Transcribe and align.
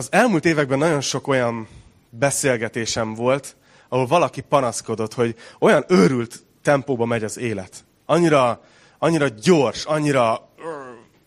az 0.00 0.08
elmúlt 0.10 0.44
években 0.44 0.78
nagyon 0.78 1.00
sok 1.00 1.28
olyan 1.28 1.68
beszélgetésem 2.10 3.14
volt, 3.14 3.56
ahol 3.88 4.06
valaki 4.06 4.40
panaszkodott, 4.40 5.14
hogy 5.14 5.34
olyan 5.58 5.84
őrült 5.88 6.42
tempóba 6.62 7.04
megy 7.04 7.24
az 7.24 7.38
élet. 7.38 7.84
Annyira, 8.06 8.60
annyira 8.98 9.28
gyors, 9.28 9.84
annyira 9.84 10.49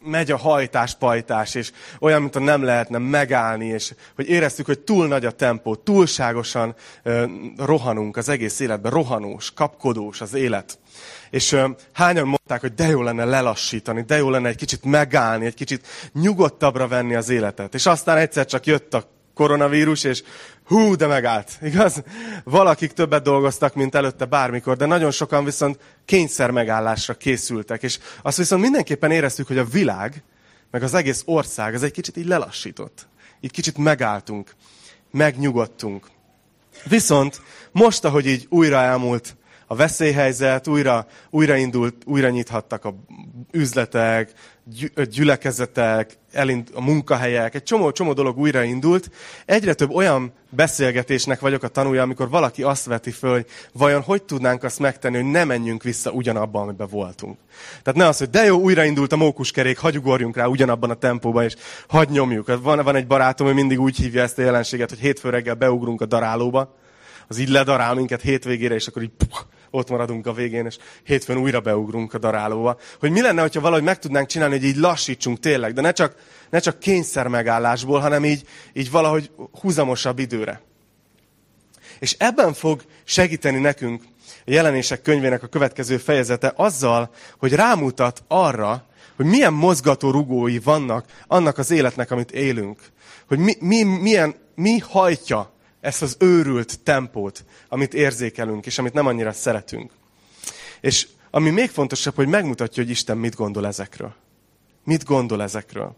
megy 0.03 0.31
a 0.31 0.37
hajtás-pajtás, 0.37 1.55
és 1.55 1.71
olyan, 1.99 2.21
mintha 2.21 2.39
nem 2.39 2.63
lehetne 2.63 2.97
megállni, 2.97 3.65
és 3.65 3.93
hogy 4.15 4.29
éreztük, 4.29 4.65
hogy 4.65 4.79
túl 4.79 5.07
nagy 5.07 5.25
a 5.25 5.31
tempó, 5.31 5.75
túlságosan 5.75 6.75
ö, 7.03 7.25
rohanunk 7.57 8.17
az 8.17 8.29
egész 8.29 8.59
életben, 8.59 8.91
rohanós, 8.91 9.51
kapkodós 9.51 10.21
az 10.21 10.33
élet. 10.33 10.79
És 11.29 11.51
ö, 11.51 11.69
hányan 11.93 12.27
mondták, 12.27 12.61
hogy 12.61 12.73
de 12.73 12.87
jó 12.87 13.01
lenne 13.01 13.25
lelassítani, 13.25 14.01
de 14.01 14.17
jó 14.17 14.29
lenne 14.29 14.49
egy 14.49 14.55
kicsit 14.55 14.83
megállni, 14.83 15.45
egy 15.45 15.53
kicsit 15.53 15.87
nyugodtabbra 16.13 16.87
venni 16.87 17.15
az 17.15 17.29
életet. 17.29 17.73
És 17.73 17.85
aztán 17.85 18.17
egyszer 18.17 18.45
csak 18.45 18.65
jött 18.65 18.93
a 18.93 19.11
koronavírus, 19.33 20.03
és 20.03 20.23
hú, 20.65 20.95
de 20.95 21.07
megállt, 21.07 21.51
igaz? 21.61 22.03
Valakik 22.43 22.91
többet 22.91 23.23
dolgoztak, 23.23 23.73
mint 23.73 23.95
előtte 23.95 24.25
bármikor, 24.25 24.77
de 24.77 24.85
nagyon 24.85 25.11
sokan 25.11 25.45
viszont 25.45 25.79
kényszer 26.05 26.51
megállásra 26.51 27.13
készültek. 27.13 27.83
És 27.83 27.99
azt 28.21 28.37
viszont 28.37 28.61
mindenképpen 28.61 29.11
éreztük, 29.11 29.47
hogy 29.47 29.57
a 29.57 29.65
világ, 29.65 30.23
meg 30.71 30.83
az 30.83 30.93
egész 30.93 31.21
ország, 31.25 31.73
az 31.73 31.83
egy 31.83 31.91
kicsit 31.91 32.17
így 32.17 32.27
lelassított. 32.27 33.07
Így 33.39 33.51
kicsit 33.51 33.77
megálltunk, 33.77 34.55
megnyugodtunk. 35.11 36.07
Viszont 36.83 37.41
most, 37.71 38.05
ahogy 38.05 38.27
így 38.27 38.45
újra 38.49 38.77
elmúlt 38.77 39.35
a 39.73 39.75
veszélyhelyzet, 39.75 40.67
újra, 40.67 41.07
újraindult, 41.29 41.95
újra 42.05 42.29
nyithattak 42.29 42.85
a 42.85 42.95
üzletek, 43.51 44.33
gyülekezetek, 45.09 46.17
elind, 46.31 46.67
a 46.73 46.81
munkahelyek, 46.81 47.55
egy 47.55 47.63
csomó, 47.63 47.91
csomó 47.91 48.13
dolog 48.13 48.37
újraindult. 48.37 49.09
Egyre 49.45 49.73
több 49.73 49.91
olyan 49.91 50.31
beszélgetésnek 50.49 51.39
vagyok 51.39 51.63
a 51.63 51.67
tanulja, 51.67 52.01
amikor 52.01 52.29
valaki 52.29 52.63
azt 52.63 52.85
veti 52.85 53.11
föl, 53.11 53.31
hogy 53.31 53.45
vajon 53.71 54.01
hogy 54.01 54.23
tudnánk 54.23 54.63
azt 54.63 54.79
megtenni, 54.79 55.15
hogy 55.15 55.31
ne 55.31 55.43
menjünk 55.43 55.83
vissza 55.83 56.11
ugyanabban, 56.11 56.61
amiben 56.61 56.87
voltunk. 56.91 57.37
Tehát 57.83 57.99
ne 57.99 58.07
az, 58.07 58.17
hogy 58.17 58.29
de 58.29 58.43
jó, 58.43 58.59
újraindult 58.59 59.11
a 59.13 59.17
mókuskerék, 59.17 59.77
hagy 59.77 59.97
ugorjunk 59.97 60.35
rá 60.35 60.45
ugyanabban 60.45 60.89
a 60.89 60.93
tempóban, 60.93 61.43
és 61.43 61.55
hagy 61.87 62.09
nyomjuk. 62.09 62.61
Van, 62.61 62.83
van 62.83 62.95
egy 62.95 63.07
barátom, 63.07 63.47
hogy 63.47 63.55
mindig 63.55 63.79
úgy 63.79 63.97
hívja 63.97 64.21
ezt 64.21 64.37
a 64.37 64.41
jelenséget, 64.41 64.89
hogy 64.89 64.99
hétfő 64.99 65.29
reggel 65.29 65.55
beugrunk 65.55 66.01
a 66.01 66.05
darálóba, 66.05 66.75
az 67.27 67.37
így 67.37 67.49
ledarál 67.49 67.93
minket 67.93 68.21
hétvégére, 68.21 68.75
és 68.75 68.87
akkor 68.87 69.01
így 69.01 69.11
puh, 69.17 69.39
ott 69.75 69.89
maradunk 69.89 70.27
a 70.27 70.33
végén, 70.33 70.65
és 70.65 70.77
hétfőn 71.03 71.37
újra 71.37 71.59
beugrunk 71.59 72.13
a 72.13 72.17
darálóba. 72.17 72.77
Hogy 72.99 73.11
mi 73.11 73.21
lenne, 73.21 73.41
hogyha 73.41 73.61
valahogy 73.61 73.83
meg 73.83 73.99
tudnánk 73.99 74.27
csinálni, 74.27 74.57
hogy 74.57 74.67
így 74.67 74.75
lassítsunk 74.75 75.39
tényleg, 75.39 75.73
de 75.73 75.81
ne 75.81 75.91
csak, 75.91 76.15
ne 76.49 76.59
csak 76.59 76.79
kényszer 76.79 77.27
megállásból, 77.27 77.99
hanem 77.99 78.25
így, 78.25 78.43
így 78.73 78.91
valahogy 78.91 79.31
húzamosabb 79.61 80.19
időre. 80.19 80.61
És 81.99 82.15
ebben 82.19 82.53
fog 82.53 82.81
segíteni 83.03 83.59
nekünk 83.59 84.03
a 84.45 84.51
jelenések 84.51 85.01
könyvének 85.01 85.43
a 85.43 85.47
következő 85.47 85.97
fejezete 85.97 86.53
azzal, 86.55 87.13
hogy 87.37 87.53
rámutat 87.53 88.23
arra, 88.27 88.85
hogy 89.15 89.25
milyen 89.25 89.53
mozgató 89.53 90.11
rugói 90.11 90.59
vannak 90.59 91.05
annak 91.27 91.57
az 91.57 91.71
életnek, 91.71 92.11
amit 92.11 92.31
élünk. 92.31 92.79
Hogy 93.27 93.37
mi, 93.37 93.53
mi, 93.59 93.83
milyen, 93.83 94.35
mi 94.55 94.77
hajtja 94.77 95.53
ezt 95.83 96.01
az 96.01 96.15
őrült 96.19 96.79
tempót, 96.79 97.45
amit 97.69 97.93
érzékelünk, 97.93 98.65
és 98.65 98.77
amit 98.77 98.93
nem 98.93 99.05
annyira 99.05 99.31
szeretünk. 99.31 99.91
És 100.81 101.07
ami 101.31 101.49
még 101.49 101.69
fontosabb, 101.69 102.15
hogy 102.15 102.27
megmutatja, 102.27 102.83
hogy 102.83 102.91
Isten 102.91 103.17
mit 103.17 103.35
gondol 103.35 103.67
ezekről. 103.67 104.13
Mit 104.83 105.03
gondol 105.03 105.41
ezekről. 105.41 105.95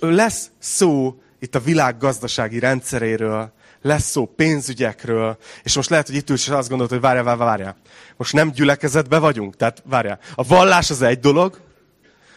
Lesz 0.00 0.50
szó 0.58 1.22
itt 1.38 1.54
a 1.54 1.60
világ 1.60 1.98
gazdasági 1.98 2.58
rendszeréről, 2.58 3.52
lesz 3.82 4.10
szó 4.10 4.26
pénzügyekről, 4.26 5.38
és 5.62 5.76
most 5.76 5.90
lehet, 5.90 6.06
hogy 6.06 6.16
itt 6.16 6.30
ülsz, 6.30 6.46
és 6.46 6.52
azt 6.52 6.68
gondolod, 6.68 6.92
hogy 6.92 7.00
várjál, 7.00 7.24
várjál, 7.24 7.46
várjál. 7.46 7.76
Most 8.16 8.32
nem 8.32 8.50
gyülekezetbe 8.50 9.18
vagyunk, 9.18 9.56
tehát 9.56 9.82
várjál. 9.86 10.18
A 10.34 10.42
vallás 10.42 10.90
az 10.90 11.02
egy 11.02 11.20
dolog, 11.20 11.60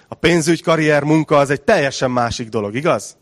a 0.08 0.16
pénzügy, 0.16 0.62
karrier, 0.62 1.04
munka 1.04 1.38
az 1.38 1.50
egy 1.50 1.62
teljesen 1.62 2.12
másik 2.12 2.50
dolog, 2.50 2.76
igaz? 2.76 3.18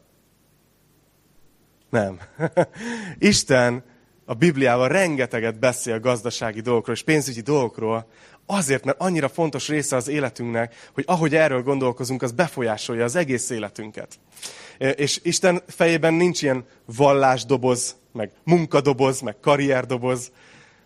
Nem. 1.92 2.20
Isten 3.20 3.84
a 4.26 4.34
Bibliában 4.34 4.88
rengeteget 4.88 5.60
beszél 5.60 6.00
gazdasági 6.00 6.62
dolgokról 6.62 6.96
és 6.96 7.04
pénzügyi 7.04 7.42
dolgokról, 7.42 8.08
azért, 8.46 8.84
mert 8.84 9.00
annyira 9.00 9.30
fontos 9.30 9.68
része 9.68 9.96
az 9.96 10.08
életünknek, 10.08 10.90
hogy 10.94 11.04
ahogy 11.08 11.36
erről 11.36 11.64
gondolkozunk, 11.64 12.22
az 12.22 12.32
befolyásolja 12.32 13.04
az 13.04 13.16
egész 13.16 13.50
életünket. 13.50 14.20
És 14.78 15.20
Isten 15.24 15.62
fejében 15.68 16.14
nincs 16.14 16.42
ilyen 16.42 16.66
vallásdoboz, 16.86 17.96
meg 18.12 18.32
munkadoboz, 18.44 19.22
meg 19.22 19.36
karrierdoboz, 19.42 20.32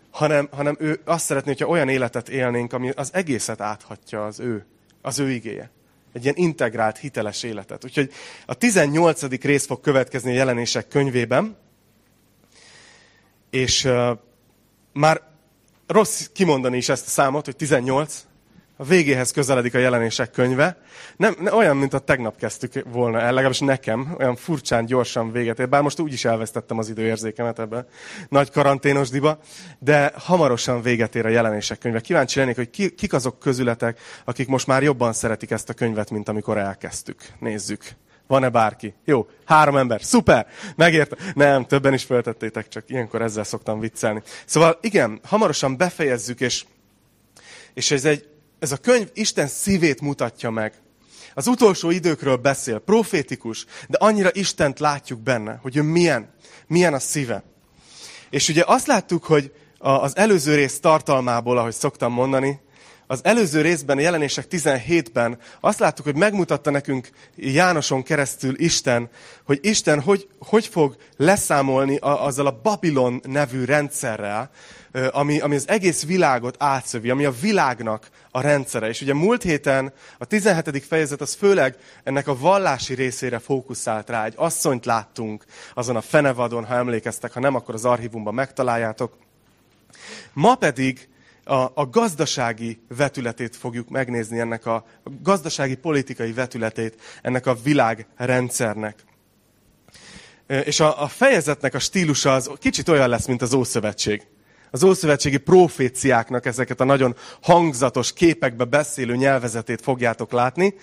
hanem, 0.09 0.47
hanem 0.51 0.75
ő 0.79 0.99
azt 1.05 1.25
szeretné, 1.25 1.51
hogyha 1.51 1.67
olyan 1.67 1.89
életet 1.89 2.29
élnénk, 2.29 2.73
ami 2.73 2.89
az 2.89 3.09
egészet 3.13 3.61
áthatja 3.61 4.25
az 4.25 4.39
ő, 4.39 4.65
az 5.01 5.19
ő 5.19 5.29
igéje 5.31 5.74
egy 6.15 6.23
ilyen 6.23 6.35
integrált, 6.37 6.97
hiteles 6.97 7.43
életet. 7.43 7.83
Úgyhogy 7.83 8.11
a 8.45 8.53
18. 8.53 9.41
rész 9.41 9.65
fog 9.65 9.81
következni 9.81 10.31
a 10.31 10.35
jelenések 10.35 10.87
könyvében, 10.87 11.57
és 13.49 13.83
uh, 13.83 14.17
már 14.93 15.21
rossz 15.87 16.25
kimondani 16.33 16.77
is 16.77 16.89
ezt 16.89 17.05
a 17.05 17.09
számot, 17.09 17.45
hogy 17.45 17.55
18, 17.55 18.25
a 18.77 18.83
végéhez 18.83 19.31
közeledik 19.31 19.73
a 19.73 19.77
jelenések 19.77 20.31
könyve. 20.31 20.77
Nem, 21.17 21.35
nem 21.39 21.53
olyan, 21.53 21.77
mint 21.77 21.93
a 21.93 21.99
tegnap 21.99 22.37
kezdtük 22.37 22.83
volna 22.91 23.19
el, 23.19 23.31
legalábbis 23.31 23.59
nekem, 23.59 24.15
olyan 24.19 24.35
furcsán, 24.35 24.85
gyorsan 24.85 25.31
véget 25.31 25.59
ér. 25.59 25.69
Bár 25.69 25.81
most 25.81 25.99
úgy 25.99 26.13
is 26.13 26.25
elvesztettem 26.25 26.77
az 26.77 26.89
időérzékemet 26.89 27.59
ebbe 27.59 27.85
nagy 28.29 28.51
karanténos 28.51 29.09
diba, 29.09 29.39
de 29.79 30.11
hamarosan 30.15 30.81
véget 30.81 31.15
ér 31.15 31.25
a 31.25 31.29
jelenések 31.29 31.77
könyve. 31.77 31.99
Kíváncsi 31.99 32.39
lennék, 32.39 32.55
hogy 32.55 32.69
ki, 32.69 32.89
kik 32.89 33.13
azok 33.13 33.39
közületek, 33.39 33.99
akik 34.25 34.47
most 34.47 34.67
már 34.67 34.83
jobban 34.83 35.13
szeretik 35.13 35.51
ezt 35.51 35.69
a 35.69 35.73
könyvet, 35.73 36.11
mint 36.11 36.29
amikor 36.29 36.57
elkezdtük. 36.57 37.21
Nézzük. 37.39 37.83
Van-e 38.27 38.49
bárki? 38.49 38.93
Jó, 39.03 39.27
három 39.45 39.77
ember. 39.77 40.03
Szuper! 40.03 40.47
Megérte. 40.75 41.17
Nem, 41.33 41.65
többen 41.65 41.93
is 41.93 42.03
feltettétek, 42.03 42.67
csak 42.67 42.89
ilyenkor 42.89 43.21
ezzel 43.21 43.43
szoktam 43.43 43.79
viccelni. 43.79 44.21
Szóval 44.45 44.77
igen, 44.81 45.19
hamarosan 45.23 45.77
befejezzük, 45.77 46.39
és, 46.39 46.65
és 47.73 47.91
ez 47.91 48.05
egy 48.05 48.34
ez 48.65 48.71
a 48.71 48.77
könyv 48.77 49.09
Isten 49.13 49.47
szívét 49.47 50.01
mutatja 50.01 50.49
meg. 50.49 50.73
Az 51.33 51.47
utolsó 51.47 51.89
időkről 51.89 52.35
beszél, 52.35 52.79
profétikus, 52.79 53.65
de 53.87 53.97
annyira 53.97 54.29
Istent 54.33 54.79
látjuk 54.79 55.19
benne, 55.19 55.59
hogy 55.61 55.77
ő 55.77 55.81
milyen, 55.81 56.33
milyen 56.67 56.93
a 56.93 56.99
szíve. 56.99 57.43
És 58.29 58.49
ugye 58.49 58.63
azt 58.65 58.87
láttuk, 58.87 59.23
hogy 59.23 59.51
az 59.77 60.17
előző 60.17 60.55
rész 60.55 60.79
tartalmából, 60.79 61.57
ahogy 61.57 61.73
szoktam 61.73 62.11
mondani, 62.11 62.59
az 63.07 63.19
előző 63.23 63.61
részben, 63.61 63.97
a 63.97 64.01
jelenések 64.01 64.45
17-ben 64.49 65.37
azt 65.59 65.79
láttuk, 65.79 66.05
hogy 66.05 66.15
megmutatta 66.15 66.69
nekünk 66.69 67.09
Jánoson 67.35 68.03
keresztül 68.03 68.59
Isten, 68.59 69.09
hogy 69.43 69.59
Isten 69.61 70.01
hogy, 70.01 70.27
hogy 70.39 70.67
fog 70.67 70.95
leszámolni 71.17 71.97
a, 71.97 72.25
azzal 72.25 72.47
a 72.47 72.59
Babilon 72.63 73.21
nevű 73.23 73.63
rendszerrel, 73.63 74.49
ami, 75.11 75.39
ami 75.39 75.55
az 75.55 75.67
egész 75.67 76.05
világot 76.05 76.55
átszövi, 76.59 77.09
ami 77.09 77.25
a 77.25 77.31
világnak 77.31 78.09
a 78.31 78.41
rendszere. 78.41 78.87
És 78.87 79.01
ugye 79.01 79.13
múlt 79.13 79.43
héten 79.43 79.93
a 80.17 80.25
17. 80.25 80.85
fejezet 80.85 81.21
az 81.21 81.33
főleg 81.33 81.77
ennek 82.03 82.27
a 82.27 82.37
vallási 82.37 82.93
részére 82.93 83.39
fókuszált 83.39 84.09
rá. 84.09 84.25
Egy 84.25 84.33
asszonyt 84.35 84.85
láttunk 84.85 85.45
azon 85.73 85.95
a 85.95 86.01
fenevadon, 86.01 86.65
ha 86.65 86.75
emlékeztek, 86.75 87.33
ha 87.33 87.39
nem, 87.39 87.55
akkor 87.55 87.73
az 87.73 87.85
archívumban 87.85 88.33
megtaláljátok. 88.33 89.17
Ma 90.33 90.55
pedig 90.55 91.09
a, 91.43 91.71
a 91.73 91.89
gazdasági 91.91 92.81
vetületét 92.97 93.55
fogjuk 93.55 93.89
megnézni, 93.89 94.39
ennek 94.39 94.65
a, 94.65 94.75
a 95.03 95.09
gazdasági 95.21 95.75
politikai 95.75 96.33
vetületét 96.33 97.01
ennek 97.21 97.45
a 97.45 97.57
világrendszernek. 97.63 99.03
És 100.47 100.79
a, 100.79 101.01
a 101.01 101.07
fejezetnek 101.07 101.73
a 101.73 101.79
stílusa 101.79 102.33
az 102.33 102.51
kicsit 102.59 102.89
olyan 102.89 103.09
lesz, 103.09 103.25
mint 103.25 103.41
az 103.41 103.53
Ószövetség 103.53 104.27
az 104.75 104.83
ószövetségi 104.83 105.37
proféciáknak 105.37 106.45
ezeket 106.45 106.79
a 106.79 106.83
nagyon 106.83 107.15
hangzatos 107.41 108.13
képekbe 108.13 108.63
beszélő 108.63 109.15
nyelvezetét 109.15 109.81
fogjátok 109.81 110.31
látni, 110.31 110.75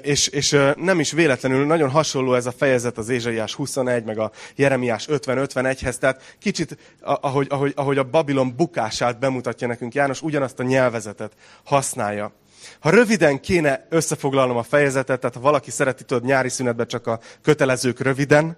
és, 0.00 0.26
és 0.26 0.56
nem 0.76 1.00
is 1.00 1.12
véletlenül 1.12 1.66
nagyon 1.66 1.90
hasonló 1.90 2.34
ez 2.34 2.46
a 2.46 2.52
fejezet 2.52 2.98
az 2.98 3.08
Ézsaiás 3.08 3.54
21, 3.54 4.04
meg 4.04 4.18
a 4.18 4.30
Jeremiás 4.56 5.06
50-51-hez, 5.10 5.94
tehát 5.94 6.36
kicsit, 6.38 6.76
ahogy, 7.00 7.46
ahogy, 7.50 7.72
ahogy 7.76 7.98
a 7.98 8.04
Babilon 8.04 8.56
bukását 8.56 9.18
bemutatja 9.18 9.66
nekünk 9.66 9.94
János, 9.94 10.22
ugyanazt 10.22 10.60
a 10.60 10.62
nyelvezetet 10.62 11.32
használja. 11.64 12.32
Ha 12.80 12.90
röviden 12.90 13.40
kéne 13.40 13.86
összefoglalnom 13.88 14.56
a 14.56 14.62
fejezetet, 14.62 15.20
tehát 15.20 15.34
ha 15.34 15.40
valaki 15.40 15.70
szereti, 15.70 16.04
tudod, 16.04 16.24
nyári 16.24 16.48
szünetben 16.48 16.86
csak 16.86 17.06
a 17.06 17.20
kötelezők 17.42 18.00
röviden, 18.00 18.56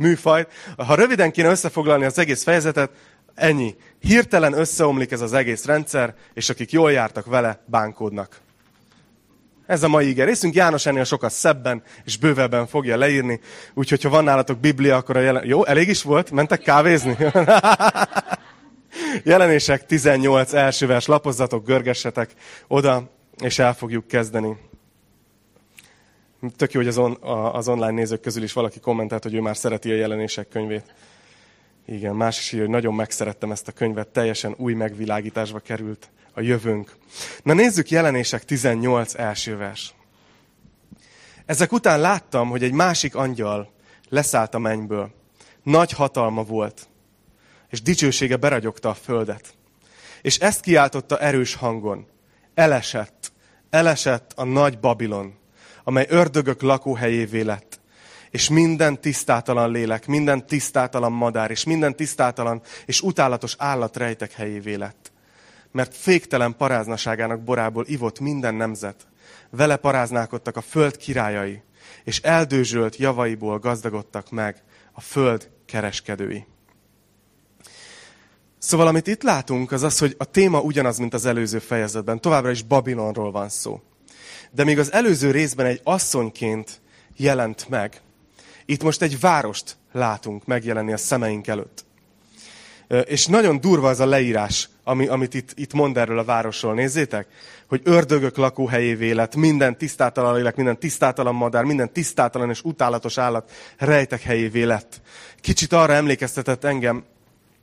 műfajt, 0.00 0.48
ha 0.76 0.94
röviden 0.94 1.32
kéne 1.32 1.48
összefoglalni 1.48 2.04
az 2.04 2.18
egész 2.18 2.42
fejezetet, 2.42 2.90
Ennyi. 3.34 3.76
Hirtelen 4.00 4.52
összeomlik 4.52 5.10
ez 5.10 5.20
az 5.20 5.32
egész 5.32 5.64
rendszer, 5.64 6.14
és 6.34 6.48
akik 6.48 6.72
jól 6.72 6.92
jártak 6.92 7.26
vele, 7.26 7.62
bánkódnak. 7.66 8.40
Ez 9.66 9.82
a 9.82 9.88
mai 9.88 10.08
ige 10.08 10.24
részünk. 10.24 10.54
János 10.54 10.86
ennél 10.86 11.04
sokat 11.04 11.32
szebben 11.32 11.82
és 12.04 12.16
bővebben 12.16 12.66
fogja 12.66 12.96
leírni. 12.96 13.40
Úgyhogy, 13.74 14.02
ha 14.02 14.08
van 14.08 14.24
nálatok 14.24 14.58
Biblia, 14.58 14.96
akkor 14.96 15.16
a 15.16 15.20
jelen... 15.20 15.46
Jó, 15.46 15.64
elég 15.64 15.88
is 15.88 16.02
volt? 16.02 16.30
Mentek 16.30 16.60
kávézni? 16.60 17.16
Jelenések 19.24 19.86
18 19.86 20.52
első 20.52 20.86
vers, 20.86 21.06
lapozzatok, 21.06 21.66
görgessetek 21.66 22.30
oda, 22.68 23.10
és 23.38 23.58
el 23.58 23.74
fogjuk 23.74 24.06
kezdeni. 24.06 24.56
Tök 26.56 26.72
jó, 26.72 26.80
hogy 26.80 26.88
az, 26.88 26.98
on, 26.98 27.16
az 27.52 27.68
online 27.68 27.90
nézők 27.90 28.20
közül 28.20 28.42
is 28.42 28.52
valaki 28.52 28.80
kommentált, 28.80 29.22
hogy 29.22 29.34
ő 29.34 29.40
már 29.40 29.56
szereti 29.56 29.90
a 29.90 29.94
jelenések 29.94 30.48
könyvét. 30.48 30.94
Igen, 31.90 32.14
más 32.14 32.38
is 32.38 32.52
írja, 32.52 32.64
hogy 32.64 32.74
nagyon 32.74 32.94
megszerettem 32.94 33.50
ezt 33.50 33.68
a 33.68 33.72
könyvet, 33.72 34.08
teljesen 34.08 34.54
új 34.56 34.74
megvilágításba 34.74 35.58
került 35.58 36.10
a 36.32 36.40
jövőnk. 36.40 36.96
Na 37.42 37.52
nézzük 37.52 37.90
jelenések 37.90 38.44
18 38.44 39.14
első 39.14 39.56
vers. 39.56 39.94
Ezek 41.46 41.72
után 41.72 42.00
láttam, 42.00 42.48
hogy 42.48 42.62
egy 42.62 42.72
másik 42.72 43.14
angyal 43.14 43.72
leszállt 44.08 44.54
a 44.54 44.58
mennyből. 44.58 45.10
Nagy 45.62 45.92
hatalma 45.92 46.42
volt, 46.42 46.88
és 47.70 47.82
dicsősége 47.82 48.36
beragyogta 48.36 48.88
a 48.88 48.94
földet. 48.94 49.54
És 50.22 50.38
ezt 50.38 50.60
kiáltotta 50.60 51.18
erős 51.18 51.54
hangon. 51.54 52.06
Elesett, 52.54 53.32
elesett 53.70 54.32
a 54.36 54.44
nagy 54.44 54.78
Babilon, 54.78 55.34
amely 55.84 56.06
ördögök 56.08 56.62
lakóhelyévé 56.62 57.40
lett. 57.40 57.79
És 58.30 58.48
minden 58.48 59.00
tisztátalan 59.00 59.70
lélek, 59.70 60.06
minden 60.06 60.46
tisztátalan 60.46 61.12
madár, 61.12 61.50
és 61.50 61.64
minden 61.64 61.96
tisztátalan 61.96 62.62
és 62.86 63.00
utálatos 63.00 63.54
állat 63.58 63.96
rejtek 63.96 64.32
helyévé 64.32 64.74
lett. 64.74 65.12
Mert 65.72 65.96
féktelen 65.96 66.56
paráznaságának 66.56 67.40
borából 67.40 67.84
ivott 67.86 68.20
minden 68.20 68.54
nemzet. 68.54 69.06
Vele 69.50 69.76
paráználkodtak 69.76 70.56
a 70.56 70.60
föld 70.60 70.96
királyai, 70.96 71.62
és 72.04 72.20
eldőzsölt 72.20 72.96
javaiból 72.96 73.58
gazdagodtak 73.58 74.30
meg 74.30 74.62
a 74.92 75.00
föld 75.00 75.50
kereskedői. 75.66 76.46
Szóval 78.58 78.86
amit 78.86 79.06
itt 79.06 79.22
látunk, 79.22 79.72
az 79.72 79.82
az, 79.82 79.98
hogy 79.98 80.14
a 80.18 80.24
téma 80.24 80.60
ugyanaz, 80.60 80.98
mint 80.98 81.14
az 81.14 81.26
előző 81.26 81.58
fejezetben. 81.58 82.20
Továbbra 82.20 82.50
is 82.50 82.62
Babilonról 82.62 83.30
van 83.30 83.48
szó. 83.48 83.80
De 84.50 84.64
még 84.64 84.78
az 84.78 84.92
előző 84.92 85.30
részben 85.30 85.66
egy 85.66 85.80
asszonyként 85.84 86.80
jelent 87.16 87.68
meg. 87.68 88.00
Itt 88.70 88.82
most 88.82 89.02
egy 89.02 89.20
várost 89.20 89.76
látunk 89.92 90.46
megjelenni 90.46 90.92
a 90.92 90.96
szemeink 90.96 91.46
előtt. 91.46 91.84
És 93.04 93.26
nagyon 93.26 93.60
durva 93.60 93.88
az 93.88 94.00
a 94.00 94.06
leírás, 94.06 94.68
ami, 94.84 95.06
amit 95.06 95.34
itt, 95.34 95.52
itt 95.54 95.72
mond 95.72 95.96
erről 95.96 96.18
a 96.18 96.24
városról. 96.24 96.74
Nézzétek, 96.74 97.26
hogy 97.66 97.80
ördögök 97.84 98.36
lakóhelyévé 98.36 99.10
lett, 99.10 99.34
minden 99.34 99.76
tisztátalan 99.76 100.34
lélek, 100.34 100.56
minden 100.56 100.78
tisztátalan 100.78 101.34
madár, 101.34 101.64
minden 101.64 101.92
tisztátalan 101.92 102.50
és 102.50 102.62
utálatos 102.62 103.18
állat 103.18 103.50
rejtek 103.76 104.22
helyévé 104.22 104.62
lett. 104.62 105.00
Kicsit 105.40 105.72
arra 105.72 105.92
emlékeztetett 105.92 106.64
engem, 106.64 107.04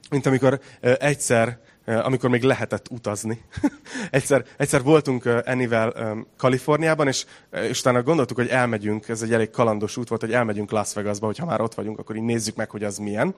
mint 0.10 0.26
amikor 0.26 0.60
egyszer, 0.82 1.60
amikor 1.88 2.30
még 2.30 2.44
lehetett 2.44 2.88
utazni. 2.90 3.42
egyszer, 4.12 4.46
egyszer 4.58 4.84
voltunk 4.84 5.26
Enivel 5.46 6.18
Kaliforniában, 6.38 7.08
és, 7.08 7.26
és 7.52 7.80
utána 7.80 8.04
gondoltuk, 8.04 8.38
hogy 8.38 8.48
elmegyünk, 8.48 9.10
ez 9.10 9.22
egy 9.22 9.34
elég 9.34 9.50
kalandos 9.50 9.98
út 9.98 10.10
volt, 10.10 10.22
hogy 10.22 10.34
elmegyünk 10.34 10.72
Las 10.72 10.94
Vegasba, 10.94 11.26
hogyha 11.26 11.46
már 11.46 11.62
ott 11.62 11.74
vagyunk, 11.74 12.00
akkor 12.00 12.16
így 12.16 12.24
nézzük 12.24 12.56
meg, 12.56 12.70
hogy 12.70 12.84
az 12.84 12.98
milyen 12.98 13.36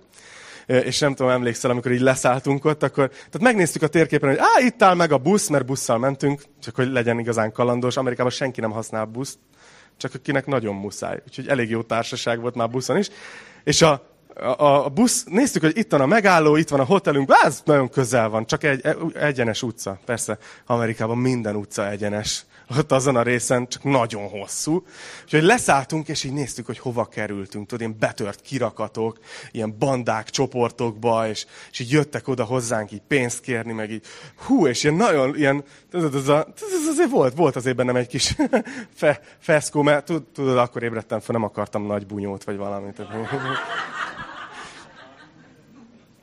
és 0.69 0.99
nem 0.99 1.15
tudom, 1.15 1.31
emlékszel, 1.31 1.71
amikor 1.71 1.91
így 1.91 1.99
leszálltunk 1.99 2.65
ott, 2.65 2.83
akkor 2.83 3.07
tehát 3.07 3.39
megnéztük 3.39 3.81
a 3.81 3.87
térképen, 3.87 4.29
hogy 4.29 4.37
á, 4.37 4.65
itt 4.65 4.81
áll 4.83 4.95
meg 4.95 5.11
a 5.11 5.17
busz, 5.17 5.47
mert 5.47 5.65
busszal 5.65 5.97
mentünk, 5.97 6.41
csak 6.59 6.75
hogy 6.75 6.91
legyen 6.91 7.19
igazán 7.19 7.51
kalandos. 7.51 7.97
Amerikában 7.97 8.31
senki 8.31 8.61
nem 8.61 8.71
használ 8.71 9.05
buszt, 9.05 9.37
csak 9.97 10.13
akinek 10.13 10.45
nagyon 10.45 10.75
muszáj. 10.75 11.21
Úgyhogy 11.27 11.47
elég 11.47 11.69
jó 11.69 11.81
társaság 11.81 12.41
volt 12.41 12.55
már 12.55 12.69
buszon 12.69 12.97
is. 12.97 13.09
És 13.63 13.81
a, 13.81 14.18
a, 14.41 14.85
a 14.85 14.89
busz, 14.89 15.23
néztük, 15.23 15.61
hogy 15.61 15.77
itt 15.77 15.91
van 15.91 16.01
a 16.01 16.05
megálló, 16.05 16.55
itt 16.55 16.69
van 16.69 16.79
a 16.79 16.85
hotelünk, 16.85 17.31
ez 17.43 17.61
nagyon 17.65 17.89
közel 17.89 18.29
van, 18.29 18.45
csak 18.45 18.63
egy, 18.63 18.87
egyenes 19.13 19.63
utca. 19.63 19.99
Persze, 20.05 20.37
Amerikában 20.65 21.17
minden 21.17 21.55
utca 21.55 21.89
egyenes. 21.89 22.43
Ott 22.77 22.91
azon 22.91 23.15
a 23.15 23.21
részen 23.21 23.67
csak 23.67 23.83
nagyon 23.83 24.27
hosszú. 24.27 24.83
Úgyhogy 25.23 25.43
leszálltunk, 25.43 26.07
és 26.07 26.23
így 26.23 26.33
néztük, 26.33 26.65
hogy 26.65 26.79
hova 26.79 27.05
kerültünk. 27.05 27.67
Tudod, 27.67 27.79
ilyen 27.79 27.99
betört 27.99 28.41
kirakatok, 28.41 29.19
ilyen 29.51 29.75
bandák 29.79 30.29
csoportokba, 30.29 31.27
és, 31.27 31.45
és 31.71 31.79
így 31.79 31.91
jöttek 31.91 32.27
oda 32.27 32.43
hozzánk 32.43 32.91
így 32.91 33.01
pénzt 33.07 33.41
kérni, 33.41 33.71
meg 33.71 33.91
így, 33.91 34.05
hú, 34.35 34.67
és 34.67 34.83
ilyen 34.83 34.95
nagyon, 34.95 35.35
ilyen, 35.37 35.63
ez, 35.91 36.27
a, 36.27 36.47
ez 36.55 36.87
azért 36.89 37.09
volt, 37.09 37.35
volt 37.35 37.55
azért 37.55 37.75
bennem 37.75 37.95
egy 37.95 38.07
kis 38.07 38.35
fe, 38.95 39.21
feszkó, 39.39 39.81
mert 39.81 40.11
tudod, 40.33 40.57
akkor 40.57 40.83
ébredtem 40.83 41.19
fel, 41.19 41.35
nem 41.35 41.43
akartam 41.43 41.85
nagy 41.85 42.05
bunyót, 42.05 42.43
vagy 42.43 42.57
valamit. 42.57 43.01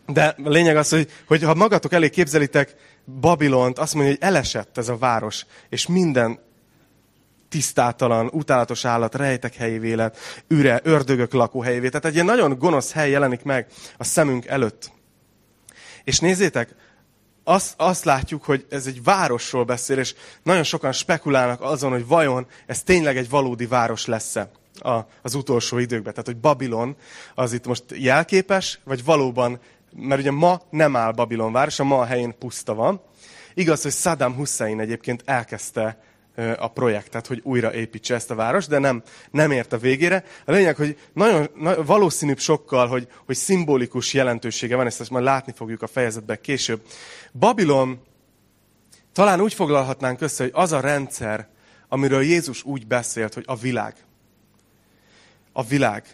De 0.06 0.36
a 0.44 0.48
lényeg 0.48 0.76
az, 0.76 0.88
hogy, 0.88 1.10
hogy 1.26 1.42
ha 1.42 1.54
magatok 1.54 1.92
elé 1.92 2.08
képzelitek 2.10 2.74
Babilont, 3.20 3.78
azt 3.78 3.94
mondja, 3.94 4.12
hogy 4.12 4.22
elesett 4.22 4.78
ez 4.78 4.88
a 4.88 4.96
város, 4.96 5.46
és 5.68 5.86
minden 5.86 6.38
tisztátalan, 7.48 8.28
utálatos 8.32 8.84
állat 8.84 9.14
rejtek 9.14 9.54
helyévé 9.54 9.96
üre, 10.48 10.80
ördögök 10.82 11.32
lakóhelyévé. 11.32 11.88
Tehát 11.88 12.04
egy 12.04 12.14
ilyen 12.14 12.26
nagyon 12.26 12.58
gonosz 12.58 12.92
hely 12.92 13.10
jelenik 13.10 13.42
meg 13.42 13.66
a 13.96 14.04
szemünk 14.04 14.46
előtt. 14.46 14.92
És 16.04 16.18
nézzétek, 16.18 16.74
azt, 17.44 17.74
azt 17.76 18.04
látjuk, 18.04 18.44
hogy 18.44 18.66
ez 18.70 18.86
egy 18.86 19.02
városról 19.02 19.64
beszél, 19.64 19.98
és 19.98 20.14
nagyon 20.42 20.62
sokan 20.62 20.92
spekulálnak 20.92 21.60
azon, 21.60 21.90
hogy 21.90 22.06
vajon 22.06 22.46
ez 22.66 22.82
tényleg 22.82 23.16
egy 23.16 23.28
valódi 23.28 23.66
város 23.66 24.06
lesz-e 24.06 24.50
az 25.22 25.34
utolsó 25.34 25.78
időkben. 25.78 26.12
Tehát, 26.12 26.26
hogy 26.26 26.36
Babilon 26.36 26.96
az 27.34 27.52
itt 27.52 27.66
most 27.66 27.84
jelképes, 27.94 28.80
vagy 28.84 29.04
valóban 29.04 29.60
mert 29.92 30.20
ugye 30.20 30.30
ma 30.30 30.60
nem 30.70 30.96
áll 30.96 31.12
Babilon 31.12 31.52
városa, 31.52 31.84
ma 31.84 32.00
a 32.00 32.04
helyén 32.04 32.38
puszta 32.38 32.74
van. 32.74 33.00
Igaz, 33.54 33.82
hogy 33.82 33.92
Saddam 33.92 34.34
Hussein 34.34 34.80
egyébként 34.80 35.22
elkezdte 35.24 35.98
a 36.58 36.68
projektet, 36.68 37.26
hogy 37.26 37.40
újra 37.44 37.74
építse 37.74 38.14
ezt 38.14 38.30
a 38.30 38.34
várost, 38.34 38.68
de 38.68 38.78
nem, 38.78 39.02
nem 39.30 39.50
ért 39.50 39.72
a 39.72 39.78
végére. 39.78 40.24
A 40.44 40.52
lényeg, 40.52 40.76
hogy 40.76 40.98
nagyon, 41.12 41.48
nagyon 41.54 41.84
valószínűbb 41.84 42.38
sokkal, 42.38 42.86
hogy, 42.86 43.08
hogy 43.26 43.36
szimbolikus 43.36 44.14
jelentősége 44.14 44.76
van, 44.76 44.86
ezt, 44.86 45.00
ezt 45.00 45.10
majd 45.10 45.24
látni 45.24 45.52
fogjuk 45.56 45.82
a 45.82 45.86
fejezetben 45.86 46.38
később. 46.40 46.80
Babilon 47.32 48.00
talán 49.12 49.40
úgy 49.40 49.54
foglalhatnánk 49.54 50.20
össze, 50.20 50.42
hogy 50.42 50.52
az 50.54 50.72
a 50.72 50.80
rendszer, 50.80 51.48
amiről 51.88 52.22
Jézus 52.22 52.62
úgy 52.62 52.86
beszélt, 52.86 53.34
hogy 53.34 53.44
a 53.46 53.56
világ. 53.56 53.94
A 55.52 55.64
világ. 55.64 56.04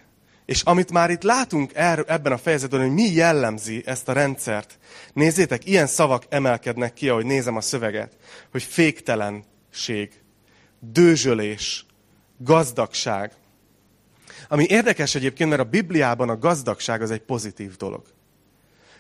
És 0.53 0.63
amit 0.63 0.93
már 0.93 1.11
itt 1.11 1.23
látunk 1.23 1.71
er, 1.75 2.05
ebben 2.07 2.33
a 2.33 2.39
fejezetben, 2.39 2.81
hogy 2.81 2.93
mi 2.93 3.13
jellemzi 3.13 3.83
ezt 3.87 4.09
a 4.09 4.13
rendszert, 4.13 4.79
nézzétek, 5.13 5.67
ilyen 5.67 5.87
szavak 5.87 6.25
emelkednek 6.29 6.93
ki, 6.93 7.09
ahogy 7.09 7.25
nézem 7.25 7.57
a 7.57 7.61
szöveget, 7.61 8.17
hogy 8.51 8.63
féktelenség, 8.63 10.23
dőzsölés, 10.81 11.87
gazdagság. 12.39 13.33
Ami 14.49 14.67
érdekes 14.69 15.15
egyébként, 15.15 15.51
mert 15.51 15.63
a 15.63 15.65
Bibliában 15.65 16.29
a 16.29 16.39
gazdagság 16.39 17.03
az 17.03 17.11
egy 17.11 17.23
pozitív 17.23 17.77
dolog. 17.77 18.03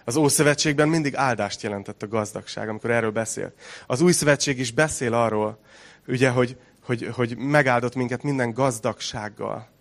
Az 0.04 0.16
Ószövetségben 0.16 0.88
mindig 0.88 1.16
áldást 1.16 1.62
jelentett 1.62 2.02
a 2.02 2.08
gazdagság, 2.08 2.68
amikor 2.68 2.90
erről 2.90 3.10
beszél. 3.10 3.52
Az 3.86 4.00
Új 4.00 4.12
Szövetség 4.12 4.58
is 4.58 4.70
beszél 4.70 5.14
arról, 5.14 5.58
ugye, 6.06 6.28
hogy, 6.28 6.56
hogy, 6.82 7.10
hogy 7.12 7.36
megáldott 7.36 7.94
minket 7.94 8.22
minden 8.22 8.52
gazdagsággal. 8.52 9.71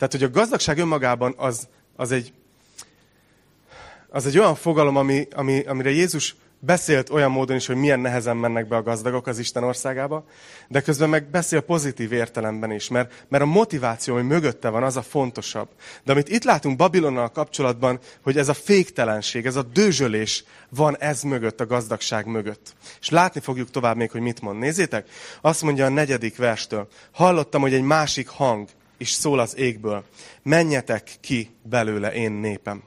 Tehát, 0.00 0.14
hogy 0.14 0.22
a 0.22 0.30
gazdagság 0.30 0.78
önmagában 0.78 1.34
az, 1.36 1.68
az, 1.96 2.12
egy, 2.12 2.32
az 4.08 4.26
egy 4.26 4.38
olyan 4.38 4.54
fogalom, 4.54 4.96
ami, 4.96 5.28
ami, 5.34 5.60
amire 5.60 5.90
Jézus 5.90 6.36
beszélt 6.58 7.10
olyan 7.10 7.30
módon 7.30 7.56
is, 7.56 7.66
hogy 7.66 7.76
milyen 7.76 8.00
nehezen 8.00 8.36
mennek 8.36 8.68
be 8.68 8.76
a 8.76 8.82
gazdagok 8.82 9.26
az 9.26 9.38
Isten 9.38 9.64
országába, 9.64 10.24
de 10.68 10.80
közben 10.80 11.08
meg 11.08 11.30
beszél 11.30 11.60
pozitív 11.60 12.12
értelemben 12.12 12.72
is, 12.72 12.88
mert, 12.88 13.24
mert 13.28 13.42
a 13.42 13.46
motiváció, 13.46 14.14
ami 14.14 14.22
mögötte 14.22 14.68
van, 14.68 14.82
az 14.82 14.96
a 14.96 15.02
fontosabb. 15.02 15.68
De 16.04 16.12
amit 16.12 16.28
itt 16.28 16.44
látunk 16.44 16.76
Babilonnal 16.76 17.28
kapcsolatban, 17.28 17.98
hogy 18.22 18.38
ez 18.38 18.48
a 18.48 18.54
féktelenség, 18.54 19.46
ez 19.46 19.56
a 19.56 19.62
dőzsölés 19.62 20.44
van 20.68 20.96
ez 20.98 21.22
mögött, 21.22 21.60
a 21.60 21.66
gazdagság 21.66 22.26
mögött. 22.26 22.74
És 23.00 23.08
látni 23.08 23.40
fogjuk 23.40 23.70
tovább 23.70 23.96
még, 23.96 24.10
hogy 24.10 24.20
mit 24.20 24.40
mond. 24.40 24.58
Nézzétek, 24.58 25.08
azt 25.40 25.62
mondja 25.62 25.84
a 25.84 25.88
negyedik 25.88 26.36
verstől. 26.36 26.88
Hallottam, 27.12 27.60
hogy 27.60 27.74
egy 27.74 27.82
másik 27.82 28.28
hang 28.28 28.68
és 29.00 29.10
szól 29.10 29.38
az 29.38 29.56
égből, 29.56 30.04
menjetek 30.42 31.10
ki 31.20 31.50
belőle 31.62 32.12
én 32.12 32.32
népem. 32.32 32.82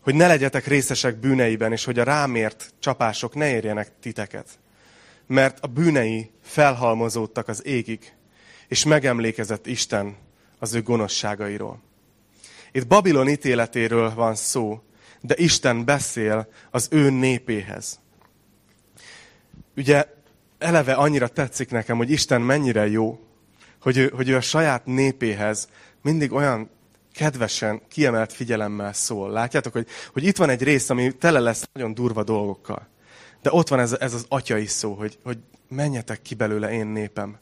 Hogy 0.00 0.14
ne 0.14 0.26
legyetek 0.26 0.66
részesek 0.66 1.16
bűneiben, 1.16 1.72
és 1.72 1.84
hogy 1.84 1.98
a 1.98 2.04
rámért 2.04 2.74
csapások 2.78 3.34
ne 3.34 3.50
érjenek 3.50 3.92
titeket. 4.00 4.58
Mert 5.26 5.58
a 5.60 5.66
bűnei 5.66 6.30
felhalmozódtak 6.42 7.48
az 7.48 7.66
égig, 7.66 8.12
és 8.68 8.84
megemlékezett 8.84 9.66
Isten 9.66 10.16
az 10.58 10.74
ő 10.74 10.82
gonoszságairól. 10.82 11.82
Itt 12.72 12.86
Babilon 12.86 13.28
ítéletéről 13.28 14.14
van 14.14 14.34
szó, 14.34 14.82
de 15.20 15.34
Isten 15.36 15.84
beszél 15.84 16.48
az 16.70 16.88
ő 16.90 17.10
népéhez. 17.10 18.00
Ugye 19.76 20.06
eleve 20.58 20.92
annyira 20.92 21.28
tetszik 21.28 21.70
nekem, 21.70 21.96
hogy 21.96 22.10
Isten 22.10 22.40
mennyire 22.40 22.86
jó, 22.86 23.22
hogy 23.80 23.96
ő, 23.96 24.12
hogy 24.14 24.28
ő 24.28 24.36
a 24.36 24.40
saját 24.40 24.86
népéhez 24.86 25.68
mindig 26.02 26.32
olyan 26.32 26.70
kedvesen, 27.18 27.80
kiemelt 27.88 28.32
figyelemmel 28.32 28.92
szól. 28.92 29.30
Látjátok, 29.30 29.72
hogy, 29.72 29.86
hogy 30.12 30.24
itt 30.24 30.36
van 30.36 30.48
egy 30.48 30.62
rész, 30.62 30.90
ami 30.90 31.12
tele 31.12 31.38
lesz 31.38 31.68
nagyon 31.72 31.94
durva 31.94 32.22
dolgokkal. 32.22 32.88
De 33.42 33.50
ott 33.52 33.68
van 33.68 33.80
ez, 33.80 33.92
ez 33.92 34.14
az 34.14 34.24
atyai 34.28 34.66
szó, 34.66 34.92
hogy, 34.92 35.18
hogy 35.24 35.38
menjetek 35.68 36.22
ki 36.22 36.34
belőle 36.34 36.72
én 36.72 36.86
népem. 36.86 37.38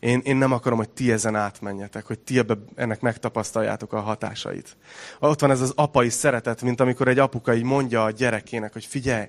Én, 0.00 0.20
én 0.24 0.36
nem 0.36 0.52
akarom, 0.52 0.78
hogy 0.78 0.88
ti 0.88 1.12
ezen 1.12 1.36
átmenjetek, 1.36 2.06
hogy 2.06 2.18
ti 2.18 2.38
ebbe, 2.38 2.54
ennek 2.74 3.00
megtapasztaljátok 3.00 3.92
a 3.92 4.00
hatásait. 4.00 4.76
Ott 5.18 5.40
van 5.40 5.50
ez 5.50 5.60
az 5.60 5.72
apai 5.76 6.08
szeretet, 6.08 6.62
mint 6.62 6.80
amikor 6.80 7.08
egy 7.08 7.18
apuka 7.18 7.54
így 7.54 7.62
mondja 7.62 8.04
a 8.04 8.10
gyerekének, 8.10 8.72
hogy 8.72 8.84
figyelj, 8.84 9.26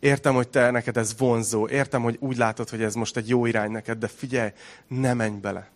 értem, 0.00 0.34
hogy 0.34 0.48
te 0.48 0.70
neked 0.70 0.96
ez 0.96 1.14
vonzó, 1.18 1.68
értem, 1.68 2.02
hogy 2.02 2.16
úgy 2.20 2.36
látod, 2.36 2.68
hogy 2.68 2.82
ez 2.82 2.94
most 2.94 3.16
egy 3.16 3.28
jó 3.28 3.46
irány 3.46 3.70
neked, 3.70 3.98
de 3.98 4.08
figyelj, 4.08 4.50
ne 4.88 5.14
menj 5.14 5.38
bele, 5.38 5.70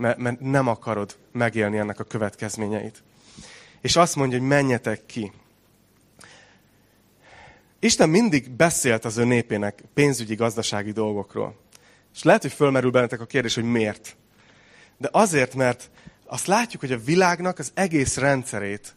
mert, 0.00 0.40
nem 0.40 0.68
akarod 0.68 1.16
megélni 1.32 1.78
ennek 1.78 2.00
a 2.00 2.04
következményeit. 2.04 3.02
És 3.80 3.96
azt 3.96 4.16
mondja, 4.16 4.38
hogy 4.38 4.48
menjetek 4.48 5.06
ki. 5.06 5.32
Isten 7.78 8.08
mindig 8.08 8.50
beszélt 8.50 9.04
az 9.04 9.16
ő 9.16 9.24
népének 9.24 9.82
pénzügyi, 9.94 10.34
gazdasági 10.34 10.92
dolgokról. 10.92 11.56
És 12.14 12.22
lehet, 12.22 12.42
hogy 12.42 12.52
fölmerül 12.52 12.90
bennetek 12.90 13.20
a 13.20 13.26
kérdés, 13.26 13.54
hogy 13.54 13.64
miért. 13.64 14.16
De 14.96 15.08
azért, 15.12 15.54
mert 15.54 15.90
azt 16.26 16.46
látjuk, 16.46 16.80
hogy 16.80 16.92
a 16.92 16.98
világnak 17.04 17.58
az 17.58 17.70
egész 17.74 18.16
rendszerét 18.16 18.94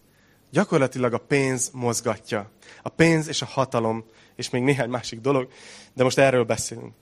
gyakorlatilag 0.51 1.13
a 1.13 1.17
pénz 1.17 1.69
mozgatja. 1.74 2.51
A 2.81 2.89
pénz 2.89 3.27
és 3.27 3.41
a 3.41 3.45
hatalom, 3.45 4.03
és 4.36 4.50
még 4.50 4.63
néhány 4.63 4.89
másik 4.89 5.19
dolog, 5.19 5.48
de 5.93 6.03
most 6.03 6.17
erről 6.17 6.43
beszélünk. 6.43 6.93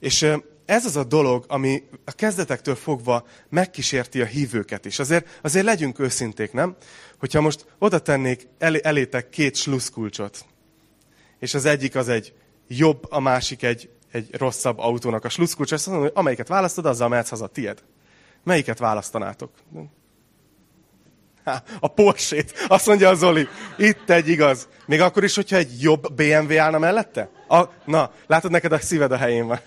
És 0.00 0.26
ez 0.68 0.84
az 0.84 0.96
a 0.96 1.04
dolog, 1.04 1.44
ami 1.48 1.82
a 2.04 2.12
kezdetektől 2.12 2.74
fogva 2.74 3.26
megkísérti 3.48 4.20
a 4.20 4.24
hívőket 4.24 4.84
is. 4.84 4.98
Azért, 4.98 5.38
azért 5.42 5.64
legyünk 5.64 5.98
őszinték, 5.98 6.52
nem? 6.52 6.76
Hogyha 7.18 7.40
most 7.40 7.66
oda 7.78 7.98
tennék 7.98 8.48
elé, 8.58 8.80
elétek 8.82 9.28
két 9.28 9.56
sluszkulcsot, 9.56 10.44
és 11.38 11.54
az 11.54 11.64
egyik 11.64 11.96
az 11.96 12.08
egy 12.08 12.32
jobb, 12.66 13.06
a 13.10 13.20
másik 13.20 13.62
egy 13.62 13.90
egy 14.12 14.28
rosszabb 14.32 14.78
autónak 14.78 15.24
a 15.24 15.28
sluszkulcs, 15.28 15.72
azt 15.72 15.86
mondom, 15.86 16.04
hogy 16.04 16.12
amelyiket 16.14 16.48
választod, 16.48 16.86
azzal 16.86 17.08
mehetsz 17.08 17.28
haza, 17.28 17.46
tied. 17.46 17.82
Melyiket 18.44 18.78
választanátok? 18.78 19.50
Há, 21.44 21.62
a 21.80 21.88
Porsét, 21.88 22.64
azt 22.68 22.86
mondja 22.86 23.08
a 23.08 23.14
Zoli. 23.14 23.48
Itt 23.76 24.10
egy 24.10 24.28
igaz. 24.28 24.68
Még 24.86 25.00
akkor 25.00 25.24
is, 25.24 25.34
hogyha 25.34 25.56
egy 25.56 25.82
jobb 25.82 26.12
BMW 26.12 26.58
állna 26.58 26.78
mellette? 26.78 27.30
A, 27.48 27.64
na, 27.84 28.12
látod, 28.26 28.50
neked 28.50 28.72
a 28.72 28.78
szíved 28.78 29.12
a 29.12 29.16
helyén 29.16 29.46
van. 29.46 29.60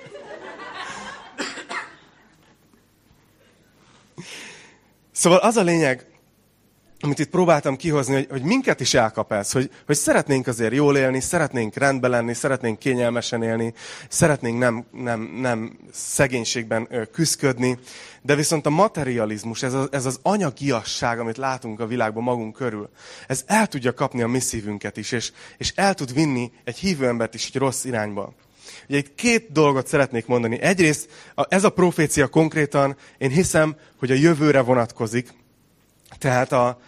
Szóval 5.22 5.40
az 5.40 5.56
a 5.56 5.62
lényeg, 5.62 6.06
amit 7.00 7.20
itt 7.20 7.30
próbáltam 7.30 7.76
kihozni, 7.76 8.14
hogy, 8.14 8.28
hogy 8.30 8.42
minket 8.42 8.80
is 8.80 8.94
elkap 8.94 9.32
ez, 9.32 9.52
hogy, 9.52 9.72
hogy 9.86 9.96
szeretnénk 9.96 10.48
azért 10.48 10.74
jól 10.74 10.98
élni, 10.98 11.20
szeretnénk 11.20 11.76
rendben 11.76 12.10
lenni, 12.10 12.34
szeretnénk 12.34 12.80
kényelmesen 12.80 13.44
élni, 13.44 13.74
szeretnénk 14.10 14.60
nem, 14.60 14.86
nem, 14.92 15.22
nem 15.22 15.78
szegénységben 15.92 17.08
küzdködni, 17.12 17.78
de 18.22 18.36
viszont 18.36 18.66
a 18.66 18.70
materializmus, 18.70 19.64
ez, 19.64 19.74
a, 19.74 19.88
ez 19.92 20.06
az 20.06 20.20
anyagiasság, 20.22 21.20
amit 21.20 21.38
látunk 21.38 21.80
a 21.80 21.88
világban 21.88 22.24
magunk 22.24 22.56
körül, 22.56 22.90
ez 23.28 23.44
el 23.48 23.68
tudja 23.68 23.94
kapni 23.94 24.22
a 24.22 24.28
mi 24.28 24.40
szívünket 24.40 24.98
is, 24.98 25.12
és, 25.12 25.32
és 25.58 25.74
el 25.76 25.94
tud 25.94 26.14
vinni 26.14 26.52
egy 26.64 26.78
hívő 26.78 27.08
embert 27.08 27.34
is 27.34 27.48
egy 27.48 27.56
rossz 27.56 27.84
irányba. 27.84 28.34
Ugye 28.92 29.00
itt 29.00 29.16
két 29.16 29.52
dolgot 29.52 29.88
szeretnék 29.88 30.26
mondani. 30.26 30.62
Egyrészt 30.62 31.10
ez 31.36 31.64
a 31.64 31.70
profécia 31.70 32.28
konkrétan, 32.28 32.96
én 33.18 33.30
hiszem, 33.30 33.76
hogy 33.98 34.12
a 34.12 34.16
jövőre 34.16 34.62
vonatkozik, 34.62 35.34
tehát 36.18 36.52
a, 36.52 36.80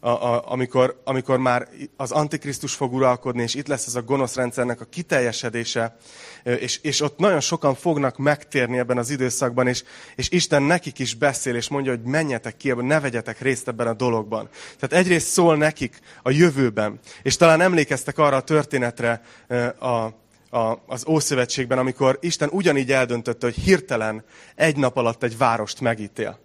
a, 0.00 0.08
a, 0.08 0.52
amikor, 0.52 1.00
amikor 1.04 1.38
már 1.38 1.68
az 1.96 2.10
Antikrisztus 2.10 2.74
fog 2.74 2.92
uralkodni, 2.92 3.42
és 3.42 3.54
itt 3.54 3.66
lesz 3.66 3.86
ez 3.86 3.94
a 3.94 4.02
gonosz 4.02 4.34
rendszernek 4.34 4.80
a 4.80 4.84
kiteljesedése, 4.84 5.96
és, 6.42 6.78
és 6.82 7.00
ott 7.00 7.18
nagyon 7.18 7.40
sokan 7.40 7.74
fognak 7.74 8.16
megtérni 8.16 8.78
ebben 8.78 8.98
az 8.98 9.10
időszakban, 9.10 9.66
és, 9.66 9.82
és 10.16 10.30
Isten 10.30 10.62
nekik 10.62 10.98
is 10.98 11.14
beszél, 11.14 11.54
és 11.54 11.68
mondja, 11.68 11.90
hogy 11.90 12.02
menjetek 12.02 12.56
ki, 12.56 12.72
ne 12.72 13.00
vegyetek 13.00 13.40
részt 13.40 13.68
ebben 13.68 13.86
a 13.86 13.94
dologban. 13.94 14.48
Tehát 14.78 15.04
egyrészt 15.04 15.28
szól 15.28 15.56
nekik 15.56 15.98
a 16.22 16.30
jövőben, 16.30 16.98
és 17.22 17.36
talán 17.36 17.60
emlékeztek 17.60 18.18
arra 18.18 18.36
a 18.36 18.42
történetre 18.42 19.22
a, 19.78 20.26
a, 20.50 20.74
az 20.86 21.06
Ószövetségben, 21.06 21.78
amikor 21.78 22.18
Isten 22.20 22.48
ugyanígy 22.52 22.92
eldöntötte, 22.92 23.46
hogy 23.46 23.56
hirtelen 23.56 24.24
egy 24.54 24.76
nap 24.76 24.96
alatt 24.96 25.22
egy 25.22 25.38
várost 25.38 25.80
megítél. 25.80 26.38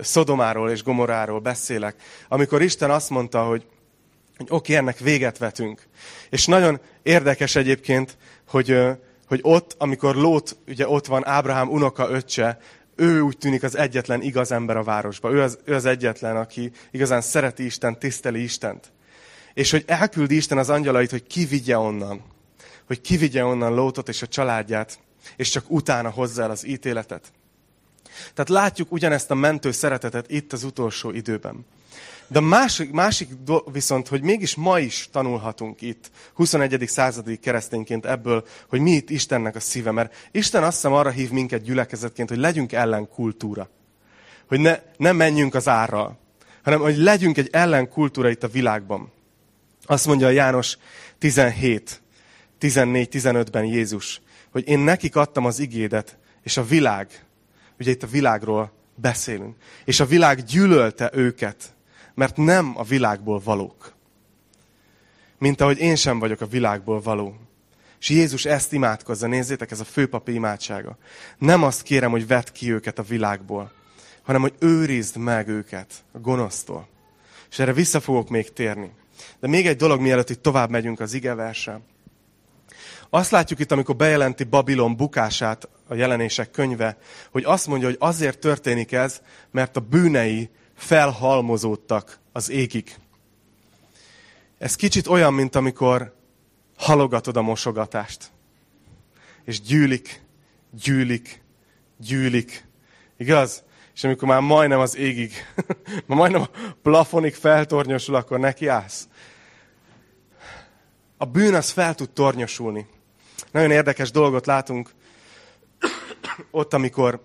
Szodomáról 0.00 0.70
és 0.70 0.82
Gomoráról 0.82 1.40
beszélek, 1.40 1.96
amikor 2.28 2.62
Isten 2.62 2.90
azt 2.90 3.10
mondta, 3.10 3.44
hogy, 3.44 3.66
hogy 4.36 4.46
oké, 4.50 4.74
ennek 4.74 4.98
véget 4.98 5.38
vetünk. 5.38 5.82
És 6.30 6.46
nagyon 6.46 6.80
érdekes 7.02 7.56
egyébként, 7.56 8.16
hogy, 8.48 8.78
hogy 9.26 9.40
ott, 9.42 9.74
amikor 9.78 10.14
Lót, 10.14 10.56
ugye 10.68 10.88
ott 10.88 11.06
van 11.06 11.26
Ábrahám 11.26 11.68
unoka 11.68 12.10
öccse, 12.10 12.58
ő 12.96 13.20
úgy 13.20 13.38
tűnik 13.38 13.62
az 13.62 13.76
egyetlen 13.76 14.22
igaz 14.22 14.52
ember 14.52 14.76
a 14.76 14.82
városban. 14.82 15.34
Ő 15.34 15.42
az, 15.42 15.58
ő 15.64 15.74
az 15.74 15.84
egyetlen, 15.84 16.36
aki 16.36 16.70
igazán 16.90 17.20
szereti 17.20 17.64
Isten, 17.64 17.98
tiszteli 17.98 18.42
Istent. 18.42 18.92
És 19.54 19.70
hogy 19.70 19.84
elküldi 19.86 20.36
Isten 20.36 20.58
az 20.58 20.70
angyalait, 20.70 21.10
hogy 21.10 21.26
kivigye 21.26 21.78
onnan. 21.78 22.22
Hogy 22.86 23.00
kivigye 23.00 23.44
onnan 23.44 23.74
Lótot 23.74 24.08
és 24.08 24.22
a 24.22 24.26
családját, 24.26 24.98
és 25.36 25.50
csak 25.50 25.70
utána 25.70 26.10
hozza 26.10 26.42
el 26.42 26.50
az 26.50 26.66
ítéletet. 26.66 27.32
Tehát 28.34 28.48
látjuk 28.48 28.92
ugyanezt 28.92 29.30
a 29.30 29.34
mentő 29.34 29.70
szeretetet 29.70 30.30
itt 30.30 30.52
az 30.52 30.64
utolsó 30.64 31.10
időben. 31.10 31.66
De 32.28 32.40
másik, 32.40 32.90
másik 32.90 33.28
viszont, 33.72 34.08
hogy 34.08 34.22
mégis 34.22 34.54
ma 34.54 34.78
is 34.78 35.08
tanulhatunk 35.12 35.82
itt, 35.82 36.10
21. 36.34 36.88
századi 36.88 37.36
keresztényként 37.36 38.06
ebből, 38.06 38.46
hogy 38.68 38.80
mi 38.80 38.90
itt 38.90 39.10
Istennek 39.10 39.56
a 39.56 39.60
szíve. 39.60 39.90
Mert 39.90 40.28
Isten 40.30 40.62
azt 40.62 40.74
hiszem 40.74 40.92
arra 40.92 41.10
hív 41.10 41.30
minket 41.30 41.62
gyülekezetként, 41.62 42.28
hogy 42.28 42.38
legyünk 42.38 42.72
ellen 42.72 43.08
kultúra. 43.08 43.68
Hogy 44.46 44.60
ne, 44.60 44.78
ne 44.96 45.12
menjünk 45.12 45.54
az 45.54 45.68
árral, 45.68 46.18
hanem 46.62 46.80
hogy 46.80 46.96
legyünk 46.96 47.38
egy 47.38 47.48
ellen 47.52 47.88
kultúra 47.88 48.28
itt 48.28 48.42
a 48.42 48.48
világban. 48.48 49.12
Azt 49.84 50.06
mondja 50.06 50.26
a 50.26 50.30
János 50.30 50.78
17, 51.18 52.02
14-15-ben 52.60 53.64
Jézus, 53.64 54.20
hogy 54.50 54.68
én 54.68 54.78
nekik 54.78 55.16
adtam 55.16 55.44
az 55.44 55.58
igédet, 55.58 56.18
és 56.42 56.56
a 56.56 56.64
világ 56.64 57.26
Ugye 57.78 57.90
itt 57.90 58.02
a 58.02 58.06
világról 58.06 58.72
beszélünk. 58.94 59.56
És 59.84 60.00
a 60.00 60.06
világ 60.06 60.42
gyűlölte 60.42 61.10
őket, 61.14 61.74
mert 62.14 62.36
nem 62.36 62.72
a 62.76 62.84
világból 62.84 63.40
valók. 63.44 63.94
Mint 65.38 65.60
ahogy 65.60 65.78
én 65.78 65.96
sem 65.96 66.18
vagyok 66.18 66.40
a 66.40 66.46
világból 66.46 67.00
való. 67.00 67.36
És 68.00 68.08
Jézus 68.08 68.44
ezt 68.44 68.72
imádkozza, 68.72 69.26
nézzétek, 69.26 69.70
ez 69.70 69.80
a 69.80 69.84
főpapi 69.84 70.32
imádsága. 70.32 70.98
Nem 71.38 71.62
azt 71.62 71.82
kérem, 71.82 72.10
hogy 72.10 72.26
vedd 72.26 72.52
ki 72.52 72.72
őket 72.72 72.98
a 72.98 73.02
világból, 73.02 73.72
hanem 74.22 74.40
hogy 74.40 74.54
őrizd 74.58 75.16
meg 75.16 75.48
őket 75.48 76.04
a 76.12 76.18
gonosztól. 76.18 76.88
És 77.50 77.58
erre 77.58 77.72
vissza 77.72 78.00
fogok 78.00 78.28
még 78.28 78.52
térni. 78.52 78.90
De 79.40 79.48
még 79.48 79.66
egy 79.66 79.76
dolog, 79.76 80.00
mielőtt 80.00 80.30
itt 80.30 80.42
tovább 80.42 80.70
megyünk 80.70 81.00
az 81.00 81.14
igeversen. 81.14 81.84
Azt 83.10 83.30
látjuk 83.30 83.58
itt, 83.58 83.72
amikor 83.72 83.96
bejelenti 83.96 84.44
Babilon 84.44 84.96
bukását 84.96 85.68
a 85.88 85.94
jelenések 85.94 86.50
könyve, 86.50 86.98
hogy 87.30 87.44
azt 87.44 87.66
mondja, 87.66 87.88
hogy 87.88 87.96
azért 88.00 88.38
történik 88.38 88.92
ez, 88.92 89.20
mert 89.50 89.76
a 89.76 89.80
bűnei 89.80 90.50
felhalmozódtak 90.74 92.18
az 92.32 92.50
égig. 92.50 92.94
Ez 94.58 94.76
kicsit 94.76 95.06
olyan, 95.06 95.34
mint 95.34 95.54
amikor 95.54 96.14
halogatod 96.76 97.36
a 97.36 97.42
mosogatást. 97.42 98.30
És 99.44 99.60
gyűlik, 99.60 100.22
gyűlik, 100.70 101.42
gyűlik. 101.96 102.66
Igaz? 103.16 103.64
És 103.94 104.04
amikor 104.04 104.28
már 104.28 104.40
majdnem 104.40 104.80
az 104.80 104.96
égig, 104.96 105.32
majdnem 106.06 106.40
a 106.40 106.50
plafonig 106.82 107.34
feltornyosul, 107.34 108.14
akkor 108.14 108.38
nekiállsz. 108.38 109.08
A 111.16 111.24
bűn 111.24 111.54
az 111.54 111.70
fel 111.70 111.94
tud 111.94 112.10
tornyosulni. 112.10 112.86
Nagyon 113.52 113.70
érdekes 113.70 114.10
dolgot 114.10 114.46
látunk 114.46 114.90
ott, 116.50 116.74
amikor, 116.74 117.24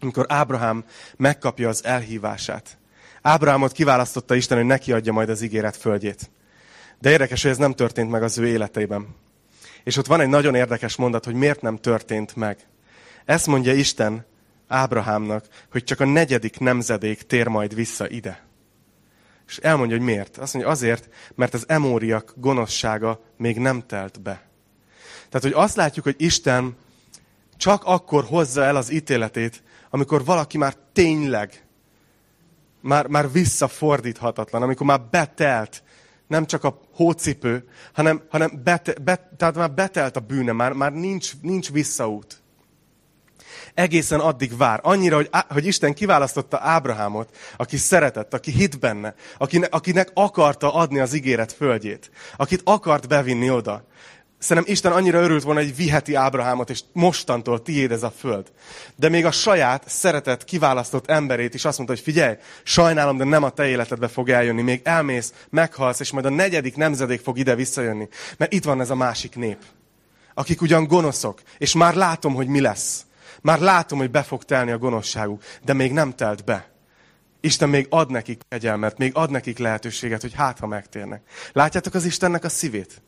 amikor 0.00 0.24
Ábrahám 0.28 0.84
megkapja 1.16 1.68
az 1.68 1.84
elhívását. 1.84 2.78
Ábrahámot 3.22 3.72
kiválasztotta 3.72 4.34
Isten, 4.34 4.56
hogy 4.56 4.66
neki 4.66 4.92
adja 4.92 5.12
majd 5.12 5.28
az 5.28 5.42
ígéret 5.42 5.76
földjét. 5.76 6.30
De 7.00 7.10
érdekes, 7.10 7.42
hogy 7.42 7.50
ez 7.50 7.56
nem 7.56 7.72
történt 7.72 8.10
meg 8.10 8.22
az 8.22 8.38
ő 8.38 8.46
életében. 8.46 9.14
És 9.84 9.96
ott 9.96 10.06
van 10.06 10.20
egy 10.20 10.28
nagyon 10.28 10.54
érdekes 10.54 10.96
mondat, 10.96 11.24
hogy 11.24 11.34
miért 11.34 11.60
nem 11.60 11.76
történt 11.76 12.36
meg. 12.36 12.58
Ezt 13.24 13.46
mondja 13.46 13.72
Isten 13.72 14.26
Ábrahámnak, 14.68 15.46
hogy 15.70 15.84
csak 15.84 16.00
a 16.00 16.04
negyedik 16.04 16.58
nemzedék 16.58 17.22
tér 17.22 17.46
majd 17.46 17.74
vissza 17.74 18.08
ide. 18.08 18.42
És 19.46 19.56
elmondja, 19.56 19.96
hogy 19.96 20.06
miért. 20.06 20.36
Azt 20.36 20.54
mondja, 20.54 20.72
azért, 20.72 21.08
mert 21.34 21.54
az 21.54 21.64
emóriak 21.68 22.32
gonoszsága 22.36 23.20
még 23.36 23.58
nem 23.58 23.86
telt 23.86 24.22
be. 24.22 24.48
Tehát, 25.34 25.52
hogy 25.52 25.64
azt 25.64 25.76
látjuk, 25.76 26.04
hogy 26.04 26.14
Isten 26.18 26.76
csak 27.56 27.84
akkor 27.84 28.24
hozza 28.24 28.62
el 28.64 28.76
az 28.76 28.90
ítéletét, 28.90 29.62
amikor 29.90 30.24
valaki 30.24 30.58
már 30.58 30.76
tényleg, 30.92 31.64
már, 32.80 33.06
már 33.06 33.32
visszafordíthatatlan, 33.32 34.62
amikor 34.62 34.86
már 34.86 35.00
betelt, 35.10 35.82
nem 36.26 36.46
csak 36.46 36.64
a 36.64 36.80
hócipő, 36.92 37.68
hanem, 37.92 38.22
hanem 38.30 38.60
bete, 38.64 38.94
bet, 39.02 39.20
tehát 39.36 39.54
már 39.54 39.72
betelt 39.72 40.16
a 40.16 40.20
bűne, 40.20 40.52
már, 40.52 40.72
már 40.72 40.92
nincs, 40.92 41.32
nincs 41.40 41.72
visszaút. 41.72 42.42
Egészen 43.74 44.20
addig 44.20 44.56
vár. 44.56 44.80
Annyira, 44.82 45.16
hogy, 45.16 45.30
hogy 45.48 45.66
Isten 45.66 45.94
kiválasztotta 45.94 46.58
Ábrahámot, 46.60 47.36
aki 47.56 47.76
szeretett, 47.76 48.34
aki 48.34 48.50
hit 48.50 48.78
benne, 48.78 49.14
akinek, 49.38 49.74
akinek 49.74 50.10
akarta 50.14 50.74
adni 50.74 50.98
az 50.98 51.14
ígéret 51.14 51.52
földjét, 51.52 52.10
akit 52.36 52.60
akart 52.64 53.08
bevinni 53.08 53.50
oda. 53.50 53.84
Szerintem 54.44 54.72
Isten 54.72 54.92
annyira 54.92 55.20
örült 55.20 55.42
volna, 55.42 55.60
hogy 55.60 55.76
viheti 55.76 56.14
Ábrahámot, 56.14 56.70
és 56.70 56.80
mostantól 56.92 57.62
tiéd 57.62 57.92
ez 57.92 58.02
a 58.02 58.10
föld. 58.10 58.52
De 58.96 59.08
még 59.08 59.24
a 59.24 59.30
saját 59.30 59.82
szeretett, 59.86 60.44
kiválasztott 60.44 61.10
emberét 61.10 61.54
is 61.54 61.64
azt 61.64 61.76
mondta, 61.76 61.94
hogy 61.94 62.04
figyelj, 62.04 62.36
sajnálom, 62.62 63.16
de 63.16 63.24
nem 63.24 63.42
a 63.42 63.50
te 63.50 63.66
életedbe 63.66 64.08
fog 64.08 64.30
eljönni. 64.30 64.62
Még 64.62 64.80
elmész, 64.84 65.32
meghalsz, 65.50 66.00
és 66.00 66.10
majd 66.10 66.24
a 66.24 66.30
negyedik 66.30 66.76
nemzedék 66.76 67.20
fog 67.20 67.38
ide 67.38 67.54
visszajönni. 67.54 68.08
Mert 68.36 68.52
itt 68.52 68.64
van 68.64 68.80
ez 68.80 68.90
a 68.90 68.94
másik 68.94 69.36
nép, 69.36 69.58
akik 70.34 70.60
ugyan 70.60 70.86
gonoszok, 70.86 71.42
és 71.58 71.74
már 71.74 71.94
látom, 71.94 72.34
hogy 72.34 72.46
mi 72.46 72.60
lesz. 72.60 73.06
Már 73.40 73.60
látom, 73.60 73.98
hogy 73.98 74.10
be 74.10 74.22
fog 74.22 74.44
telni 74.44 74.70
a 74.70 74.78
gonoszságuk, 74.78 75.42
de 75.64 75.72
még 75.72 75.92
nem 75.92 76.14
telt 76.14 76.44
be. 76.44 76.70
Isten 77.40 77.68
még 77.68 77.86
ad 77.90 78.10
nekik 78.10 78.40
kegyelmet, 78.48 78.98
még 78.98 79.10
ad 79.14 79.30
nekik 79.30 79.58
lehetőséget, 79.58 80.20
hogy 80.20 80.34
hát, 80.34 80.58
ha 80.58 80.66
megtérnek. 80.66 81.22
Látjátok 81.52 81.94
az 81.94 82.04
Istennek 82.04 82.44
a 82.44 82.48
szívét? 82.48 83.02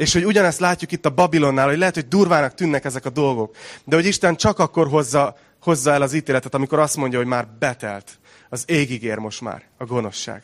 És 0.00 0.12
hogy 0.12 0.24
ugyanezt 0.24 0.60
látjuk 0.60 0.92
itt 0.92 1.06
a 1.06 1.10
Babilonnál, 1.10 1.68
hogy 1.68 1.78
lehet, 1.78 1.94
hogy 1.94 2.08
durvának 2.08 2.54
tűnnek 2.54 2.84
ezek 2.84 3.04
a 3.04 3.10
dolgok, 3.10 3.56
de 3.84 3.96
hogy 3.96 4.04
Isten 4.04 4.36
csak 4.36 4.58
akkor 4.58 4.88
hozza, 4.88 5.36
hozza 5.62 5.92
el 5.92 6.02
az 6.02 6.12
ítéletet, 6.12 6.54
amikor 6.54 6.78
azt 6.78 6.96
mondja, 6.96 7.18
hogy 7.18 7.26
már 7.26 7.48
betelt. 7.58 8.18
Az 8.48 8.64
égig 8.66 9.02
ér 9.02 9.18
most 9.18 9.40
már 9.40 9.64
a 9.78 9.84
gonoszság. 9.84 10.42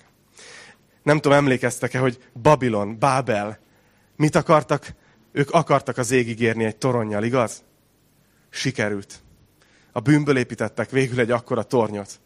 Nem 1.02 1.20
tudom, 1.20 1.38
emlékeztek-e, 1.38 1.98
hogy 1.98 2.18
Babilon, 2.42 2.98
Bábel, 2.98 3.58
mit 4.16 4.34
akartak? 4.34 4.94
Ők 5.32 5.50
akartak 5.50 5.98
az 5.98 6.10
égig 6.10 6.40
érni 6.40 6.64
egy 6.64 6.76
toronnyal, 6.76 7.24
igaz? 7.24 7.62
Sikerült. 8.50 9.14
A 9.92 10.00
bűnből 10.00 10.38
építettek 10.38 10.90
végül 10.90 11.20
egy 11.20 11.30
akkora 11.30 11.62
tornyot, 11.62 12.20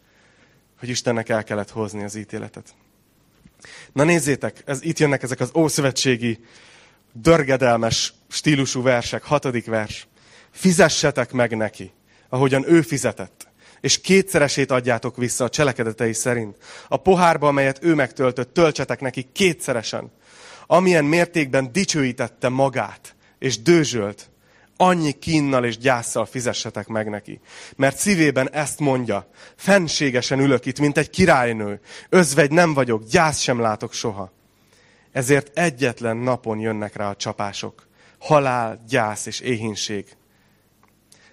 hogy 0.79 0.89
Istennek 0.89 1.29
el 1.29 1.43
kellett 1.43 1.69
hozni 1.69 2.03
az 2.03 2.15
ítéletet. 2.15 2.75
Na 3.93 4.03
nézzétek, 4.03 4.63
ez, 4.65 4.83
itt 4.83 4.99
jönnek 4.99 5.23
ezek 5.23 5.39
az 5.39 5.51
ószövetségi 5.55 6.39
dörgedelmes 7.13 8.13
stílusú 8.27 8.81
versek, 8.81 9.23
hatodik 9.23 9.65
vers. 9.65 10.07
Fizessetek 10.51 11.31
meg 11.31 11.57
neki, 11.57 11.91
ahogyan 12.29 12.63
ő 12.67 12.81
fizetett, 12.81 13.47
és 13.81 14.01
kétszeresét 14.01 14.71
adjátok 14.71 15.17
vissza 15.17 15.43
a 15.43 15.49
cselekedetei 15.49 16.13
szerint. 16.13 16.57
A 16.87 16.97
pohárba, 16.97 17.47
amelyet 17.47 17.83
ő 17.83 17.95
megtöltött, 17.95 18.53
töltsetek 18.53 19.01
neki 19.01 19.29
kétszeresen. 19.31 20.11
Amilyen 20.67 21.05
mértékben 21.05 21.71
dicsőítette 21.71 22.49
magát, 22.49 23.15
és 23.39 23.61
dőzsölt, 23.61 24.29
annyi 24.77 25.11
kínnal 25.11 25.65
és 25.65 25.77
gyászsal 25.77 26.25
fizessetek 26.25 26.87
meg 26.87 27.09
neki. 27.09 27.39
Mert 27.75 27.97
szívében 27.97 28.51
ezt 28.51 28.79
mondja, 28.79 29.29
fenségesen 29.55 30.39
ülök 30.39 30.65
itt, 30.65 30.79
mint 30.79 30.97
egy 30.97 31.09
királynő, 31.09 31.79
özvegy 32.09 32.51
nem 32.51 32.73
vagyok, 32.73 33.03
gyász 33.03 33.39
sem 33.39 33.59
látok 33.59 33.93
soha. 33.93 34.31
Ezért 35.11 35.57
egyetlen 35.57 36.17
napon 36.17 36.59
jönnek 36.59 36.95
rá 36.95 37.09
a 37.09 37.15
csapások. 37.15 37.87
Halál, 38.19 38.83
gyász 38.87 39.25
és 39.25 39.39
éhínség. 39.39 40.15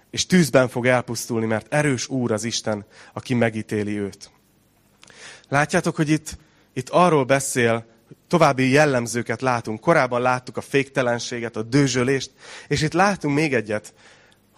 És 0.09 0.25
tűzben 0.25 0.67
fog 0.67 0.85
elpusztulni, 0.85 1.45
mert 1.45 1.73
erős 1.73 2.07
Úr 2.07 2.31
az 2.31 2.43
Isten, 2.43 2.85
aki 3.13 3.33
megítéli 3.33 3.99
őt. 3.99 4.31
Látjátok, 5.49 5.95
hogy 5.95 6.09
itt, 6.09 6.37
itt 6.73 6.89
arról 6.89 7.23
beszél, 7.23 7.85
további 8.27 8.69
jellemzőket 8.69 9.41
látunk. 9.41 9.79
Korábban 9.79 10.21
láttuk 10.21 10.57
a 10.57 10.61
féktelenséget, 10.61 11.55
a 11.55 11.63
dőzsölést, 11.63 12.31
és 12.67 12.81
itt 12.81 12.93
látunk 12.93 13.35
még 13.35 13.53
egyet, 13.53 13.93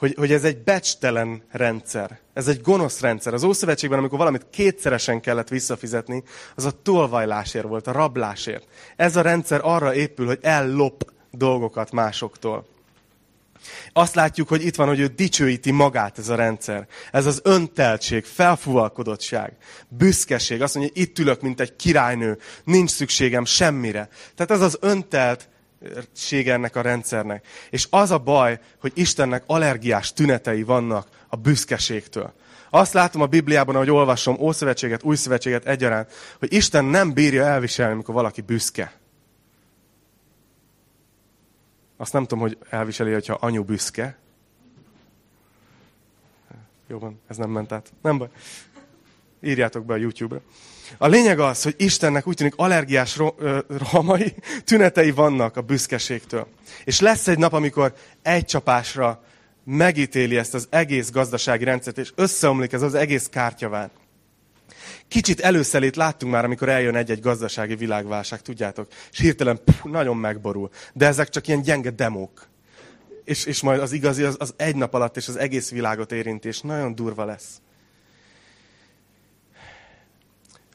hogy, 0.01 0.15
hogy 0.17 0.31
ez 0.31 0.43
egy 0.43 0.57
becstelen 0.57 1.43
rendszer. 1.51 2.19
Ez 2.33 2.47
egy 2.47 2.61
gonosz 2.61 2.99
rendszer. 2.99 3.33
Az 3.33 3.43
Ószövetségben, 3.43 3.99
amikor 3.99 4.17
valamit 4.17 4.45
kétszeresen 4.51 5.21
kellett 5.21 5.47
visszafizetni, 5.47 6.23
az 6.55 6.65
a 6.65 6.81
tolvajlásért 6.81 7.67
volt, 7.67 7.87
a 7.87 7.91
rablásért. 7.91 8.67
Ez 8.95 9.15
a 9.15 9.21
rendszer 9.21 9.59
arra 9.63 9.93
épül, 9.95 10.25
hogy 10.25 10.39
ellop 10.41 11.11
dolgokat 11.31 11.91
másoktól. 11.91 12.67
Azt 13.93 14.15
látjuk, 14.15 14.47
hogy 14.47 14.65
itt 14.65 14.75
van, 14.75 14.87
hogy 14.87 14.99
ő 14.99 15.07
dicsőíti 15.07 15.71
magát 15.71 16.17
ez 16.17 16.29
a 16.29 16.35
rendszer. 16.35 16.87
Ez 17.11 17.25
az 17.25 17.41
önteltség, 17.43 18.25
felfúvalkodottság, 18.25 19.53
büszkeség. 19.87 20.61
Azt 20.61 20.75
mondja, 20.75 20.93
hogy 20.93 21.03
itt 21.03 21.19
ülök, 21.19 21.41
mint 21.41 21.59
egy 21.59 21.75
királynő, 21.75 22.37
nincs 22.63 22.89
szükségem 22.89 23.45
semmire. 23.45 24.09
Tehát 24.35 24.51
ez 24.51 24.61
az 24.61 24.77
öntelt 24.79 25.49
ennek 26.29 26.75
a 26.75 26.81
rendszernek. 26.81 27.47
És 27.69 27.87
az 27.89 28.11
a 28.11 28.17
baj, 28.17 28.59
hogy 28.79 28.91
Istennek 28.95 29.43
allergiás 29.45 30.13
tünetei 30.13 30.63
vannak 30.63 31.07
a 31.27 31.35
büszkeségtől. 31.35 32.33
Azt 32.69 32.93
látom 32.93 33.21
a 33.21 33.25
Bibliában, 33.25 33.75
ahogy 33.75 33.89
olvasom 33.89 34.39
Ószövetséget, 34.39 35.03
Új 35.03 35.15
Szövetséget 35.15 35.65
egyaránt, 35.65 36.11
hogy 36.39 36.53
Isten 36.53 36.85
nem 36.85 37.13
bírja 37.13 37.45
elviselni, 37.45 37.93
amikor 37.93 38.13
valaki 38.13 38.41
büszke. 38.41 38.99
Azt 41.97 42.13
nem 42.13 42.21
tudom, 42.21 42.39
hogy 42.39 42.57
elviseli, 42.69 43.11
hogyha 43.11 43.33
anyu 43.33 43.63
büszke. 43.63 44.17
Jó 46.87 46.99
van, 46.99 47.19
ez 47.27 47.37
nem 47.37 47.49
ment 47.49 47.71
át. 47.71 47.93
Nem 48.01 48.17
baj. 48.17 48.29
Írjátok 49.41 49.85
be 49.85 49.93
a 49.93 49.97
YouTube-ra. 49.97 50.41
A 50.97 51.07
lényeg 51.07 51.39
az, 51.39 51.63
hogy 51.63 51.75
Istennek 51.77 52.27
úgy 52.27 52.35
tűnik 52.35 52.53
allergiás 52.55 53.19
rohamai, 53.67 54.33
tünetei 54.63 55.11
vannak 55.11 55.57
a 55.57 55.61
büszkeségtől. 55.61 56.47
És 56.83 56.99
lesz 56.99 57.27
egy 57.27 57.37
nap, 57.37 57.53
amikor 57.53 57.93
egy 58.21 58.45
csapásra 58.45 59.23
megítéli 59.63 60.37
ezt 60.37 60.53
az 60.53 60.67
egész 60.69 61.11
gazdasági 61.11 61.63
rendszert, 61.63 61.97
és 61.97 62.11
összeomlik 62.15 62.73
ez 62.73 62.81
az 62.81 62.93
egész 62.93 63.27
kártyaván. 63.27 63.91
Kicsit 65.07 65.39
előszelét 65.39 65.95
láttunk 65.95 66.31
már, 66.31 66.45
amikor 66.45 66.69
eljön 66.69 66.95
egy-egy 66.95 67.19
gazdasági 67.19 67.75
világválság, 67.75 68.41
tudjátok, 68.41 68.87
és 69.11 69.19
hirtelen 69.19 69.59
pff, 69.63 69.83
nagyon 69.83 70.17
megborul. 70.17 70.69
De 70.93 71.05
ezek 71.05 71.29
csak 71.29 71.47
ilyen 71.47 71.61
gyenge 71.61 71.89
demók. 71.89 72.47
És, 73.23 73.45
és 73.45 73.61
majd 73.61 73.79
az 73.79 73.91
igazi 73.91 74.23
az, 74.23 74.35
az 74.39 74.53
egy 74.57 74.75
nap 74.75 74.93
alatt, 74.93 75.17
és 75.17 75.27
az 75.27 75.35
egész 75.35 75.71
világot 75.71 76.11
érinti, 76.11 76.47
és 76.47 76.61
nagyon 76.61 76.95
durva 76.95 77.25
lesz. 77.25 77.61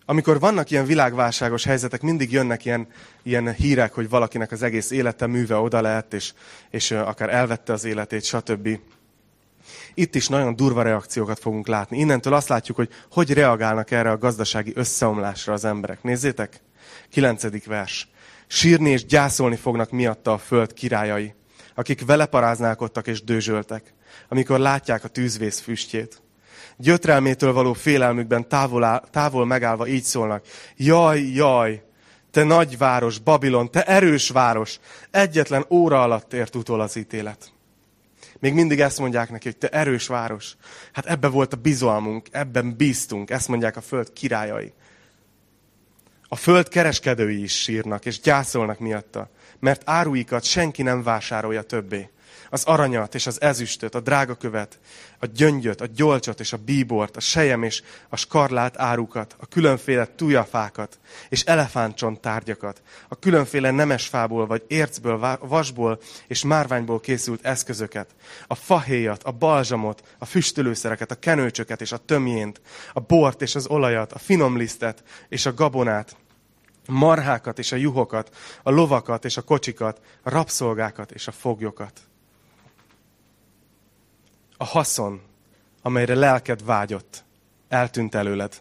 Amikor 0.07 0.41
vannak 0.41 0.71
ilyen 0.71 0.87
világválságos 0.87 1.65
helyzetek, 1.65 2.03
mindig 2.03 2.33
jönnek 2.33 2.65
ilyen, 2.65 2.87
ilyen 3.23 3.53
hírek, 3.53 3.93
hogy 3.93 4.09
valakinek 4.09 4.53
az 4.53 4.63
egész 4.63 4.91
élete 4.91 5.27
műve 5.27 5.57
oda 5.57 5.81
lett, 5.81 6.15
és, 6.15 6.33
és 6.71 6.91
akár 6.91 7.35
elvette 7.35 7.73
az 7.73 7.85
életét, 7.85 8.25
stb. 8.25 8.69
Itt 9.95 10.15
is 10.15 10.29
nagyon 10.29 10.57
durva 10.57 10.83
reakciókat 10.83 11.39
fogunk 11.39 11.67
látni. 11.67 11.99
Innentől 11.99 12.35
azt 12.35 12.49
látjuk, 12.49 12.77
hogy 12.77 12.89
hogy 13.11 13.33
reagálnak 13.33 13.91
erre 13.91 14.11
a 14.11 14.19
gazdasági 14.19 14.73
összeomlásra 14.75 15.53
az 15.53 15.65
emberek. 15.65 16.03
Nézzétek, 16.03 16.61
kilencedik 17.11 17.67
vers. 17.67 18.09
Sírni 18.47 18.91
és 18.91 19.05
gyászolni 19.05 19.57
fognak 19.57 19.91
miatta 19.91 20.33
a 20.33 20.39
föld 20.39 20.73
királyai, 20.73 21.35
akik 21.75 22.05
vele 22.05 22.27
paráználkodtak 22.27 23.07
és 23.07 23.23
dőzsöltek, 23.23 23.95
amikor 24.29 24.59
látják 24.59 25.05
a 25.05 25.09
tűzvész 25.09 25.61
füstjét 25.61 26.21
gyötrelmétől 26.77 27.53
való 27.53 27.73
félelmükben 27.73 28.49
távol, 28.49 28.85
áll, 28.85 29.05
távol 29.11 29.47
megállva 29.47 29.87
így 29.87 30.03
szólnak. 30.03 30.45
Jaj, 30.77 31.21
jaj, 31.21 31.83
te 32.31 32.45
nagy 32.45 32.79
város, 32.79 33.19
Babilon, 33.19 33.71
te 33.71 33.83
erős 33.83 34.29
város, 34.29 34.79
egyetlen 35.11 35.65
óra 35.69 36.03
alatt 36.03 36.33
ért 36.33 36.55
utol 36.55 36.81
az 36.81 36.97
ítélet. 36.97 37.53
Még 38.39 38.55
mindig 38.55 38.81
ezt 38.81 38.99
mondják 38.99 39.31
neki, 39.31 39.49
hogy 39.49 39.57
te 39.57 39.69
erős 39.69 40.07
város. 40.07 40.57
Hát 40.93 41.07
ebbe 41.07 41.29
volt 41.29 41.53
a 41.53 41.57
bizalmunk, 41.57 42.29
ebben 42.31 42.77
bíztunk, 42.77 43.31
ezt 43.31 43.49
mondják 43.49 43.77
a 43.77 43.81
föld 43.81 44.13
királyai. 44.13 44.73
A 46.29 46.37
föld 46.37 46.69
kereskedői 46.69 47.43
is 47.43 47.63
sírnak, 47.63 48.05
és 48.05 48.21
gyászolnak 48.21 48.79
miatta, 48.79 49.31
mert 49.59 49.83
áruikat 49.85 50.45
senki 50.45 50.83
nem 50.83 51.03
vásárolja 51.03 51.63
többé 51.63 52.11
az 52.51 52.65
aranyat 52.65 53.15
és 53.15 53.27
az 53.27 53.41
ezüstöt, 53.41 53.95
a 53.95 54.01
drágakövet, 54.01 54.79
a 55.19 55.27
gyöngyöt, 55.27 55.81
a 55.81 55.87
gyolcsot 55.87 56.41
és 56.41 56.53
a 56.53 56.57
bíbort, 56.57 57.17
a 57.17 57.21
sejem 57.21 57.63
és 57.63 57.83
a 58.09 58.17
skarlát 58.17 58.79
árukat, 58.79 59.37
a 59.39 59.47
különféle 59.47 60.07
tujafákat 60.07 60.99
és 61.29 61.43
elefántcsont 61.43 62.21
tárgyakat, 62.21 62.83
a 63.09 63.19
különféle 63.19 63.71
nemesfából 63.71 64.47
vagy 64.47 64.63
ércből, 64.67 65.39
vasból 65.41 66.01
és 66.27 66.45
márványból 66.45 67.01
készült 67.01 67.45
eszközöket, 67.45 68.15
a 68.47 68.55
fahéjat, 68.55 69.23
a 69.23 69.31
balzsamot, 69.31 70.03
a 70.19 70.25
füstölőszereket, 70.25 71.11
a 71.11 71.19
kenőcsöket 71.19 71.81
és 71.81 71.93
a 71.93 71.99
tömjént, 71.99 72.61
a 72.93 73.01
bort 73.01 73.43
és 73.43 73.55
az 73.55 73.67
olajat, 73.67 74.13
a 74.13 74.19
finomlisztet 74.19 75.03
és 75.29 75.47
a 75.47 75.55
gabonát, 75.55 76.17
marhákat 76.87 77.59
és 77.59 77.73
a 77.73 77.77
juhokat, 77.77 78.37
a 78.63 78.71
lovakat 78.71 79.25
és 79.25 79.37
a 79.37 79.43
kocsikat, 79.43 80.01
a 80.23 80.31
rabszolgákat 80.31 81.11
és 81.11 81.27
a 81.27 81.33
foglyokat. 81.33 82.01
A 84.57 84.65
haszon, 84.65 85.21
amelyre 85.83 86.15
lelked 86.15 86.65
vágyott, 86.65 87.25
eltűnt 87.69 88.15
előled. 88.15 88.61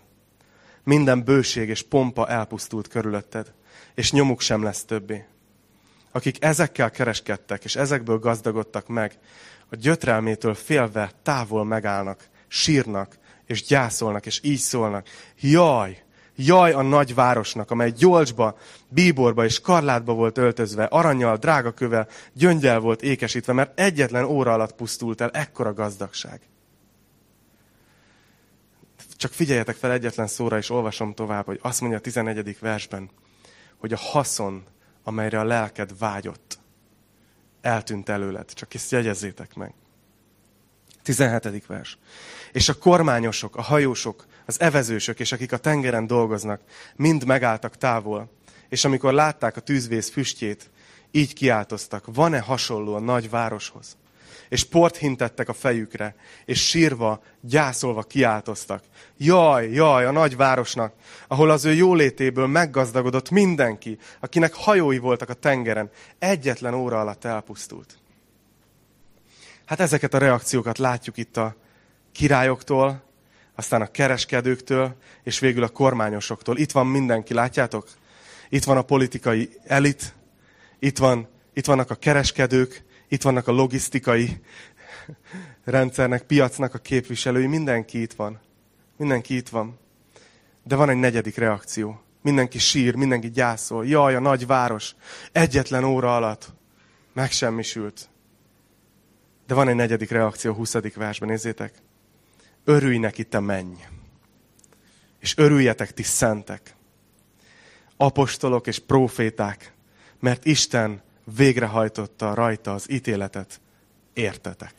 Minden 0.83 1.23
bőség 1.23 1.69
és 1.69 1.81
pompa 1.81 2.27
elpusztult 2.27 2.87
körülötted, 2.87 3.53
és 3.93 4.11
nyomuk 4.11 4.41
sem 4.41 4.63
lesz 4.63 4.83
többé. 4.83 5.25
Akik 6.11 6.43
ezekkel 6.43 6.91
kereskedtek, 6.91 7.63
és 7.63 7.75
ezekből 7.75 8.19
gazdagodtak 8.19 8.87
meg, 8.87 9.17
a 9.69 9.75
gyötrelmétől 9.75 10.53
félve 10.53 11.11
távol 11.23 11.65
megállnak, 11.65 12.27
sírnak, 12.47 13.17
és 13.45 13.63
gyászolnak, 13.63 14.25
és 14.25 14.39
így 14.43 14.59
szólnak. 14.59 15.07
Jaj, 15.39 16.03
jaj 16.35 16.71
a 16.71 16.81
nagy 16.81 17.15
városnak, 17.15 17.71
amely 17.71 17.91
gyolcsba, 17.91 18.57
bíborba 18.87 19.45
és 19.45 19.61
karlátba 19.61 20.13
volt 20.13 20.37
öltözve, 20.37 20.83
aranyjal, 20.83 21.37
drágakövel, 21.37 22.07
gyöngyel 22.33 22.79
volt 22.79 23.01
ékesítve, 23.01 23.53
mert 23.53 23.79
egyetlen 23.79 24.23
óra 24.23 24.53
alatt 24.53 24.75
pusztult 24.75 25.21
el 25.21 25.29
ekkora 25.29 25.73
gazdagság. 25.73 26.41
Csak 29.17 29.31
figyeljetek 29.31 29.75
fel 29.75 29.91
egyetlen 29.91 30.27
szóra, 30.27 30.57
és 30.57 30.69
olvasom 30.69 31.13
tovább, 31.13 31.45
hogy 31.45 31.59
azt 31.61 31.81
mondja 31.81 31.99
a 31.99 32.01
11. 32.01 32.57
versben, 32.59 33.09
hogy 33.77 33.93
a 33.93 33.97
haszon, 33.97 34.63
amelyre 35.03 35.39
a 35.39 35.43
lelked 35.43 35.97
vágyott, 35.97 36.59
eltűnt 37.61 38.09
előled. 38.09 38.53
Csak 38.53 38.73
ezt 38.73 38.91
jegyezzétek 38.91 39.55
meg. 39.55 39.73
17. 41.03 41.65
vers. 41.65 41.97
És 42.51 42.69
a 42.69 42.77
kormányosok, 42.77 43.55
a 43.55 43.61
hajósok, 43.61 44.25
az 44.45 44.61
evezősök, 44.61 45.19
és 45.19 45.31
akik 45.31 45.51
a 45.51 45.57
tengeren 45.57 46.07
dolgoznak, 46.07 46.61
mind 46.95 47.25
megálltak 47.25 47.77
távol. 47.77 48.29
És 48.69 48.85
amikor 48.85 49.13
látták 49.13 49.57
a 49.57 49.61
tűzvész 49.61 50.09
füstjét, 50.09 50.69
így 51.11 51.33
kiáltoztak, 51.33 52.05
van-e 52.13 52.39
hasonló 52.39 52.95
a 52.95 52.99
nagy 52.99 53.29
városhoz? 53.29 53.97
és 54.49 54.63
port 54.63 54.97
hintettek 54.97 55.49
a 55.49 55.53
fejükre, 55.53 56.15
és 56.45 56.67
sírva, 56.67 57.23
gyászolva 57.41 58.03
kiáltoztak. 58.03 58.83
Jaj, 59.17 59.71
jaj, 59.71 60.05
a 60.05 60.11
nagy 60.11 60.35
városnak, 60.35 60.93
ahol 61.27 61.49
az 61.49 61.65
ő 61.65 61.73
jólétéből 61.73 62.47
meggazdagodott 62.47 63.29
mindenki, 63.29 63.97
akinek 64.19 64.53
hajói 64.53 64.97
voltak 64.97 65.29
a 65.29 65.33
tengeren, 65.33 65.89
egyetlen 66.19 66.73
óra 66.73 66.99
alatt 66.99 67.25
elpusztult. 67.25 67.97
Hát 69.65 69.79
ezeket 69.79 70.13
a 70.13 70.17
reakciókat 70.17 70.77
látjuk 70.77 71.17
itt 71.17 71.37
a 71.37 71.55
királyoktól, 72.11 73.03
aztán 73.55 73.81
a 73.81 73.91
kereskedőktől, 73.91 74.95
és 75.23 75.39
végül 75.39 75.63
a 75.63 75.69
kormányosoktól. 75.69 76.57
Itt 76.57 76.71
van 76.71 76.87
mindenki, 76.87 77.33
látjátok? 77.33 77.87
Itt 78.49 78.63
van 78.63 78.77
a 78.77 78.81
politikai 78.81 79.49
elit, 79.65 80.15
itt, 80.79 80.97
van, 80.97 81.27
itt 81.53 81.65
vannak 81.65 81.89
a 81.89 81.95
kereskedők, 81.95 82.83
itt 83.07 83.21
vannak 83.21 83.47
a 83.47 83.51
logisztikai 83.51 84.41
rendszernek, 85.63 86.21
piacnak 86.21 86.73
a 86.73 86.77
képviselői, 86.77 87.45
mindenki 87.45 88.01
itt 88.01 88.13
van. 88.13 88.39
Mindenki 88.97 89.35
itt 89.35 89.49
van. 89.49 89.79
De 90.63 90.75
van 90.75 90.89
egy 90.89 90.97
negyedik 90.97 91.37
reakció. 91.37 92.01
Mindenki 92.21 92.59
sír, 92.59 92.95
mindenki 92.95 93.29
gyászol. 93.29 93.85
Jaj, 93.87 94.15
a 94.15 94.19
nagy 94.19 94.47
város 94.47 94.95
egyetlen 95.31 95.83
óra 95.83 96.15
alatt 96.15 96.53
megsemmisült. 97.13 98.09
De 99.47 99.53
van 99.53 99.67
egy 99.67 99.75
negyedik 99.75 100.09
reakció, 100.09 100.53
20. 100.53 100.73
versben, 100.95 101.29
nézzétek. 101.29 101.73
Örülj 102.65 102.97
neki, 102.97 103.23
te 103.23 103.39
menj. 103.39 103.75
És 105.19 105.37
örüljetek, 105.37 105.93
ti 105.93 106.03
szentek. 106.03 106.75
Apostolok 107.97 108.67
és 108.67 108.79
proféták, 108.79 109.73
mert 110.19 110.45
Isten 110.45 111.01
végrehajtotta 111.35 112.33
rajta 112.33 112.73
az 112.73 112.91
ítéletet. 112.91 113.61
Értetek. 114.13 114.73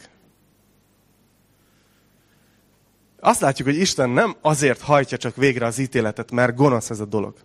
Azt 3.21 3.41
látjuk, 3.41 3.69
hogy 3.69 3.77
Isten 3.77 4.11
nem 4.11 4.37
azért 4.41 4.81
hajtja 4.81 5.17
csak 5.17 5.37
végre 5.37 5.67
az 5.67 5.79
ítéletet, 5.79 6.31
mert 6.31 6.57
gonosz 6.57 6.91
ez 6.91 7.01
a 7.01 7.05
dolog, 7.05 7.37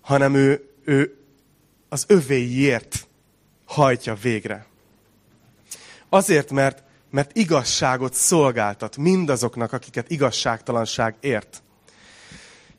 hanem 0.00 0.34
ő, 0.34 0.70
ő 0.84 1.16
az 1.88 2.04
övéiért 2.08 3.06
hajtja 3.64 4.14
végre. 4.14 4.66
Azért, 6.08 6.50
mert, 6.50 6.82
mert 7.10 7.36
igazságot 7.36 8.14
szolgáltat 8.14 8.96
mindazoknak, 8.96 9.72
akiket 9.72 10.10
igazságtalanság 10.10 11.14
ért. 11.20 11.62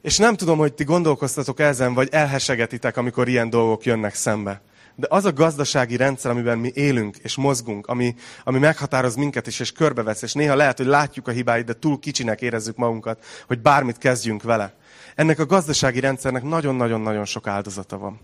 És 0.01 0.17
nem 0.17 0.35
tudom, 0.35 0.57
hogy 0.57 0.73
ti 0.73 0.83
gondolkoztatok 0.83 1.59
ezen, 1.59 1.93
vagy 1.93 2.07
elhesegetitek, 2.11 2.97
amikor 2.97 3.27
ilyen 3.27 3.49
dolgok 3.49 3.85
jönnek 3.85 4.15
szembe. 4.15 4.61
De 4.95 5.07
az 5.09 5.25
a 5.25 5.33
gazdasági 5.33 5.95
rendszer, 5.95 6.31
amiben 6.31 6.57
mi 6.57 6.71
élünk 6.73 7.17
és 7.17 7.35
mozgunk, 7.35 7.87
ami, 7.87 8.15
ami 8.43 8.59
meghatároz 8.59 9.15
minket 9.15 9.47
is, 9.47 9.59
és 9.59 9.71
körbevesz, 9.71 10.21
és 10.21 10.33
néha 10.33 10.55
lehet, 10.55 10.77
hogy 10.77 10.85
látjuk 10.85 11.27
a 11.27 11.31
hibáit, 11.31 11.65
de 11.65 11.73
túl 11.73 11.99
kicsinek 11.99 12.41
érezzük 12.41 12.75
magunkat, 12.75 13.25
hogy 13.47 13.59
bármit 13.61 13.97
kezdjünk 13.97 14.43
vele. 14.43 14.73
Ennek 15.15 15.39
a 15.39 15.45
gazdasági 15.45 15.99
rendszernek 15.99 16.43
nagyon-nagyon-nagyon 16.43 17.25
sok 17.25 17.47
áldozata 17.47 17.97
van. 17.97 18.19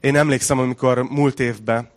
Én 0.00 0.16
emlékszem, 0.16 0.58
amikor 0.58 1.02
múlt 1.02 1.40
évben 1.40 1.90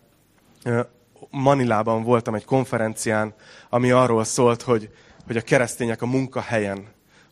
Manilában 1.32 2.04
voltam 2.04 2.36
egy 2.36 2.46
konferencián, 2.46 3.34
ami 3.70 3.92
arról 3.92 4.24
szólt, 4.24 4.62
hogy, 4.62 4.89
hogy 5.26 5.38
a 5.38 5.42
keresztények 5.42 6.02
a 6.02 6.06
munkahelyen 6.06 6.88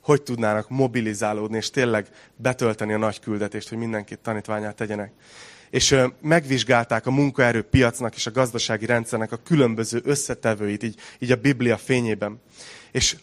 hogy 0.08 0.22
tudnának 0.22 0.70
mobilizálódni, 0.70 1.58
és 1.58 1.70
tényleg 1.70 2.08
betölteni 2.36 2.94
a 2.94 2.98
nagy 2.98 3.20
küldetést, 3.20 3.70
hogy 3.70 3.78
mindenkit 3.78 4.20
tanítványát 4.20 4.76
tegyenek. 4.76 5.12
És 5.70 5.96
megvizsgálták 6.22 7.06
a 7.06 7.12
munkaerőpiacnak 7.12 8.16
és 8.16 8.26
a 8.26 8.32
gazdasági 8.32 8.86
rendszernek 8.86 9.32
a 9.32 9.40
különböző 9.44 10.02
összetevőit, 10.04 10.84
így, 10.84 11.00
így 11.20 11.32
a 11.32 11.36
Biblia 11.36 11.78
fényében. 11.78 12.42
És 12.92 13.16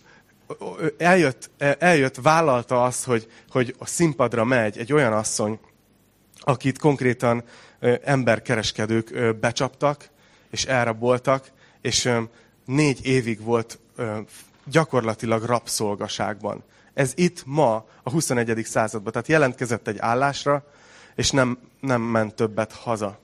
eljött, 0.98 1.50
eljött 1.78 2.16
vállalta 2.22 2.84
azt, 2.84 3.04
hogy, 3.04 3.26
hogy 3.48 3.74
a 3.78 3.86
színpadra 3.86 4.44
megy 4.44 4.78
egy 4.78 4.92
olyan 4.92 5.12
asszony, 5.12 5.58
akit 6.40 6.78
konkrétan 6.78 7.44
emberkereskedők 8.04 9.36
becsaptak, 9.40 10.10
és 10.54 10.64
elraboltak, 10.64 11.50
és 11.80 12.10
négy 12.64 13.06
évig 13.06 13.40
volt 13.40 13.78
gyakorlatilag 14.64 15.42
rabszolgaságban. 15.42 16.62
Ez 16.92 17.12
itt 17.14 17.42
ma, 17.46 17.74
a 18.02 18.10
21. 18.10 18.64
században. 18.64 19.12
Tehát 19.12 19.28
jelentkezett 19.28 19.88
egy 19.88 19.98
állásra, 19.98 20.64
és 21.14 21.30
nem, 21.30 21.58
nem 21.80 22.02
ment 22.02 22.34
többet 22.34 22.72
haza. 22.72 23.18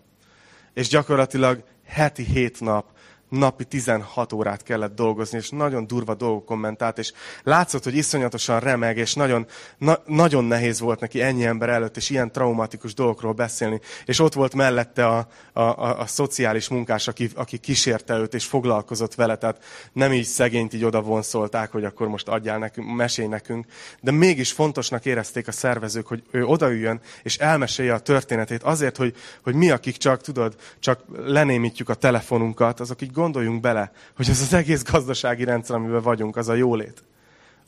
És 0.75 0.89
gyakorlatilag 0.89 1.63
heti 1.85 2.23
hét 2.23 2.61
nap 2.61 2.85
napi 3.31 3.65
16 3.65 4.33
órát 4.33 4.63
kellett 4.63 4.95
dolgozni, 4.95 5.39
és 5.39 5.51
nagyon 5.51 5.87
durva 5.87 6.15
dolgok 6.15 6.45
kommentált, 6.45 6.99
és 6.99 7.13
látszott, 7.43 7.85
hogy 7.85 7.95
iszonyatosan 7.95 8.61
remeg, 8.61 8.97
és 8.97 9.15
nagyon, 9.15 9.47
na, 9.79 9.99
nagyon 10.07 10.45
nehéz 10.45 10.81
volt 10.81 11.01
neki 11.01 11.23
ennyi 11.23 11.45
ember 11.45 11.69
előtt, 11.69 11.97
és 11.97 12.11
ilyen 12.11 12.33
traumatikus 12.33 12.95
dolgokról 12.95 13.33
beszélni. 13.33 13.81
És 14.05 14.19
ott 14.19 14.33
volt 14.33 14.55
mellette 14.55 15.07
a, 15.07 15.27
a, 15.53 15.61
a, 15.61 16.01
a 16.01 16.07
szociális 16.07 16.69
munkás, 16.69 17.09
aki, 17.09 17.31
aki 17.35 17.59
kísérte 17.59 18.19
őt, 18.19 18.35
és 18.35 18.45
foglalkozott 18.45 19.15
vele, 19.15 19.37
tehát 19.37 19.65
nem 19.93 20.13
így 20.13 20.25
szegényt 20.25 20.75
így 20.75 20.85
oda 20.85 21.01
vonszolták, 21.01 21.73
hogy 21.73 21.85
akkor 21.85 22.09
most 22.09 22.29
adjál 22.29 22.59
nekünk, 22.59 22.95
mesélj 22.95 23.29
nekünk, 23.29 23.67
de 24.01 24.11
mégis 24.11 24.53
fontosnak 24.53 25.05
érezték 25.05 25.49
a 25.49 25.53
szervezők, 25.53 26.07
hogy 26.07 26.23
ő 26.31 26.45
odaüljön, 26.45 27.01
és 27.23 27.37
elmesélje 27.39 27.95
a 27.95 27.99
történetét 27.99 28.63
azért, 28.63 28.97
hogy, 28.97 29.15
hogy 29.43 29.55
mi, 29.55 29.71
akik 29.71 29.97
csak, 29.97 30.21
tudod, 30.21 30.57
csak 30.79 31.01
lenémítjük 31.25 31.89
a 31.89 31.95
telefonunkat, 31.95 32.81
azok 32.81 33.03
így 33.03 33.13
gondoljunk 33.21 33.61
bele, 33.61 33.93
hogy 34.17 34.29
ez 34.29 34.41
az 34.41 34.53
egész 34.53 34.83
gazdasági 34.85 35.45
rendszer, 35.45 35.77
amiben 35.77 36.03
vagyunk, 36.03 36.37
az 36.37 36.49
a 36.49 36.55
jólét. 36.55 37.05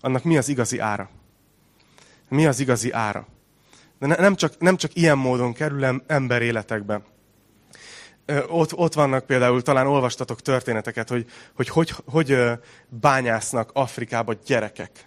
Annak 0.00 0.24
mi 0.24 0.36
az 0.36 0.48
igazi 0.48 0.78
ára? 0.78 1.10
Mi 2.28 2.46
az 2.46 2.60
igazi 2.60 2.92
ára? 2.92 3.26
De 3.98 4.06
nem 4.06 4.34
csak, 4.34 4.58
nem 4.58 4.76
csak 4.76 4.94
ilyen 4.94 5.18
módon 5.18 5.52
kerül 5.52 6.02
ember 6.06 6.42
életekbe. 6.42 7.02
Ott, 8.48 8.74
ott 8.74 8.94
vannak 8.94 9.26
például, 9.26 9.62
talán 9.62 9.86
olvastatok 9.86 10.40
történeteket, 10.40 11.08
hogy 11.08 11.26
hogy, 11.54 11.68
hogy, 11.68 11.94
hogy 12.06 12.38
bányásznak 12.88 13.70
Afrikába 13.72 14.34
gyerekek. 14.46 15.06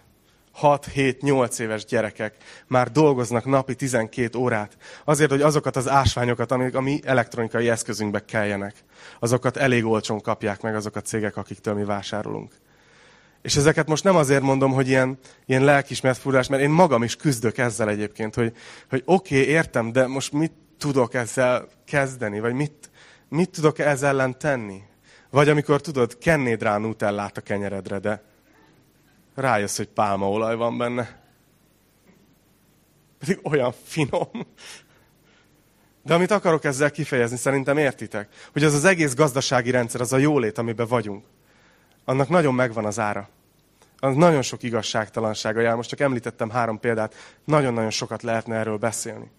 6-7-8 0.62 1.58
éves 1.58 1.84
gyerekek 1.84 2.34
már 2.66 2.90
dolgoznak 2.90 3.44
napi 3.44 3.74
12 3.74 4.38
órát, 4.38 4.76
azért, 5.04 5.30
hogy 5.30 5.42
azokat 5.42 5.76
az 5.76 5.88
ásványokat, 5.88 6.52
amik 6.52 6.74
a 6.74 6.80
mi 6.80 7.00
elektronikai 7.04 7.68
eszközünkbe 7.68 8.24
keljenek, 8.24 8.74
azokat 9.18 9.56
elég 9.56 9.84
olcsón 9.84 10.20
kapják 10.20 10.60
meg 10.60 10.74
azok 10.74 10.96
a 10.96 11.00
cégek, 11.00 11.36
akiktől 11.36 11.74
mi 11.74 11.84
vásárolunk. 11.84 12.54
És 13.42 13.56
ezeket 13.56 13.86
most 13.86 14.04
nem 14.04 14.16
azért 14.16 14.42
mondom, 14.42 14.72
hogy 14.72 14.88
ilyen, 14.88 15.18
ilyen 15.46 15.64
lelkismert 15.64 16.18
furás, 16.18 16.48
mert 16.48 16.62
én 16.62 16.70
magam 16.70 17.02
is 17.02 17.16
küzdök 17.16 17.58
ezzel 17.58 17.88
egyébként, 17.88 18.34
hogy, 18.34 18.52
hogy 18.88 19.02
oké, 19.04 19.40
okay, 19.40 19.52
értem, 19.52 19.92
de 19.92 20.06
most 20.06 20.32
mit 20.32 20.52
tudok 20.78 21.14
ezzel 21.14 21.68
kezdeni, 21.84 22.40
vagy 22.40 22.54
mit, 22.54 22.90
mit 23.28 23.50
tudok 23.50 23.78
ezzel 23.78 24.08
ellen 24.08 24.38
tenni? 24.38 24.82
Vagy 25.30 25.48
amikor 25.48 25.80
tudod, 25.80 26.18
kennéd 26.18 26.62
rá 26.62 26.78
nutellát 26.78 27.36
a 27.36 27.40
kenyeredre, 27.40 27.98
de 27.98 28.22
rájössz, 29.36 29.76
hogy 29.76 29.88
pálmaolaj 29.88 30.56
van 30.56 30.78
benne. 30.78 31.20
Pedig 33.18 33.38
olyan 33.42 33.74
finom. 33.84 34.30
De 36.02 36.14
amit 36.14 36.30
akarok 36.30 36.64
ezzel 36.64 36.90
kifejezni, 36.90 37.36
szerintem 37.36 37.78
értitek, 37.78 38.28
hogy 38.52 38.64
az 38.64 38.74
az 38.74 38.84
egész 38.84 39.14
gazdasági 39.14 39.70
rendszer, 39.70 40.00
az 40.00 40.12
a 40.12 40.18
jólét, 40.18 40.58
amiben 40.58 40.86
vagyunk, 40.86 41.24
annak 42.04 42.28
nagyon 42.28 42.54
megvan 42.54 42.84
az 42.84 42.98
ára. 42.98 43.28
Az 43.98 44.16
nagyon 44.16 44.42
sok 44.42 44.62
igazságtalansága 44.62 45.60
jár. 45.60 45.74
Most 45.76 45.88
csak 45.88 46.00
említettem 46.00 46.50
három 46.50 46.80
példát, 46.80 47.14
nagyon-nagyon 47.44 47.90
sokat 47.90 48.22
lehetne 48.22 48.56
erről 48.56 48.76
beszélni. 48.76 49.30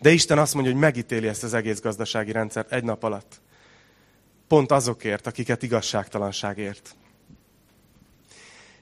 De 0.00 0.10
Isten 0.10 0.38
azt 0.38 0.54
mondja, 0.54 0.72
hogy 0.72 0.80
megítéli 0.80 1.28
ezt 1.28 1.44
az 1.44 1.54
egész 1.54 1.80
gazdasági 1.80 2.32
rendszert 2.32 2.72
egy 2.72 2.84
nap 2.84 3.02
alatt. 3.02 3.40
Pont 4.48 4.72
azokért, 4.72 5.26
akiket 5.26 5.62
igazságtalanságért. 5.62 6.96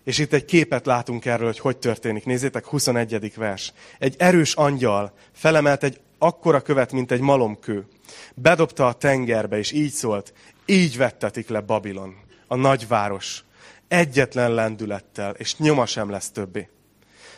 És 0.04 0.18
itt 0.18 0.32
egy 0.32 0.44
képet 0.44 0.86
látunk 0.86 1.24
erről, 1.24 1.46
hogy 1.46 1.58
hogy 1.58 1.76
történik. 1.76 2.24
Nézzétek, 2.24 2.66
21. 2.66 3.34
vers. 3.34 3.72
Egy 3.98 4.14
erős 4.18 4.54
angyal 4.54 5.12
felemelt 5.32 5.82
egy 5.82 6.00
akkora 6.18 6.60
követ, 6.60 6.92
mint 6.92 7.10
egy 7.10 7.20
malomkő. 7.20 7.86
Bedobta 8.34 8.86
a 8.86 8.92
tengerbe, 8.92 9.58
és 9.58 9.72
így 9.72 9.92
szólt, 9.92 10.32
így 10.66 10.96
vettetik 10.96 11.48
le 11.48 11.60
Babilon, 11.60 12.16
a 12.46 12.56
nagyváros, 12.56 13.44
egyetlen 13.88 14.54
lendülettel, 14.54 15.34
és 15.38 15.56
nyoma 15.56 15.86
sem 15.86 16.10
lesz 16.10 16.30
többé. 16.30 16.68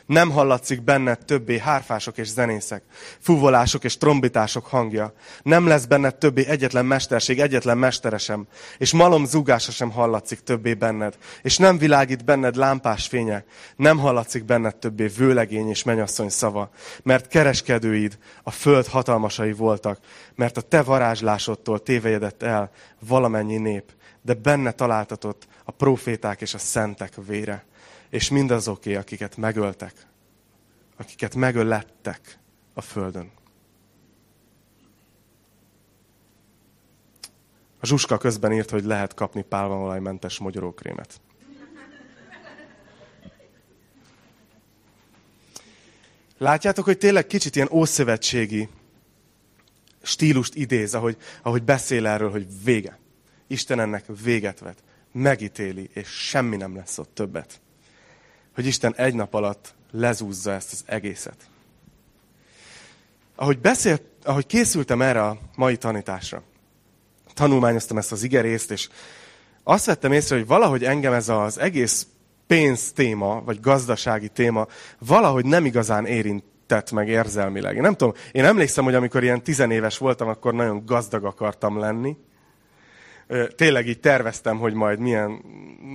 Nem 0.07 0.31
hallatszik 0.31 0.83
benned 0.83 1.25
többé 1.25 1.59
hárfások 1.59 2.19
és 2.19 2.29
zenészek, 2.29 2.83
fuvolások 3.19 3.85
és 3.85 3.97
trombitások 3.97 4.67
hangja. 4.67 5.13
Nem 5.43 5.67
lesz 5.67 5.85
benned 5.85 6.15
többé 6.15 6.47
egyetlen 6.47 6.87
mesterség, 6.87 7.41
egyetlen 7.41 7.79
mesteresem, 7.79 8.47
és 8.79 8.93
malom 8.93 9.25
zúgása 9.25 9.71
sem 9.71 9.91
hallatszik 9.91 10.41
többé 10.41 10.75
benned, 10.75 11.19
és 11.43 11.59
nem 11.59 11.79
világít 11.79 12.25
benned 12.25 12.57
lámpás 12.57 13.07
fénye, 13.07 13.45
nem 13.77 13.99
hallatszik 13.99 14.45
benned 14.45 14.77
többé 14.77 15.07
vőlegény 15.07 15.69
és 15.69 15.83
menyasszony 15.83 16.29
szava, 16.29 16.71
mert 17.03 17.29
kereskedőid 17.29 18.19
a 18.43 18.51
föld 18.51 18.87
hatalmasai 18.87 19.53
voltak, 19.53 19.99
mert 20.35 20.57
a 20.57 20.61
te 20.61 20.83
varázslásodtól 20.83 21.83
tévejedett 21.83 22.43
el 22.43 22.71
valamennyi 23.09 23.57
nép, 23.57 23.93
de 24.23 24.35
benne 24.35 24.71
találtatott 24.71 25.47
a 25.65 25.71
proféták 25.71 26.41
és 26.41 26.55
a 26.55 26.59
szentek 26.59 27.13
vére 27.27 27.65
és 28.11 28.31
mindazoké, 28.31 28.95
akiket 28.95 29.37
megöltek, 29.37 30.07
akiket 30.97 31.35
megölettek 31.35 32.39
a 32.75 32.81
földön. 32.81 33.31
A 37.81 37.87
Zsuska 37.87 38.19
közben 38.19 38.53
írt, 38.53 38.71
hogy 38.71 38.85
lehet 38.85 39.15
kapni 39.15 39.43
pálmaolajmentes 39.43 40.39
mogyorókrémet. 40.39 41.21
Látjátok, 46.39 46.85
hogy 46.85 46.99
tényleg 46.99 47.27
kicsit 47.27 47.57
ilyen 47.57 47.69
ószövetségi 47.71 48.69
stílust 50.03 50.55
idéz, 50.55 50.95
ahogy, 50.95 51.17
ahogy 51.43 51.63
beszél 51.63 52.07
erről, 52.07 52.31
hogy 52.31 52.47
vége. 52.65 52.99
Isten 53.47 53.81
ennek 53.81 54.05
véget 54.23 54.59
vet, 54.59 54.83
megítéli, 55.13 55.91
és 55.93 56.09
semmi 56.09 56.57
nem 56.57 56.77
lesz 56.77 56.99
ott 56.99 57.15
többet 57.15 57.61
hogy 58.55 58.67
Isten 58.67 58.95
egy 58.97 59.15
nap 59.15 59.35
alatt 59.35 59.75
lezúzza 59.91 60.53
ezt 60.53 60.73
az 60.73 60.83
egészet. 60.87 61.37
Ahogy, 63.35 63.59
beszélt, 63.59 64.03
ahogy 64.25 64.47
készültem 64.47 65.03
erre 65.03 65.23
a 65.23 65.39
mai 65.57 65.77
tanításra, 65.77 66.43
tanulmányoztam 67.35 67.99
ezt 67.99 68.13
az 68.13 68.23
igerészt, 68.23 68.71
és 68.71 68.89
azt 69.63 69.87
vettem 69.87 70.13
észre, 70.13 70.37
hogy 70.37 70.47
valahogy 70.47 70.85
engem 70.85 71.13
ez 71.13 71.29
az 71.29 71.59
egész 71.59 72.07
pénz 72.47 72.93
téma, 72.93 73.43
vagy 73.45 73.61
gazdasági 73.61 74.29
téma 74.29 74.67
valahogy 74.99 75.45
nem 75.45 75.65
igazán 75.65 76.07
érintett 76.07 76.91
meg 76.91 77.09
érzelmileg. 77.09 77.77
Én 77.77 77.83
nem 77.83 77.95
tudom, 77.95 78.15
én 78.33 78.45
emlékszem, 78.45 78.85
hogy 78.85 78.95
amikor 78.95 79.23
ilyen 79.23 79.43
tizenéves 79.43 79.99
voltam, 79.99 80.29
akkor 80.29 80.55
nagyon 80.55 80.83
gazdag 80.87 81.25
akartam 81.25 81.79
lenni. 81.79 82.17
Tényleg 83.57 83.87
így 83.87 84.01
terveztem, 84.01 84.59
hogy 84.59 84.75
majd 84.75 84.99
milyen, 84.99 85.31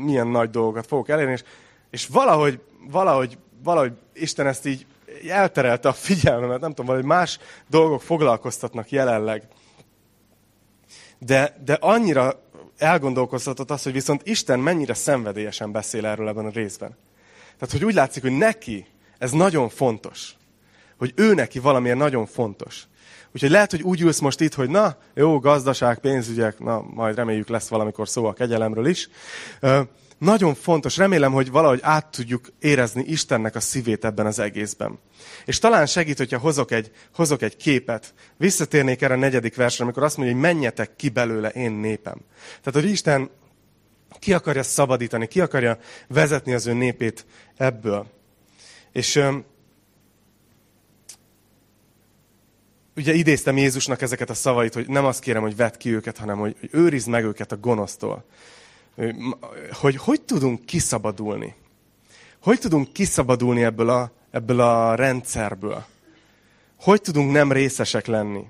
milyen 0.06 0.28
nagy 0.28 0.50
dolgokat 0.50 0.88
fogok 0.88 1.10
elérni, 1.10 1.32
és 1.32 1.44
és 1.90 2.08
valahogy, 2.08 2.60
valahogy, 2.90 3.38
valahogy 3.64 3.94
Isten 4.14 4.48
ezt 4.48 4.66
így 4.66 4.86
elterelte 5.30 5.90
a 5.90 5.94
figyelmemet, 5.94 6.60
nem 6.60 6.70
tudom, 6.70 6.86
valahogy 6.86 7.08
más 7.08 7.40
dolgok 7.70 8.02
foglalkoztatnak 8.02 8.92
jelenleg. 8.92 9.44
De, 11.20 11.58
de 11.66 11.74
annyira 11.74 12.42
elgondolkoztatott 12.78 13.72
az, 13.72 13.84
hogy 13.84 13.94
viszont 13.94 14.22
Isten 14.28 14.60
mennyire 14.60 14.94
szenvedélyesen 14.94 15.72
beszél 15.72 16.06
erről 16.06 16.28
ebben 16.28 16.46
a 16.46 16.50
részben. 16.50 16.98
Tehát, 17.58 17.74
hogy 17.74 17.86
úgy 17.86 17.94
látszik, 17.94 18.22
hogy 18.22 18.38
neki 18.38 18.86
ez 19.18 19.32
nagyon 19.32 19.70
fontos. 19.70 20.36
Hogy 20.98 21.14
ő 21.16 21.34
neki 21.34 21.60
valamiért 21.60 21.98
nagyon 21.98 22.26
fontos. 22.26 22.88
Úgyhogy 23.34 23.50
lehet, 23.50 23.72
hogy 23.72 23.82
úgy 23.82 24.02
ülsz 24.02 24.20
most 24.20 24.40
itt, 24.40 24.54
hogy 24.54 24.70
na, 24.70 24.98
jó, 25.14 25.40
gazdaság, 25.40 26.00
pénzügyek, 26.00 26.60
na, 26.60 26.82
majd 26.82 27.16
reméljük 27.16 27.48
lesz 27.48 27.68
valamikor 27.68 28.10
szó 28.10 28.26
a 28.26 28.34
kegyelemről 28.34 28.88
is 28.88 29.10
nagyon 30.20 30.56
fontos, 30.56 30.98
remélem, 30.98 31.32
hogy 31.32 31.52
valahogy 31.52 31.80
át 31.82 32.06
tudjuk 32.06 32.48
érezni 32.60 33.04
Istennek 33.08 33.56
a 33.56 33.60
szívét 33.60 34.06
ebben 34.06 34.26
az 34.26 34.40
egészben. 34.40 35.00
És 35.46 35.60
talán 35.60 35.86
segít, 35.86 36.18
hogyha 36.18 36.38
hozok 36.38 36.72
egy, 36.72 36.92
hozok 37.14 37.42
egy 37.42 37.58
képet. 37.58 38.14
Visszatérnék 38.38 39.02
erre 39.02 39.14
a 39.14 39.18
negyedik 39.18 39.56
versre, 39.56 39.84
amikor 39.84 40.04
azt 40.04 40.18
mondja, 40.18 40.36
hogy 40.36 40.44
menjetek 40.44 40.96
ki 40.96 41.10
belőle 41.10 41.50
én 41.50 41.72
népem. 41.72 42.18
Tehát, 42.62 42.82
hogy 42.82 42.92
Isten 42.92 43.30
ki 44.20 44.34
akarja 44.34 44.64
szabadítani, 44.64 45.28
ki 45.28 45.42
akarja 45.42 45.78
vezetni 46.08 46.54
az 46.54 46.68
ő 46.68 46.74
népét 46.74 47.26
ebből. 47.58 48.08
És 48.92 49.22
ugye 52.96 53.14
idéztem 53.14 53.58
Jézusnak 53.58 54.02
ezeket 54.02 54.30
a 54.30 54.34
szavait, 54.34 54.74
hogy 54.74 54.88
nem 54.88 55.06
azt 55.06 55.22
kérem, 55.22 55.42
hogy 55.42 55.56
vedd 55.56 55.78
ki 55.78 55.94
őket, 55.94 56.18
hanem 56.18 56.38
hogy, 56.38 56.56
hogy 56.60 56.70
őrizd 56.72 57.08
meg 57.08 57.24
őket 57.24 57.52
a 57.52 57.58
gonosztól 57.58 58.26
hogy 59.72 59.96
hogy 59.96 60.22
tudunk 60.22 60.66
kiszabadulni. 60.66 61.56
Hogy 62.42 62.60
tudunk 62.60 62.94
kiszabadulni 62.94 63.64
ebből 63.64 63.90
a, 63.90 64.12
ebből 64.32 64.60
a 64.60 64.96
rendszerből? 64.96 65.86
Hogy 66.80 67.02
tudunk 67.02 67.32
nem 67.32 67.52
részesek 67.52 68.06
lenni? 68.06 68.44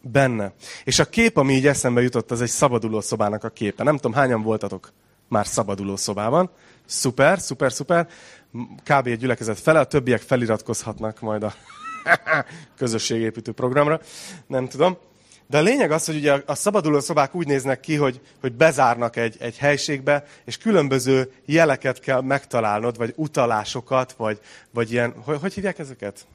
Benne. 0.00 0.52
És 0.84 0.98
a 0.98 1.04
kép, 1.04 1.36
ami 1.36 1.52
így 1.52 1.66
eszembe 1.66 2.02
jutott, 2.02 2.30
az 2.30 2.40
egy 2.40 2.48
szabaduló 2.48 3.00
szobának 3.00 3.44
a 3.44 3.48
képe. 3.48 3.82
Nem 3.82 3.96
tudom, 3.96 4.12
hányan 4.12 4.42
voltatok 4.42 4.92
már 5.28 5.46
szabaduló 5.46 5.96
szobában. 5.96 6.50
Szuper, 6.86 7.38
szuper, 7.38 7.72
szuper. 7.72 8.08
Kb. 8.84 9.06
egy 9.06 9.18
gyülekezet 9.18 9.58
fele, 9.58 9.80
a 9.80 9.84
többiek 9.84 10.20
feliratkozhatnak 10.20 11.20
majd 11.20 11.42
a 11.42 11.54
közösségépítő 12.76 13.52
programra. 13.52 14.00
Nem 14.46 14.68
tudom. 14.68 14.98
De 15.48 15.58
a 15.58 15.62
lényeg 15.62 15.90
az, 15.90 16.06
hogy 16.06 16.16
ugye 16.16 16.42
a 16.46 16.54
szabaduló 16.54 17.00
szobák 17.00 17.34
úgy 17.34 17.46
néznek 17.46 17.80
ki, 17.80 17.94
hogy, 17.94 18.20
hogy 18.40 18.52
bezárnak 18.52 19.16
egy, 19.16 19.36
egy 19.38 19.58
helységbe, 19.58 20.24
és 20.44 20.58
különböző 20.58 21.32
jeleket 21.44 22.00
kell 22.00 22.20
megtalálnod, 22.20 22.96
vagy 22.96 23.12
utalásokat, 23.16 24.12
vagy, 24.12 24.40
vagy 24.70 24.92
ilyen, 24.92 25.14
hogy, 25.24 25.38
hogy 25.40 25.54
hívják 25.54 25.78
ezeket? 25.78 26.26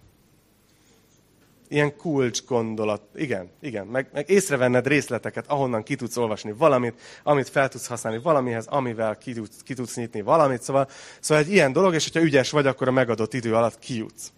Ilyen 1.67 1.95
kulcs 1.95 2.43
gondolat. 2.45 3.01
Igen, 3.15 3.49
igen. 3.61 3.87
Meg, 3.87 4.07
meg 4.13 4.29
észrevenned 4.29 4.87
részleteket, 4.87 5.45
ahonnan 5.47 5.83
ki 5.83 5.95
tudsz 5.95 6.17
olvasni 6.17 6.51
valamit, 6.51 6.99
amit 7.23 7.49
fel 7.49 7.69
tudsz 7.69 7.87
használni 7.87 8.19
valamihez, 8.23 8.65
amivel 8.67 9.17
ki 9.17 9.33
tudsz, 9.33 9.61
ki 9.63 9.73
tudsz 9.73 9.95
nyitni 9.95 10.21
valamit. 10.21 10.61
Szóval, 10.61 10.87
szóval 11.19 11.43
egy 11.43 11.51
ilyen 11.51 11.71
dolog, 11.73 11.93
és 11.93 12.03
hogyha 12.03 12.27
ügyes 12.27 12.51
vagy, 12.51 12.67
akkor 12.67 12.87
a 12.87 12.91
megadott 12.91 13.33
idő 13.33 13.55
alatt 13.55 13.79
kijutsz. 13.79 14.31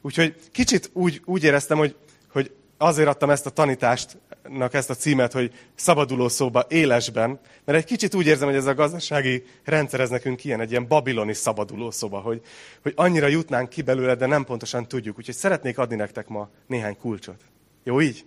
Úgyhogy 0.00 0.34
kicsit 0.52 0.90
úgy, 0.92 1.22
úgy 1.24 1.44
éreztem, 1.44 1.78
hogy, 1.78 1.96
hogy 2.32 2.50
azért 2.82 3.08
adtam 3.08 3.30
ezt 3.30 3.46
a 3.46 3.50
tanítástnak 3.50 4.74
ezt 4.74 4.90
a 4.90 4.94
címet, 4.94 5.32
hogy 5.32 5.52
szabaduló 5.74 6.28
szóba 6.28 6.64
élesben, 6.68 7.40
mert 7.64 7.78
egy 7.78 7.84
kicsit 7.84 8.14
úgy 8.14 8.26
érzem, 8.26 8.48
hogy 8.48 8.56
ez 8.56 8.66
a 8.66 8.74
gazdasági 8.74 9.44
rendszer 9.64 10.00
ez 10.00 10.08
nekünk 10.08 10.44
ilyen, 10.44 10.60
egy 10.60 10.70
ilyen 10.70 10.88
babiloni 10.88 11.34
szabaduló 11.34 11.90
szoba, 11.90 12.18
hogy, 12.18 12.42
hogy 12.82 12.92
annyira 12.96 13.26
jutnánk 13.26 13.68
ki 13.68 13.82
belőle, 13.82 14.14
de 14.14 14.26
nem 14.26 14.44
pontosan 14.44 14.88
tudjuk. 14.88 15.18
Úgyhogy 15.18 15.34
szeretnék 15.34 15.78
adni 15.78 15.96
nektek 15.96 16.28
ma 16.28 16.48
néhány 16.66 16.96
kulcsot. 16.96 17.40
Jó 17.84 18.00
így? 18.00 18.24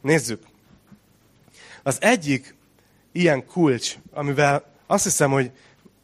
Nézzük. 0.00 0.42
Az 1.82 1.98
egyik 2.00 2.54
ilyen 3.12 3.46
kulcs, 3.46 3.96
amivel 4.12 4.64
azt 4.86 5.04
hiszem, 5.04 5.30
hogy, 5.30 5.50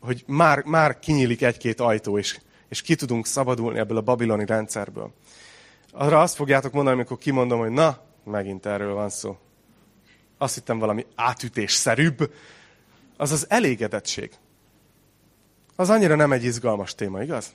hogy 0.01 0.25
már, 0.27 0.63
már 0.65 0.99
kinyílik 0.99 1.43
egy-két 1.43 1.81
ajtó, 1.81 2.19
és, 2.19 2.39
és 2.69 2.83
ki 2.83 2.95
tudunk 2.95 3.27
szabadulni 3.27 3.79
ebből 3.79 3.97
a 3.97 4.01
babiloni 4.01 4.47
rendszerből 4.47 5.13
arra 5.93 6.21
azt 6.21 6.35
fogjátok 6.35 6.73
mondani, 6.73 6.97
amikor 6.97 7.19
kimondom, 7.19 7.59
hogy 7.59 7.71
na, 7.71 7.99
megint 8.25 8.67
erről 8.67 8.95
van 8.95 9.09
szó. 9.09 9.39
Azt 10.39 10.55
hittem 10.55 10.79
valami 10.79 11.07
átütésszerűbb. 11.15 12.33
Az 13.17 13.33
az 13.33 13.47
elégedettség. 13.49 14.31
Az 15.77 15.91
annyira 15.91 16.15
nem 16.15 16.33
egy 16.33 16.45
izgalmas 16.45 16.95
téma, 16.95 17.23
igaz? 17.23 17.55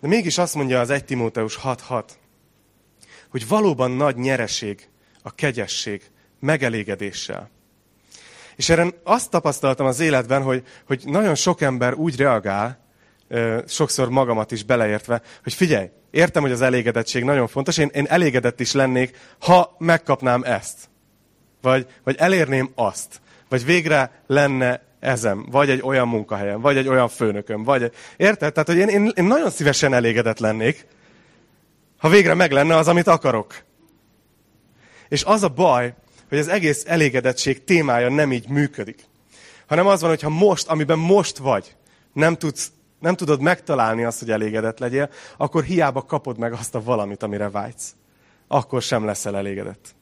De 0.00 0.08
mégis 0.08 0.38
azt 0.38 0.54
mondja 0.54 0.80
az 0.80 0.90
1 0.90 1.04
Timóteus 1.04 1.58
6.6, 1.62 2.04
hogy 3.30 3.48
valóban 3.48 3.90
nagy 3.90 4.16
nyereség 4.16 4.88
a 5.22 5.34
kegyesség 5.34 6.10
megelégedéssel. 6.40 7.50
És 8.56 8.68
erre 8.68 8.86
azt 9.04 9.30
tapasztaltam 9.30 9.86
az 9.86 10.00
életben, 10.00 10.42
hogy, 10.42 10.66
hogy 10.86 11.02
nagyon 11.04 11.34
sok 11.34 11.60
ember 11.60 11.94
úgy 11.94 12.16
reagál, 12.16 12.81
sokszor 13.66 14.08
magamat 14.08 14.50
is 14.50 14.64
beleértve, 14.64 15.22
hogy 15.42 15.54
figyelj, 15.54 15.90
értem, 16.10 16.42
hogy 16.42 16.52
az 16.52 16.60
elégedettség 16.60 17.24
nagyon 17.24 17.46
fontos, 17.46 17.78
én, 17.78 17.90
én 17.94 18.06
elégedett 18.08 18.60
is 18.60 18.72
lennék, 18.72 19.16
ha 19.38 19.74
megkapnám 19.78 20.42
ezt. 20.42 20.78
Vagy, 21.62 21.86
vagy 22.04 22.16
elérném 22.18 22.70
azt. 22.74 23.20
Vagy 23.48 23.64
végre 23.64 24.22
lenne 24.26 24.82
ezem, 25.00 25.46
vagy 25.50 25.70
egy 25.70 25.80
olyan 25.82 26.08
munkahelyem, 26.08 26.60
vagy 26.60 26.76
egy 26.76 26.88
olyan 26.88 27.08
főnököm, 27.08 27.62
vagy. 27.62 27.92
Érted? 28.16 28.52
Tehát, 28.52 28.68
hogy 28.68 28.76
én, 28.76 28.88
én, 28.88 29.12
én 29.14 29.24
nagyon 29.24 29.50
szívesen 29.50 29.94
elégedett 29.94 30.38
lennék, 30.38 30.86
ha 31.98 32.08
végre 32.08 32.34
meg 32.34 32.52
lenne 32.52 32.76
az, 32.76 32.88
amit 32.88 33.06
akarok. 33.06 33.54
És 35.08 35.24
az 35.24 35.42
a 35.42 35.48
baj, 35.48 35.94
hogy 36.28 36.38
az 36.38 36.48
egész 36.48 36.84
elégedettség 36.86 37.64
témája 37.64 38.08
nem 38.08 38.32
így 38.32 38.48
működik. 38.48 39.04
Hanem 39.66 39.86
az 39.86 40.00
van, 40.00 40.10
hogy 40.10 40.22
ha 40.22 40.28
most, 40.28 40.68
amiben 40.68 40.98
most 40.98 41.38
vagy, 41.38 41.76
nem, 42.12 42.36
tudsz, 42.36 42.72
nem 43.02 43.14
tudod 43.14 43.40
megtalálni 43.40 44.04
azt, 44.04 44.18
hogy 44.18 44.30
elégedett 44.30 44.78
legyél, 44.78 45.10
akkor 45.36 45.62
hiába 45.62 46.02
kapod 46.02 46.38
meg 46.38 46.52
azt 46.52 46.74
a 46.74 46.82
valamit, 46.82 47.22
amire 47.22 47.50
vágysz. 47.50 47.94
Akkor 48.48 48.82
sem 48.82 49.04
leszel 49.04 49.36
elégedett. 49.36 49.94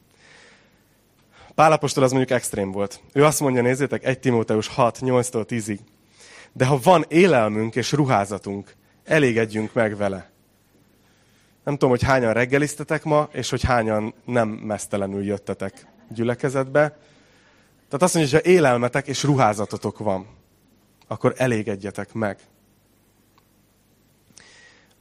Pálapostól 1.55 2.05
az 2.05 2.11
mondjuk 2.11 2.39
extrém 2.39 2.71
volt. 2.71 3.01
Ő 3.13 3.25
azt 3.25 3.41
mondja, 3.41 3.63
nézzétek, 3.63 4.05
1 4.05 4.19
Timóteus 4.19 4.69
6, 4.69 4.99
8-tól 5.01 5.45
10-ig. 5.49 5.79
De 6.53 6.65
ha 6.65 6.79
van 6.83 7.05
élelmünk 7.09 7.77
és 7.77 7.93
ruházatunk, 7.93 8.75
elégedjünk 9.05 9.73
meg 9.73 9.97
vele. 9.97 10.31
Nem 11.65 11.75
tudom, 11.75 11.91
hogy 11.91 12.03
hányan 12.03 12.33
reggeliztetek 12.33 13.05
ma, 13.05 13.29
és 13.33 13.51
hogy 13.51 13.63
hányan 13.63 14.15
nem 14.25 14.49
mesztelenül 14.49 15.25
jöttetek 15.25 15.87
gyülekezetbe. 16.09 16.81
Tehát 17.89 18.03
azt 18.03 18.15
mondja, 18.15 18.37
hogy 18.37 18.45
ha 18.45 18.51
élelmetek 18.51 19.07
és 19.07 19.23
ruházatotok 19.23 19.99
van, 19.99 20.27
akkor 21.07 21.35
elégedjetek 21.37 22.13
meg. 22.13 22.39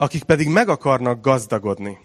Akik 0.02 0.24
pedig 0.24 0.48
meg 0.48 0.70
akarnak 0.70 1.22
gazdagodni, 1.22 2.00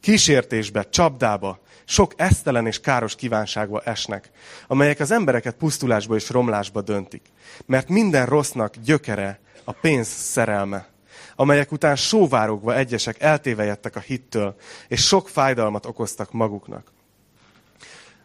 kísértésbe, 0.00 0.88
csapdába, 0.88 1.60
sok 1.84 2.12
esztelen 2.16 2.66
és 2.66 2.80
káros 2.80 3.14
kívánságba 3.14 3.80
esnek, 3.80 4.30
amelyek 4.66 5.00
az 5.00 5.10
embereket 5.10 5.54
pusztulásba 5.54 6.14
és 6.14 6.28
romlásba 6.28 6.80
döntik. 6.80 7.22
Mert 7.66 7.88
minden 7.88 8.26
rossznak 8.26 8.76
gyökere 8.76 9.40
a 9.64 9.72
pénz 9.72 10.06
szerelme, 10.06 10.88
amelyek 11.36 11.72
után 11.72 11.96
sóvárogva 11.96 12.76
egyesek 12.76 13.20
eltévejettek 13.20 13.96
a 13.96 14.00
hittől, 14.00 14.56
és 14.88 15.06
sok 15.06 15.28
fájdalmat 15.28 15.86
okoztak 15.86 16.32
maguknak. 16.32 16.92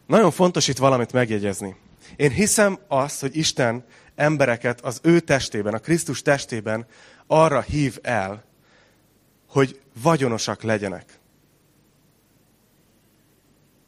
Nagyon 0.08 0.32
fontos 0.32 0.68
itt 0.68 0.78
valamit 0.78 1.14
megjegyezni. 1.14 1.76
Én 2.16 2.32
hiszem 2.32 2.80
azt, 2.88 3.22
hogy 3.22 3.38
Isten 3.38 3.86
embereket 4.16 4.82
az 4.82 5.00
ő 5.04 5.20
testében, 5.20 5.74
a 5.74 5.80
Krisztus 5.80 6.22
testében 6.22 6.86
arra 7.28 7.62
hív 7.62 8.00
el, 8.02 8.44
hogy 9.48 9.82
vagyonosak 10.02 10.64
legyenek. 10.64 11.20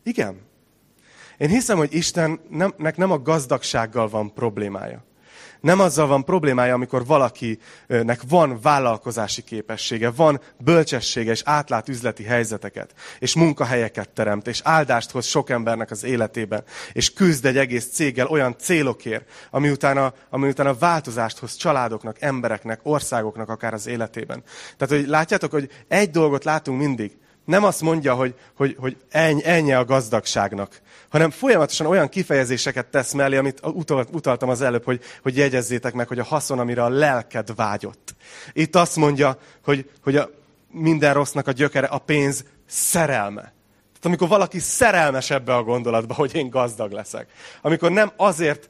Igen. 0.03 0.45
Én 1.37 1.49
hiszem, 1.49 1.77
hogy 1.77 1.93
Istennek 1.93 2.97
nem 2.97 3.11
a 3.11 3.21
gazdagsággal 3.21 4.09
van 4.09 4.33
problémája. 4.33 5.03
Nem 5.67 5.79
azzal 5.79 6.07
van 6.07 6.23
problémája, 6.23 6.73
amikor 6.73 7.05
valakinek 7.05 8.21
van 8.29 8.59
vállalkozási 8.61 9.41
képessége, 9.41 10.09
van 10.09 10.41
bölcsessége, 10.57 11.31
és 11.31 11.41
átlát 11.45 11.89
üzleti 11.89 12.23
helyzeteket, 12.23 12.93
és 13.19 13.35
munkahelyeket 13.35 14.09
teremt, 14.09 14.47
és 14.47 14.61
áldást 14.63 15.11
hoz 15.11 15.25
sok 15.25 15.49
embernek 15.49 15.91
az 15.91 16.03
életében, 16.03 16.63
és 16.93 17.13
küzd 17.13 17.45
egy 17.45 17.57
egész 17.57 17.89
céggel 17.91 18.27
olyan 18.27 18.55
célokért, 18.57 19.29
ami 19.49 19.69
utána, 19.69 20.13
ami 20.29 20.47
utána 20.47 20.73
változást 20.73 21.37
hoz 21.37 21.55
családoknak, 21.55 22.21
embereknek, 22.21 22.79
országoknak 22.83 23.49
akár 23.49 23.73
az 23.73 23.87
életében. 23.87 24.43
Tehát, 24.77 24.95
hogy 24.95 25.07
látjátok, 25.07 25.51
hogy 25.51 25.69
egy 25.87 26.09
dolgot 26.09 26.43
látunk 26.43 26.79
mindig, 26.79 27.17
nem 27.47 27.63
azt 27.63 27.81
mondja, 27.81 28.13
hogy, 28.13 28.35
hogy, 28.55 28.75
hogy 28.79 28.97
ennyi, 29.43 29.73
a 29.73 29.85
gazdagságnak, 29.85 30.81
hanem 31.09 31.29
folyamatosan 31.29 31.87
olyan 31.87 32.09
kifejezéseket 32.09 32.85
tesz 32.85 33.13
mellé, 33.13 33.37
amit 33.37 33.59
utaltam 34.11 34.49
az 34.49 34.61
előbb, 34.61 34.83
hogy, 34.83 35.01
hogy 35.21 35.37
jegyezzétek 35.37 35.93
meg, 35.93 36.07
hogy 36.07 36.19
a 36.19 36.23
haszon, 36.23 36.59
amire 36.59 36.83
a 36.83 36.89
lelked 36.89 37.55
vágyott. 37.55 38.15
Itt 38.53 38.75
azt 38.75 38.95
mondja, 38.95 39.37
hogy, 39.63 39.89
hogy 40.03 40.15
a 40.15 40.29
minden 40.71 41.13
rossznak 41.13 41.47
a 41.47 41.51
gyökere 41.51 41.87
a 41.87 41.97
pénz 41.97 42.43
szerelme. 42.65 43.41
Tehát 43.41 44.05
amikor 44.05 44.27
valaki 44.27 44.59
szerelmes 44.59 45.29
ebbe 45.29 45.55
a 45.55 45.63
gondolatba, 45.63 46.13
hogy 46.13 46.35
én 46.35 46.49
gazdag 46.49 46.91
leszek. 46.91 47.29
Amikor 47.61 47.91
nem 47.91 48.11
azért 48.15 48.69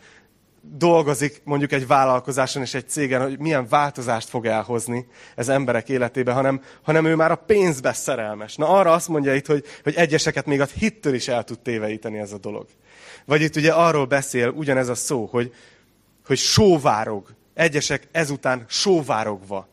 dolgozik 0.71 1.41
mondjuk 1.43 1.71
egy 1.71 1.87
vállalkozáson 1.87 2.61
és 2.61 2.73
egy 2.73 2.89
cégen, 2.89 3.21
hogy 3.21 3.39
milyen 3.39 3.67
változást 3.67 4.29
fog 4.29 4.45
elhozni 4.45 5.07
ez 5.35 5.49
emberek 5.49 5.89
életébe, 5.89 6.31
hanem, 6.31 6.61
hanem 6.81 7.05
ő 7.05 7.15
már 7.15 7.31
a 7.31 7.35
pénzbe 7.35 7.93
szerelmes. 7.93 8.55
Na 8.55 8.67
arra 8.67 8.91
azt 8.91 9.07
mondja 9.07 9.35
itt, 9.35 9.45
hogy, 9.45 9.65
hogy 9.83 9.95
egyeseket 9.95 10.45
még 10.45 10.61
a 10.61 10.65
hittől 10.65 11.13
is 11.13 11.27
el 11.27 11.43
tud 11.43 11.59
téveíteni 11.59 12.17
ez 12.17 12.31
a 12.31 12.37
dolog. 12.37 12.65
Vagy 13.25 13.41
itt 13.41 13.55
ugye 13.55 13.71
arról 13.71 14.05
beszél 14.05 14.49
ugyanez 14.49 14.87
a 14.87 14.95
szó, 14.95 15.25
hogy, 15.25 15.53
hogy 16.25 16.37
sóvárog. 16.37 17.35
Egyesek 17.53 18.07
ezután 18.11 18.65
sóvárogva. 18.67 19.67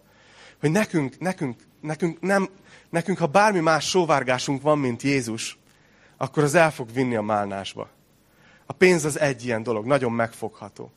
Hogy 0.60 0.70
nekünk, 0.70 1.18
nekünk, 1.18 1.56
nekünk, 1.80 2.20
nem, 2.20 2.48
nekünk, 2.90 3.18
ha 3.18 3.26
bármi 3.26 3.60
más 3.60 3.88
sóvárgásunk 3.88 4.62
van, 4.62 4.78
mint 4.78 5.02
Jézus, 5.02 5.58
akkor 6.16 6.42
az 6.42 6.54
el 6.54 6.72
fog 6.72 6.92
vinni 6.92 7.16
a 7.16 7.22
málnásba. 7.22 7.88
A 8.66 8.72
pénz 8.72 9.04
az 9.04 9.20
egy 9.20 9.44
ilyen 9.44 9.62
dolog, 9.62 9.86
nagyon 9.86 10.12
megfogható. 10.12 10.92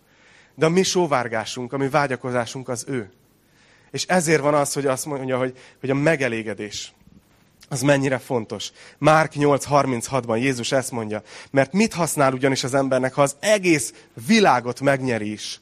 De 0.56 0.66
a 0.66 0.70
mi 0.70 0.84
sóvárgásunk, 0.84 1.74
a 1.74 1.78
mi 1.78 1.90
vágyakozásunk 1.90 2.70
az 2.70 2.86
ő. 2.88 3.12
És 3.92 4.06
ezért 4.06 4.42
van 4.42 4.54
az, 4.54 4.74
hogy 4.74 4.86
azt 4.86 5.06
mondja, 5.06 5.38
hogy, 5.38 5.58
hogy 5.80 5.90
a 5.90 5.96
megelégedés 5.96 6.94
az 7.70 7.82
mennyire 7.82 8.18
fontos. 8.18 8.72
Márk 8.98 9.32
8.36-ban 9.36 10.40
Jézus 10.40 10.72
ezt 10.72 10.92
mondja, 10.92 11.22
mert 11.52 11.74
mit 11.74 11.94
használ 11.94 12.34
ugyanis 12.34 12.64
az 12.64 12.74
embernek, 12.74 13.14
ha 13.14 13.22
az 13.22 13.36
egész 13.40 13.94
világot 14.28 14.82
megnyeri 14.82 15.32
is, 15.32 15.62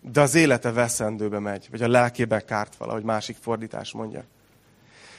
de 0.00 0.20
az 0.20 0.34
élete 0.34 0.72
veszendőbe 0.72 1.38
megy, 1.38 1.68
vagy 1.70 1.82
a 1.82 1.88
lelkébe 1.88 2.40
kárt 2.40 2.76
valahogy 2.76 3.02
másik 3.02 3.36
fordítás 3.40 3.92
mondja. 3.92 4.24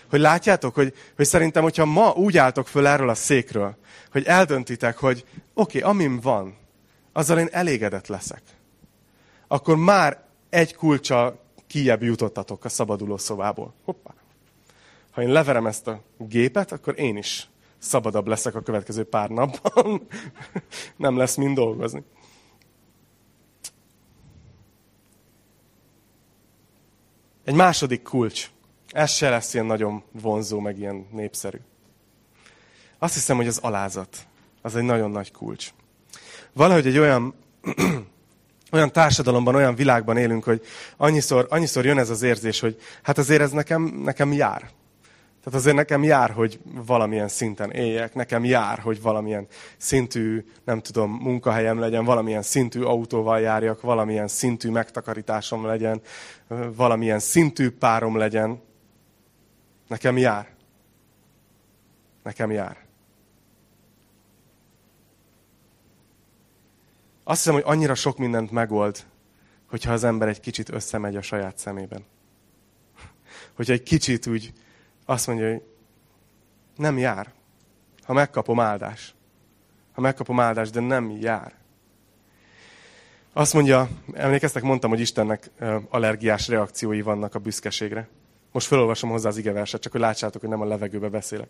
Hogy 0.09 0.19
látjátok, 0.19 0.75
hogy, 0.75 0.93
hogy 1.15 1.25
szerintem, 1.25 1.63
hogyha 1.63 1.85
ma 1.85 2.11
úgy 2.11 2.37
álltok 2.37 2.67
föl 2.67 2.87
erről 2.87 3.09
a 3.09 3.15
székről, 3.15 3.75
hogy 4.11 4.25
eldöntitek, 4.25 4.97
hogy 4.97 5.25
oké, 5.53 5.77
okay, 5.77 5.91
amim 5.91 6.19
van, 6.19 6.57
azzal 7.13 7.39
én 7.39 7.47
elégedett 7.51 8.07
leszek. 8.07 8.41
Akkor 9.47 9.75
már 9.75 10.23
egy 10.49 10.75
kulcsa 10.75 11.43
kijebb 11.67 12.03
jutottatok 12.03 12.65
a 12.65 12.69
szabaduló 12.69 13.17
szobából. 13.17 13.73
Hoppá. 13.85 14.13
Ha 15.11 15.21
én 15.21 15.31
leverem 15.31 15.67
ezt 15.67 15.87
a 15.87 16.01
gépet, 16.17 16.71
akkor 16.71 16.99
én 16.99 17.17
is 17.17 17.49
szabadabb 17.77 18.27
leszek 18.27 18.55
a 18.55 18.61
következő 18.61 19.03
pár 19.03 19.29
napban. 19.29 20.07
Nem 20.95 21.17
lesz 21.17 21.35
mind 21.35 21.55
dolgozni. 21.55 22.03
Egy 27.43 27.55
második 27.55 28.01
kulcs. 28.01 28.49
Ez 28.89 29.12
se 29.12 29.30
lesz 29.30 29.54
ilyen 29.54 29.65
nagyon 29.65 30.04
vonzó, 30.12 30.60
meg 30.60 30.78
ilyen 30.78 31.08
népszerű. 31.12 31.58
Azt 32.99 33.13
hiszem, 33.13 33.36
hogy 33.36 33.47
az 33.47 33.58
alázat. 33.58 34.17
Az 34.62 34.75
egy 34.75 34.84
nagyon 34.84 35.12
nagy 35.12 35.32
kulcs. 35.32 35.69
Valahogy 36.54 36.88
egy 36.88 36.97
olyan, 36.97 37.34
olyan 38.71 38.91
társadalomban, 38.91 39.56
olyan 39.56 39.75
világban 39.75 40.17
élünk, 40.17 40.43
hogy 40.43 40.62
annyiszor, 40.97 41.47
annyiszor 41.49 41.86
jön 41.86 41.97
ez 41.97 42.10
az 42.10 42.21
érzés, 42.21 42.60
hogy 42.60 42.82
hát 43.04 43.17
azért 43.17 43.41
ez 43.41 43.52
nekem, 43.52 43.82
nekem 43.84 44.34
jár. 44.34 44.69
Tehát 45.43 45.60
azért 45.60 45.75
nekem 45.75 46.04
jár, 46.04 46.32
hogy 46.32 46.60
valamilyen 46.86 47.28
szinten 47.28 47.71
éljek, 47.71 48.13
nekem 48.13 48.45
jár, 48.45 48.80
hogy 48.80 49.02
valamilyen 49.02 49.47
szintű, 49.78 50.45
nem 50.63 50.82
tudom, 50.82 51.12
munkahelyem 51.12 51.80
legyen, 51.80 52.06
valamilyen 52.06 52.41
szintű 52.41 52.82
autóval 52.82 53.39
járjak, 53.39 53.82
valamilyen 53.82 54.28
szintű 54.28 54.69
megtakarításom 54.69 55.65
legyen, 55.65 56.02
valamilyen 56.75 57.19
szintű 57.19 57.69
párom 57.69 58.17
legyen. 58.17 58.62
Nekem 59.90 60.17
jár. 60.17 60.56
Nekem 62.23 62.52
jár. 62.52 62.85
Azt 67.23 67.37
hiszem, 67.37 67.54
hogy 67.54 67.63
annyira 67.65 67.96
sok 67.96 68.17
mindent 68.17 68.52
megold, 68.52 69.06
hogyha 69.65 69.94
az 69.94 70.04
ember 70.04 70.27
egy 70.27 70.40
kicsit 70.40 70.69
összemegy 70.69 71.15
a 71.15 71.21
saját 71.21 71.58
szemében. 71.58 72.06
Hogyha 73.54 73.73
egy 73.73 73.83
kicsit 73.83 74.27
úgy 74.27 74.54
azt 75.06 75.27
mondja, 75.27 75.52
hogy 75.52 75.62
nem 76.75 76.98
jár. 76.98 77.33
Ha 78.04 78.13
megkapom 78.13 78.60
áldás. 78.60 79.15
Ha 79.94 80.02
megkapom 80.02 80.40
áldás, 80.40 80.69
de 80.69 80.79
nem 80.79 81.12
jár. 81.12 81.54
Azt 83.33 83.54
mondja, 83.54 83.90
emlékeztek, 84.13 84.63
mondtam, 84.63 84.90
hogy 84.90 85.00
Istennek 85.00 85.50
allergiás 85.90 86.48
reakciói 86.48 87.02
vannak 87.02 87.35
a 87.35 87.40
büszkeségre. 87.40 88.08
Most 88.52 88.67
felolvasom 88.67 89.10
hozzá 89.10 89.29
az 89.29 89.37
igeverset, 89.37 89.81
csak 89.81 89.91
hogy 89.91 90.02
lássátok, 90.02 90.41
hogy 90.41 90.50
nem 90.50 90.62
a 90.62 90.65
levegőbe 90.65 91.10
beszélek. 91.10 91.50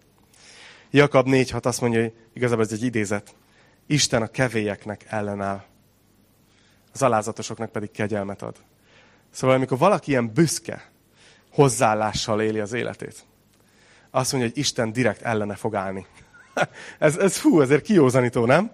Jakab 0.92 1.28
4.6 1.28 1.66
azt 1.66 1.82
mondja, 1.82 2.02
hogy 2.02 2.14
igazából 2.34 2.64
ez 2.64 2.72
egy 2.72 2.84
idézet. 2.84 3.36
Isten 3.88 4.22
a 4.22 4.28
kevélyeknek 4.28 5.06
ellenáll. 5.08 5.64
Az 6.94 7.02
alázatosoknak 7.02 7.72
pedig 7.72 7.92
kegyelmet 7.92 8.42
ad. 8.42 8.56
Szóval 9.32 9.56
amikor 9.56 9.78
valaki 9.78 10.12
ilyen 10.12 10.34
büszke 10.34 10.92
hozzáállással 11.52 12.42
éli 12.42 12.60
az 12.60 12.74
életét, 12.74 13.26
azt 14.12 14.32
mondja, 14.32 14.50
hogy 14.50 14.60
Isten 14.60 14.92
direkt 14.92 15.22
ellene 15.22 15.56
fog 15.56 15.76
állni. 15.76 16.06
ez, 17.00 17.18
ez 17.18 17.38
fú, 17.38 17.62
ezért 17.62 17.84
kiózanító, 17.84 18.46
nem? 18.46 18.72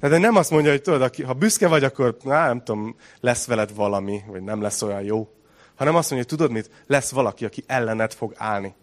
Tehát 0.00 0.20
nem 0.20 0.36
azt 0.36 0.50
mondja, 0.50 0.70
hogy 0.70 0.82
tudod, 0.82 1.14
ha 1.24 1.32
büszke 1.32 1.68
vagy, 1.68 1.84
akkor 1.84 2.16
á, 2.26 2.46
nem 2.46 2.64
tudom, 2.64 2.96
lesz 3.20 3.46
veled 3.46 3.74
valami, 3.74 4.22
vagy 4.26 4.42
nem 4.42 4.62
lesz 4.62 4.82
olyan 4.82 5.02
jó. 5.02 5.28
Hanem 5.78 5.94
azt 5.94 6.10
mondja, 6.10 6.28
hogy 6.28 6.38
tudod 6.38 6.50
mit? 6.50 6.84
Lesz 6.86 7.10
valaki, 7.10 7.44
aki 7.44 7.64
ellened 7.66 8.12
fog 8.12 8.34
állni. 8.36 8.74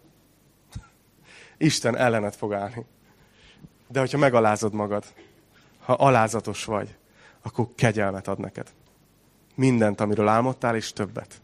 Isten 1.56 1.96
ellened 1.96 2.34
fog 2.34 2.52
állni. 2.52 2.86
De 3.88 4.00
hogyha 4.00 4.18
megalázod 4.18 4.72
magad, 4.72 5.04
ha 5.80 5.92
alázatos 5.92 6.64
vagy, 6.64 6.96
akkor 7.42 7.68
kegyelmet 7.74 8.28
ad 8.28 8.38
neked. 8.38 8.72
Mindent, 9.54 10.00
amiről 10.00 10.28
álmodtál, 10.28 10.76
és 10.76 10.92
többet. 10.92 11.40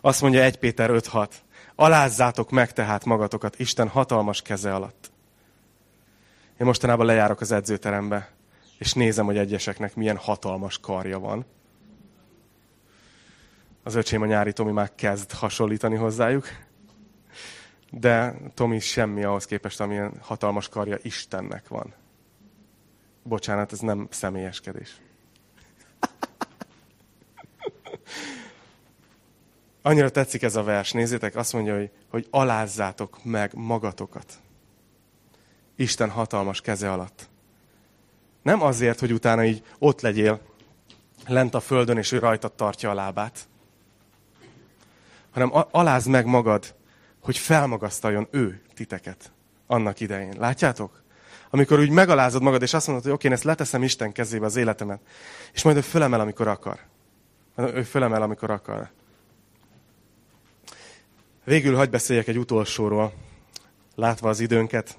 Azt 0.00 0.20
mondja 0.20 0.42
1 0.42 0.58
Péter 0.58 0.90
5.6. 0.90 1.28
Alázzátok 1.74 2.50
meg 2.50 2.72
tehát 2.72 3.04
magatokat 3.04 3.58
Isten 3.58 3.88
hatalmas 3.88 4.42
keze 4.42 4.74
alatt. 4.74 5.10
Én 6.60 6.66
mostanában 6.66 7.06
lejárok 7.06 7.40
az 7.40 7.52
edzőterembe, 7.52 8.30
és 8.78 8.92
nézem, 8.92 9.24
hogy 9.24 9.38
egyeseknek 9.38 9.94
milyen 9.94 10.16
hatalmas 10.16 10.78
karja 10.78 11.18
van. 11.18 11.46
Az 13.82 13.94
öcsém 13.94 14.22
a 14.22 14.26
nyári 14.26 14.52
Tomi 14.52 14.72
már 14.72 14.94
kezd 14.94 15.32
hasonlítani 15.32 15.96
hozzájuk. 15.96 16.46
De 17.90 18.34
Tomi 18.54 18.78
semmi 18.78 19.24
ahhoz 19.24 19.44
képest, 19.44 19.80
amilyen 19.80 20.12
hatalmas 20.20 20.68
karja 20.68 20.98
Istennek 21.02 21.68
van. 21.68 21.94
Bocsánat, 23.22 23.72
ez 23.72 23.78
nem 23.78 24.06
személyeskedés. 24.10 25.00
Annyira 29.82 30.10
tetszik 30.10 30.42
ez 30.42 30.56
a 30.56 30.62
vers, 30.62 30.92
nézzétek, 30.92 31.36
azt 31.36 31.52
mondja, 31.52 31.76
hogy, 31.76 31.90
hogy 32.08 32.26
alázzátok 32.30 33.24
meg 33.24 33.54
magatokat. 33.54 34.34
Isten 35.76 36.10
hatalmas 36.10 36.60
keze 36.60 36.92
alatt. 36.92 37.28
Nem 38.42 38.62
azért, 38.62 39.00
hogy 39.00 39.12
utána 39.12 39.44
így 39.44 39.64
ott 39.78 40.00
legyél 40.00 40.40
lent 41.26 41.54
a 41.54 41.60
földön, 41.60 41.96
és 41.96 42.12
ő 42.12 42.18
rajtad 42.18 42.52
tartja 42.52 42.90
a 42.90 42.94
lábát, 42.94 43.48
hanem 45.32 45.52
alázd 45.70 46.08
meg 46.08 46.26
magad, 46.26 46.74
hogy 47.20 47.38
felmagasztaljon 47.38 48.28
ő 48.30 48.62
titeket 48.74 49.32
annak 49.66 50.00
idején. 50.00 50.34
Látjátok? 50.38 51.02
Amikor 51.50 51.78
úgy 51.78 51.90
megalázod 51.90 52.42
magad, 52.42 52.62
és 52.62 52.74
azt 52.74 52.86
mondod, 52.86 53.04
hogy 53.04 53.14
oké, 53.14 53.26
én 53.26 53.32
ezt 53.32 53.44
leteszem 53.44 53.82
Isten 53.82 54.12
kezébe 54.12 54.44
az 54.44 54.56
életemet, 54.56 55.00
és 55.52 55.62
majd 55.62 55.76
ő 55.76 55.80
fölemel, 55.80 56.20
amikor 56.20 56.48
akar. 56.48 56.78
Ő 57.56 57.82
fölemel, 57.82 58.22
amikor 58.22 58.50
akar. 58.50 58.90
Végül 61.44 61.76
hagy 61.76 61.90
beszéljek 61.90 62.28
egy 62.28 62.38
utolsóról, 62.38 63.12
látva 63.94 64.28
az 64.28 64.40
időnket, 64.40 64.98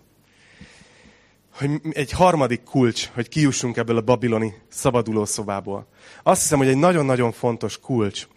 hogy 1.51 1.81
egy 1.91 2.11
harmadik 2.11 2.63
kulcs, 2.63 3.09
hogy 3.13 3.29
kijussunk 3.29 3.77
ebből 3.77 3.97
a 3.97 4.01
babiloni 4.01 4.53
szabadulószobából. 4.67 5.87
Azt 6.23 6.41
hiszem, 6.41 6.57
hogy 6.57 6.67
egy 6.67 6.77
nagyon-nagyon 6.77 7.31
fontos 7.31 7.79
kulcs, 7.79 8.27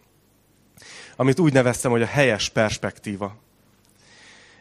amit 1.17 1.39
úgy 1.39 1.53
neveztem, 1.53 1.91
hogy 1.91 2.03
a 2.03 2.07
helyes 2.07 2.49
perspektíva. 2.49 3.37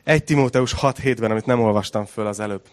Egy 0.04 0.24
Timóteus 0.24 0.74
6.7-ben, 0.74 1.32
amit 1.32 1.46
nem 1.46 1.62
olvastam 1.62 2.06
föl 2.06 2.28
az 2.28 2.40
előbb. 2.40 2.64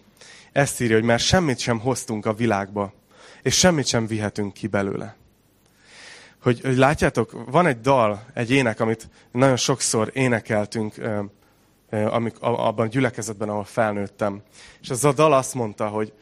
Ezt 0.51 0.81
írja, 0.81 0.95
hogy 0.95 1.05
mert 1.05 1.23
semmit 1.23 1.59
sem 1.59 1.79
hoztunk 1.79 2.25
a 2.25 2.33
világba, 2.33 2.93
és 3.41 3.57
semmit 3.57 3.87
sem 3.87 4.07
vihetünk 4.07 4.53
ki 4.53 4.67
belőle 4.67 5.15
hogy, 6.43 6.61
hogy 6.61 6.77
látjátok, 6.77 7.43
van 7.51 7.65
egy 7.65 7.79
dal, 7.79 8.25
egy 8.33 8.51
ének, 8.51 8.79
amit 8.79 9.09
nagyon 9.31 9.55
sokszor 9.55 10.09
énekeltünk 10.13 10.95
amik, 11.89 12.39
abban 12.39 12.85
a 12.85 12.89
gyülekezetben, 12.89 13.49
ahol 13.49 13.63
felnőttem. 13.63 14.41
És 14.81 14.89
az 14.89 15.05
a 15.05 15.13
dal 15.13 15.33
azt 15.33 15.53
mondta, 15.53 15.87
hogy, 15.87 16.13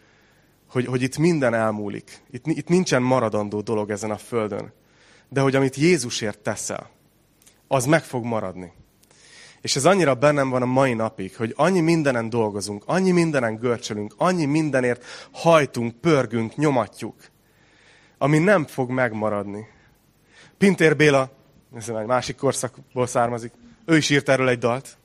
hogy, 0.68 0.86
hogy 0.86 1.02
itt 1.02 1.18
minden 1.18 1.54
elmúlik. 1.54 2.22
Itt, 2.32 2.48
itt 2.48 2.68
nincsen 2.68 3.02
maradandó 3.02 3.62
dolog 3.62 3.90
ezen 3.90 4.12
a 4.12 4.18
földön. 4.18 4.74
De 5.30 5.42
hogy 5.42 5.56
amit 5.56 5.76
Jézusért 5.76 6.40
teszel, 6.40 6.90
az 7.72 7.86
meg 7.86 8.04
fog 8.04 8.24
maradni. 8.24 8.72
És 9.62 9.76
ez 9.76 9.86
annyira 9.86 10.16
bennem 10.16 10.50
van 10.50 10.62
a 10.62 10.66
mai 10.66 10.94
napig, 10.94 11.36
hogy 11.36 11.54
annyi 11.56 11.80
mindenen 11.80 12.30
dolgozunk, 12.30 12.84
annyi 12.86 13.12
mindenen 13.12 13.56
görcsölünk, 13.56 14.14
annyi 14.18 14.46
mindenért 14.46 15.06
hajtunk, 15.32 15.96
pörgünk, 15.96 16.56
nyomatjuk, 16.56 17.16
ami 18.18 18.38
nem 18.38 18.66
fog 18.66 18.90
megmaradni. 18.90 19.68
Pintér 20.58 20.96
Béla, 20.96 21.32
ez 21.76 21.90
egy 21.90 22.06
másik 22.06 22.36
korszakból 22.36 23.08
származik, 23.08 23.52
ő 23.86 23.98
is 23.98 24.10
írt 24.10 24.30
erről 24.30 24.50
egy 24.50 24.60
dalt, 24.60 24.98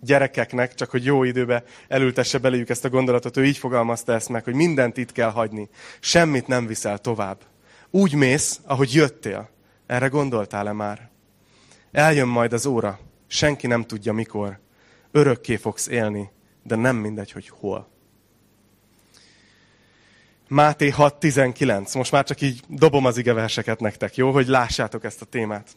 gyerekeknek, 0.00 0.74
csak 0.74 0.90
hogy 0.90 1.04
jó 1.04 1.24
időbe 1.24 1.64
elültesse 1.88 2.38
belőjük 2.38 2.68
ezt 2.68 2.84
a 2.84 2.88
gondolatot, 2.88 3.36
ő 3.36 3.44
így 3.44 3.58
fogalmazta 3.58 4.12
ezt 4.12 4.28
meg, 4.28 4.44
hogy 4.44 4.54
mindent 4.54 4.96
itt 4.96 5.12
kell 5.12 5.30
hagyni, 5.30 5.68
semmit 6.00 6.46
nem 6.46 6.66
viszel 6.66 6.98
tovább. 6.98 7.38
Úgy 7.90 8.14
mész, 8.14 8.60
ahogy 8.64 8.94
jöttél. 8.94 9.48
Erre 9.86 10.06
gondoltál-e 10.06 10.72
már? 10.72 11.12
Eljön 11.94 12.28
majd 12.28 12.52
az 12.52 12.66
óra, 12.66 12.98
senki 13.26 13.66
nem 13.66 13.84
tudja 13.84 14.12
mikor. 14.12 14.58
Örökké 15.10 15.56
fogsz 15.56 15.86
élni, 15.86 16.30
de 16.62 16.76
nem 16.76 16.96
mindegy, 16.96 17.32
hogy 17.32 17.48
hol. 17.48 17.88
Máté 20.48 20.92
6.19. 20.96 21.96
Most 21.96 22.12
már 22.12 22.24
csak 22.24 22.40
így 22.40 22.62
dobom 22.68 23.04
az 23.04 23.16
igeverseket 23.16 23.80
nektek, 23.80 24.16
jó? 24.16 24.32
Hogy 24.32 24.46
lássátok 24.46 25.04
ezt 25.04 25.22
a 25.22 25.24
témát. 25.24 25.76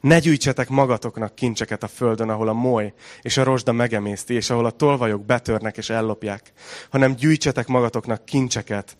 Ne 0.00 0.18
gyűjtsetek 0.18 0.68
magatoknak 0.68 1.34
kincseket 1.34 1.82
a 1.82 1.88
földön, 1.88 2.28
ahol 2.28 2.48
a 2.48 2.52
moly 2.52 2.92
és 3.22 3.36
a 3.36 3.44
rozsda 3.44 3.72
megemészti, 3.72 4.34
és 4.34 4.50
ahol 4.50 4.64
a 4.64 4.70
tolvajok 4.70 5.24
betörnek 5.24 5.76
és 5.76 5.90
ellopják, 5.90 6.52
hanem 6.90 7.14
gyűjtsetek 7.14 7.66
magatoknak 7.66 8.24
kincseket 8.24 8.96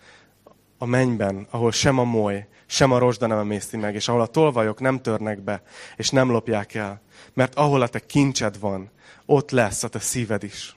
a 0.79 0.87
mennyben, 0.87 1.47
ahol 1.51 1.73
sem 1.73 1.99
a 1.99 2.05
moly, 2.05 2.47
sem 2.67 2.93
a 2.93 2.99
rozsda 2.99 3.27
nem 3.27 3.39
emészti 3.39 3.77
meg, 3.77 3.95
és 3.95 4.09
ahol 4.09 4.21
a 4.21 4.27
tolvajok 4.27 4.81
nem 4.81 5.03
törnek 5.03 5.41
be, 5.41 5.63
és 5.97 6.11
nem 6.11 6.31
lopják 6.31 6.75
el. 6.75 7.01
Mert 7.35 7.55
ahol 7.55 7.83
a 7.83 7.89
te 7.89 7.99
kincsed 7.99 8.59
van, 8.59 8.91
ott 9.27 9.51
lesz 9.51 9.83
a 9.83 9.89
te 9.89 9.99
szíved 9.99 10.43
is. 10.43 10.77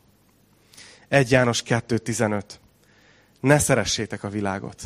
1 1.07 1.31
János 1.31 1.63
2.15 1.63 2.43
ne 3.39 3.59
szeressétek 3.59 4.23
a 4.23 4.29
világot. 4.29 4.81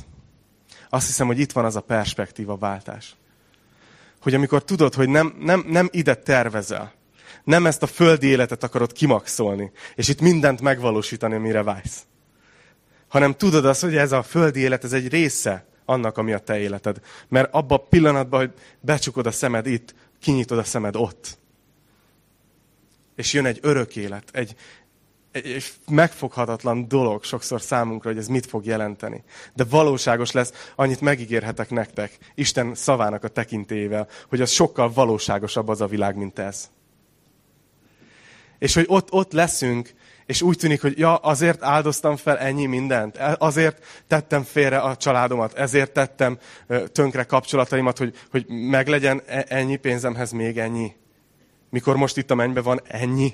Azt 0.89 1.07
hiszem, 1.07 1.28
hogy 1.28 1.39
itt 1.39 1.51
van 1.51 1.66
az 1.66 1.76
a 1.76 1.82
perspektíva 1.82 2.57
váltás. 2.57 3.16
Hogy 4.22 4.34
amikor 4.34 4.63
tudod, 4.63 4.93
hogy 4.93 5.09
nem, 5.09 5.36
nem, 5.39 5.66
nem 5.68 5.89
ide 5.91 6.16
tervezel, 6.16 6.93
nem 7.43 7.66
ezt 7.66 7.84
a 7.84 7.88
földi 7.88 8.28
életet 8.28 8.63
akarod 8.63 8.91
kimaxolni, 8.91 9.72
és 9.95 10.07
itt 10.07 10.22
mindent 10.22 10.61
megvalósítani, 10.61 11.36
amire 11.36 11.63
vágysz. 11.63 12.05
Hanem 13.07 13.33
tudod 13.33 13.65
azt, 13.65 13.81
hogy 13.81 13.95
ez 13.95 14.11
a 14.11 14.23
földi 14.23 14.59
élet, 14.59 14.83
ez 14.83 14.93
egy 14.93 15.07
része 15.07 15.65
annak, 15.85 16.17
ami 16.17 16.33
a 16.33 16.39
te 16.39 16.59
életed. 16.59 16.99
Mert 17.27 17.53
abban 17.53 17.77
a 17.77 17.87
pillanatban, 17.89 18.39
hogy 18.39 18.53
becsukod 18.79 19.25
a 19.25 19.31
szemed 19.31 19.65
itt, 19.65 19.95
kinyitod 20.19 20.57
a 20.57 20.63
szemed 20.63 20.95
ott. 20.95 21.37
És 23.15 23.33
jön 23.33 23.45
egy 23.45 23.59
örök 23.61 23.95
élet, 23.95 24.23
egy, 24.31 24.55
egy 25.31 25.63
megfoghatatlan 25.89 26.87
dolog 26.87 27.23
sokszor 27.23 27.61
számunkra, 27.61 28.09
hogy 28.09 28.19
ez 28.19 28.27
mit 28.27 28.45
fog 28.45 28.65
jelenteni. 28.65 29.23
De 29.53 29.63
valóságos 29.63 30.31
lesz, 30.31 30.71
annyit 30.75 31.01
megígérhetek 31.01 31.69
nektek, 31.69 32.17
Isten 32.35 32.75
szavának 32.75 33.23
a 33.23 33.27
tekintével, 33.27 34.07
hogy 34.29 34.41
az 34.41 34.49
sokkal 34.49 34.91
valóságosabb 34.93 35.67
az 35.67 35.81
a 35.81 35.87
világ, 35.87 36.15
mint 36.15 36.39
ez. 36.39 36.69
És 38.59 38.73
hogy 38.73 38.85
ott, 38.87 39.11
ott 39.11 39.31
leszünk, 39.31 39.93
és 40.26 40.41
úgy 40.41 40.57
tűnik, 40.57 40.82
hogy 40.82 40.99
ja, 40.99 41.15
azért 41.15 41.63
áldoztam 41.63 42.15
fel 42.15 42.38
ennyi 42.38 42.65
mindent, 42.65 43.17
e, 43.17 43.36
azért 43.39 44.03
tettem 44.07 44.43
félre 44.43 44.78
a 44.78 44.95
családomat, 44.95 45.53
ezért 45.53 45.91
tettem 45.91 46.38
tönkre 46.91 47.23
kapcsolataimat, 47.23 47.97
hogy, 47.97 48.15
hogy 48.32 48.45
meglegyen 48.47 49.21
e, 49.26 49.45
ennyi 49.47 49.76
pénzemhez 49.76 50.32
még 50.32 50.57
ennyi. 50.57 50.91
Mikor 51.69 51.95
most 51.95 52.17
itt 52.17 52.32
a 52.32 52.36
mennyben 52.36 52.63
van 52.63 52.82
ennyi. 52.88 53.34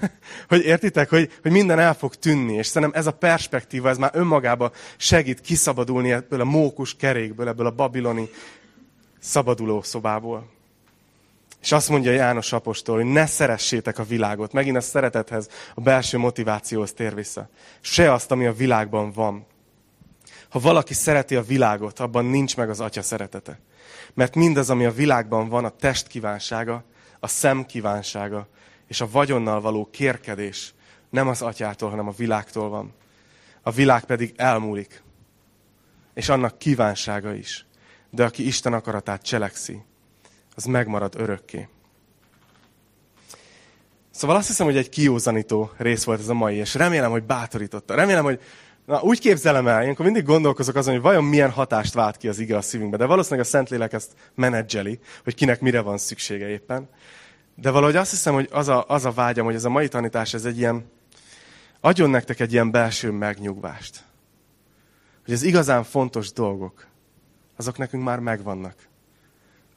hogy 0.48 0.64
értitek, 0.64 1.08
hogy, 1.08 1.32
hogy 1.42 1.50
minden 1.50 1.78
el 1.78 1.94
fog 1.94 2.14
tűnni, 2.14 2.54
és 2.54 2.66
szerintem 2.66 3.00
ez 3.00 3.06
a 3.06 3.12
perspektíva, 3.12 3.88
ez 3.88 3.98
már 3.98 4.10
önmagában 4.14 4.72
segít 4.96 5.40
kiszabadulni 5.40 6.12
ebből 6.12 6.40
a 6.40 6.44
mókus 6.44 6.96
kerékből, 6.96 7.48
ebből 7.48 7.66
a 7.66 7.70
babiloni 7.70 8.28
szabaduló 9.18 9.82
szobából. 9.82 10.55
És 11.60 11.72
azt 11.72 11.88
mondja 11.88 12.12
János 12.12 12.52
apostol, 12.52 12.96
hogy 12.96 13.04
ne 13.04 13.26
szeressétek 13.26 13.98
a 13.98 14.04
világot. 14.04 14.52
Megint 14.52 14.76
a 14.76 14.80
szeretethez, 14.80 15.48
a 15.74 15.80
belső 15.80 16.18
motivációhoz 16.18 16.92
tér 16.92 17.14
vissza. 17.14 17.48
Se 17.80 18.12
azt, 18.12 18.30
ami 18.30 18.46
a 18.46 18.52
világban 18.52 19.12
van. 19.12 19.46
Ha 20.48 20.58
valaki 20.58 20.94
szereti 20.94 21.36
a 21.36 21.42
világot, 21.42 22.00
abban 22.00 22.24
nincs 22.24 22.56
meg 22.56 22.70
az 22.70 22.80
atya 22.80 23.02
szeretete. 23.02 23.58
Mert 24.14 24.34
mindaz, 24.34 24.70
ami 24.70 24.84
a 24.84 24.92
világban 24.92 25.48
van, 25.48 25.64
a 25.64 25.70
test 25.70 26.06
kívánsága, 26.06 26.84
a 27.20 27.28
szem 27.28 27.64
kívánsága, 27.64 28.48
és 28.86 29.00
a 29.00 29.10
vagyonnal 29.10 29.60
való 29.60 29.88
kérkedés 29.90 30.74
nem 31.10 31.28
az 31.28 31.42
atyától, 31.42 31.90
hanem 31.90 32.08
a 32.08 32.14
világtól 32.16 32.68
van. 32.68 32.94
A 33.62 33.70
világ 33.70 34.04
pedig 34.04 34.32
elmúlik. 34.36 35.02
És 36.14 36.28
annak 36.28 36.58
kívánsága 36.58 37.34
is. 37.34 37.66
de 38.10 38.24
aki 38.24 38.46
Isten 38.46 38.72
akaratát 38.72 39.22
cselekszi, 39.22 39.84
az 40.56 40.64
megmarad 40.64 41.14
örökké. 41.16 41.68
Szóval 44.10 44.36
azt 44.36 44.46
hiszem, 44.46 44.66
hogy 44.66 44.76
egy 44.76 44.88
kiózanító 44.88 45.70
rész 45.76 46.04
volt 46.04 46.20
ez 46.20 46.28
a 46.28 46.34
mai, 46.34 46.56
és 46.56 46.74
remélem, 46.74 47.10
hogy 47.10 47.22
bátorította. 47.22 47.94
Remélem, 47.94 48.24
hogy 48.24 48.40
na, 48.84 49.02
úgy 49.02 49.20
képzelem 49.20 49.66
el, 49.66 49.82
ilyenkor 49.82 50.04
mindig 50.04 50.24
gondolkozok 50.24 50.74
azon, 50.74 50.92
hogy 50.94 51.02
vajon 51.02 51.24
milyen 51.24 51.50
hatást 51.50 51.94
vált 51.94 52.16
ki 52.16 52.28
az 52.28 52.38
ige 52.38 52.56
a 52.56 52.60
szívünkbe. 52.60 52.96
De 52.96 53.04
valószínűleg 53.04 53.44
a 53.44 53.48
Szentlélek 53.48 53.92
ezt 53.92 54.12
menedzseli, 54.34 54.98
hogy 55.24 55.34
kinek 55.34 55.60
mire 55.60 55.80
van 55.80 55.98
szüksége 55.98 56.48
éppen. 56.48 56.88
De 57.54 57.70
valahogy 57.70 57.96
azt 57.96 58.10
hiszem, 58.10 58.34
hogy 58.34 58.48
az 58.52 58.68
a, 58.68 58.84
az 58.88 59.04
a 59.04 59.10
vágyam, 59.10 59.44
hogy 59.44 59.54
ez 59.54 59.64
a 59.64 59.68
mai 59.68 59.88
tanítás, 59.88 60.34
ez 60.34 60.44
egy 60.44 60.58
ilyen, 60.58 60.90
adjon 61.80 62.10
nektek 62.10 62.40
egy 62.40 62.52
ilyen 62.52 62.70
belső 62.70 63.10
megnyugvást. 63.10 64.04
Hogy 65.24 65.34
az 65.34 65.42
igazán 65.42 65.84
fontos 65.84 66.32
dolgok, 66.32 66.86
azok 67.56 67.78
nekünk 67.78 68.04
már 68.04 68.18
megvannak. 68.18 68.74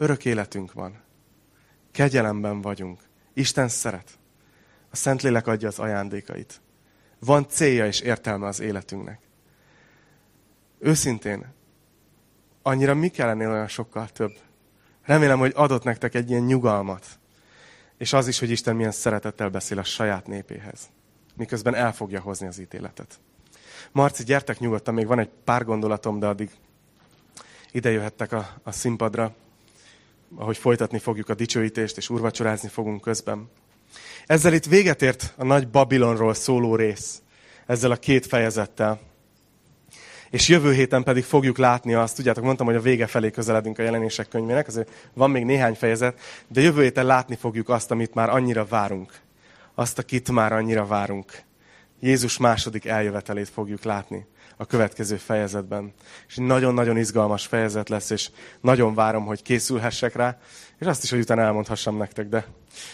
Örök 0.01 0.25
életünk 0.25 0.73
van. 0.73 1.01
Kegyelemben 1.91 2.61
vagyunk. 2.61 2.99
Isten 3.33 3.67
szeret. 3.67 4.19
A 4.89 4.95
Szentlélek 4.95 5.47
adja 5.47 5.67
az 5.67 5.79
ajándékait. 5.79 6.61
Van 7.19 7.47
célja 7.47 7.85
és 7.85 7.99
értelme 7.99 8.47
az 8.47 8.59
életünknek. 8.59 9.21
Őszintén, 10.79 11.45
annyira 12.61 12.93
mi 12.93 13.07
kell 13.07 13.29
ennél 13.29 13.51
olyan 13.51 13.67
sokkal 13.67 14.07
több? 14.07 14.31
Remélem, 15.03 15.39
hogy 15.39 15.51
adott 15.55 15.83
nektek 15.83 16.13
egy 16.13 16.29
ilyen 16.29 16.43
nyugalmat. 16.43 17.05
És 17.97 18.13
az 18.13 18.27
is, 18.27 18.39
hogy 18.39 18.49
Isten 18.49 18.75
milyen 18.75 18.91
szeretettel 18.91 19.49
beszél 19.49 19.79
a 19.79 19.83
saját 19.83 20.27
népéhez. 20.27 20.89
Miközben 21.35 21.75
el 21.75 21.93
fogja 21.93 22.19
hozni 22.19 22.47
az 22.47 22.59
ítéletet. 22.59 23.19
Marci, 23.91 24.23
gyertek 24.23 24.59
nyugodtan, 24.59 24.93
még 24.93 25.07
van 25.07 25.19
egy 25.19 25.29
pár 25.43 25.65
gondolatom, 25.65 26.19
de 26.19 26.27
addig 26.27 26.51
ide 27.71 27.89
jöhettek 27.89 28.31
a, 28.31 28.49
a 28.63 28.71
színpadra, 28.71 29.35
ahogy 30.35 30.57
folytatni 30.57 30.99
fogjuk 30.99 31.29
a 31.29 31.33
dicsőítést, 31.33 31.97
és 31.97 32.09
urvacsorázni 32.09 32.69
fogunk 32.69 33.01
közben. 33.01 33.49
Ezzel 34.25 34.53
itt 34.53 34.65
véget 34.65 35.01
ért 35.01 35.33
a 35.37 35.43
nagy 35.43 35.67
Babilonról 35.67 36.33
szóló 36.33 36.75
rész, 36.75 37.21
ezzel 37.65 37.91
a 37.91 37.95
két 37.95 38.25
fejezettel. 38.25 38.99
És 40.29 40.47
jövő 40.47 40.73
héten 40.73 41.03
pedig 41.03 41.23
fogjuk 41.23 41.57
látni 41.57 41.93
azt, 41.93 42.15
tudjátok, 42.15 42.43
mondtam, 42.43 42.65
hogy 42.65 42.75
a 42.75 42.81
vége 42.81 43.07
felé 43.07 43.31
közeledünk 43.31 43.79
a 43.79 43.81
jelenések 43.81 44.27
könyvének, 44.27 44.67
azért 44.67 45.09
van 45.13 45.31
még 45.31 45.45
néhány 45.45 45.73
fejezet, 45.73 46.19
de 46.47 46.61
jövő 46.61 46.81
héten 46.81 47.05
látni 47.05 47.35
fogjuk 47.35 47.69
azt, 47.69 47.91
amit 47.91 48.13
már 48.13 48.29
annyira 48.29 48.65
várunk. 48.65 49.13
Azt, 49.75 49.99
akit 49.99 50.31
már 50.31 50.53
annyira 50.53 50.85
várunk. 50.85 51.41
Jézus 51.99 52.37
második 52.37 52.85
eljövetelét 52.85 53.49
fogjuk 53.49 53.83
látni 53.83 54.27
a 54.61 54.65
következő 54.65 55.15
fejezetben. 55.15 55.93
És 56.27 56.35
nagyon-nagyon 56.35 56.97
izgalmas 56.97 57.45
fejezet 57.45 57.89
lesz, 57.89 58.09
és 58.09 58.29
nagyon 58.61 58.93
várom, 58.93 59.25
hogy 59.25 59.41
készülhessek 59.41 60.15
rá, 60.15 60.37
és 60.79 60.87
azt 60.87 61.03
is, 61.03 61.09
hogy 61.09 61.19
utána 61.19 61.41
elmondhassam 61.41 61.97
nektek, 61.97 62.27
de 62.27 62.45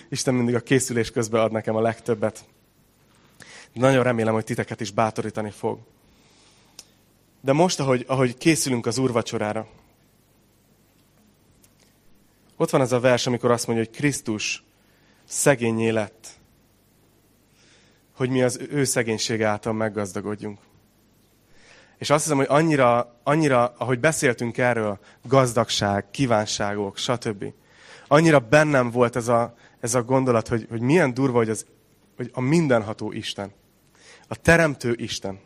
Isten 0.09 0.33
mindig 0.33 0.55
a 0.55 0.59
készülés 0.59 1.11
közben 1.11 1.41
ad 1.41 1.51
nekem 1.51 1.75
a 1.75 1.81
legtöbbet. 1.81 2.45
Nagyon 3.73 4.03
remélem, 4.03 4.33
hogy 4.33 4.43
titeket 4.43 4.81
is 4.81 4.91
bátorítani 4.91 5.51
fog. 5.51 5.79
De 7.41 7.53
most, 7.53 7.79
ahogy, 7.79 8.03
ahogy 8.07 8.37
készülünk 8.37 8.85
az 8.85 8.97
úrvacsorára, 8.97 9.67
ott 12.55 12.69
van 12.69 12.81
ez 12.81 12.91
a 12.91 12.99
vers, 12.99 13.27
amikor 13.27 13.51
azt 13.51 13.67
mondja, 13.67 13.85
hogy 13.85 13.95
Krisztus 13.95 14.63
szegényé 15.23 15.89
lett, 15.89 16.27
hogy 18.11 18.29
mi 18.29 18.43
az 18.43 18.59
ő 18.69 18.83
szegénység 18.83 19.43
által 19.43 19.73
meggazdagodjunk. 19.73 20.59
És 21.97 22.09
azt 22.09 22.23
hiszem, 22.23 22.37
hogy 22.37 22.47
annyira, 22.49 23.19
annyira, 23.23 23.73
ahogy 23.77 23.99
beszéltünk 23.99 24.57
erről, 24.57 24.99
gazdagság, 25.23 26.11
kívánságok, 26.11 26.97
stb. 26.97 27.45
Annyira 28.07 28.39
bennem 28.39 28.91
volt 28.91 29.15
ez 29.15 29.27
a, 29.27 29.55
ez 29.79 29.95
a 29.95 30.03
gondolat, 30.03 30.47
hogy, 30.47 30.67
hogy 30.69 30.81
milyen 30.81 31.13
durva, 31.13 31.37
hogy, 31.37 31.49
az, 31.49 31.65
hogy 32.15 32.29
a 32.33 32.41
mindenható 32.41 33.11
Isten, 33.11 33.51
a 34.27 34.35
teremtő 34.35 34.95
Isten, 34.97 35.39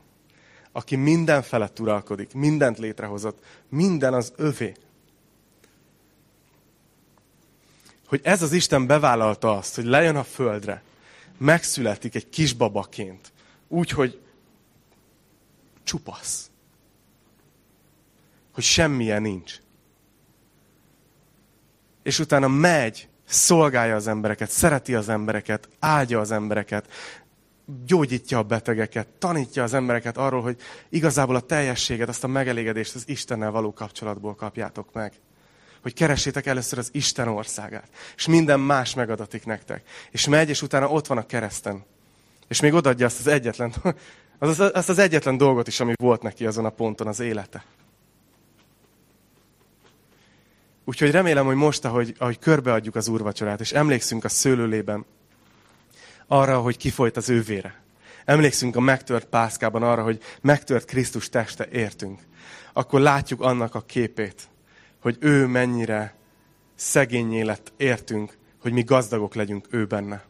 aki 0.72 0.96
minden 0.96 1.42
felett 1.42 1.80
uralkodik, 1.80 2.34
mindent 2.34 2.78
létrehozott, 2.78 3.40
minden 3.70 4.14
az 4.14 4.34
övé. 4.36 4.74
Hogy 8.08 8.20
ez 8.24 8.42
az 8.42 8.52
Isten 8.52 8.88
bevállalta 8.88 9.58
azt, 9.58 9.76
hogy 9.76 9.86
lejön 9.86 10.16
a 10.16 10.24
földre, 10.24 10.84
megszületik 11.38 12.16
egy 12.16 12.30
kisbabaként, 12.30 13.32
úgy, 13.68 13.90
hogy 13.90 14.22
csupasz. 15.90 16.50
Hogy 18.54 18.64
semmilyen 18.64 19.22
nincs. 19.22 19.56
És 22.04 22.20
utána 22.20 22.48
megy, 22.48 23.08
szolgálja 23.26 23.96
az 23.96 24.08
embereket, 24.08 24.50
szereti 24.50 24.96
az 24.96 25.10
embereket, 25.10 25.70
áldja 25.80 26.20
az 26.20 26.32
embereket, 26.32 26.88
gyógyítja 27.86 28.38
a 28.38 28.44
betegeket, 28.44 29.08
tanítja 29.08 29.64
az 29.64 29.74
embereket 29.74 30.18
arról, 30.18 30.42
hogy 30.42 30.58
igazából 30.90 31.36
a 31.36 31.40
teljességet, 31.40 32.10
azt 32.10 32.24
a 32.24 32.28
megelégedést 32.28 32.96
az 32.96 33.04
Istennel 33.06 33.52
való 33.52 33.74
kapcsolatból 33.74 34.36
kapjátok 34.36 34.94
meg. 34.94 35.14
Hogy 35.82 35.94
keressétek 35.94 36.46
először 36.46 36.80
az 36.80 36.90
Isten 36.92 37.28
országát. 37.28 37.90
És 38.16 38.28
minden 38.28 38.60
más 38.60 38.94
megadatik 38.94 39.46
nektek. 39.46 39.88
És 40.12 40.28
megy, 40.28 40.50
és 40.50 40.62
utána 40.62 40.88
ott 40.88 41.08
van 41.08 41.18
a 41.18 41.26
kereszten. 41.26 41.86
És 42.48 42.60
még 42.60 42.74
odaadja 42.74 43.06
azt 43.06 43.20
az 43.20 43.28
egyetlen 43.28 43.74
az, 44.40 44.60
az, 44.60 44.72
azt 44.74 44.90
az 44.90 44.98
egyetlen 44.98 45.38
dolgot 45.38 45.68
is, 45.68 45.80
ami 45.80 45.94
volt 45.96 46.22
neki 46.22 46.46
azon 46.46 46.66
a 46.66 46.70
ponton 46.70 47.08
az 47.08 47.20
élete. 47.20 47.64
Úgyhogy 50.86 51.12
remélem, 51.12 51.46
hogy 51.46 51.56
most, 51.56 51.86
ahogy, 51.86 52.16
ahogy 52.18 52.40
körbeadjuk 52.40 52.96
az 52.96 53.08
úrvacsorát, 53.08 53.60
és 53.60 53.72
emlékszünk 53.72 54.24
a 54.24 54.30
szőlőlében 54.30 55.06
arra, 56.28 56.62
hogy 56.62 56.78
kifolyt 56.78 57.18
az 57.18 57.30
ő 57.30 57.42
vére. 57.42 57.82
Emlékszünk 58.26 58.76
a 58.76 58.80
megtört 58.80 59.26
pászkában 59.26 59.84
arra, 59.84 60.04
hogy 60.04 60.22
megtört 60.42 60.86
Krisztus 60.86 61.30
teste 61.30 61.68
értünk. 61.72 62.20
Akkor 62.74 63.00
látjuk 63.00 63.42
annak 63.42 63.76
a 63.76 63.82
képét, 63.82 64.48
hogy 65.02 65.18
ő 65.20 65.46
mennyire 65.46 66.14
szegényé 66.76 67.42
lett 67.42 67.74
értünk, 67.78 68.38
hogy 68.62 68.72
mi 68.72 68.84
gazdagok 68.84 69.36
legyünk 69.36 69.68
ő 69.70 69.86
benne. 69.86 70.24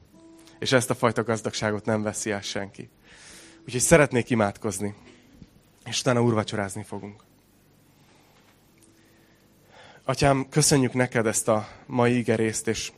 És 0.59 0.71
ezt 0.71 0.89
a 0.89 0.95
fajta 0.95 1.23
gazdagságot 1.23 1.85
nem 1.85 2.01
veszi 2.01 2.31
el 2.31 2.41
senki. 2.41 2.89
Úgyhogy 3.65 3.81
szeretnék 3.81 4.29
imádkozni, 4.29 4.95
és 5.85 5.99
utána 5.99 6.23
úrvacsorázni 6.23 6.83
fogunk. 6.83 7.23
Atyám, 10.03 10.49
köszönjük 10.49 10.93
neked 10.93 11.25
ezt 11.25 11.47
a 11.47 11.67
mai 11.85 12.17
igerészt, 12.17 12.67
és 12.67 12.91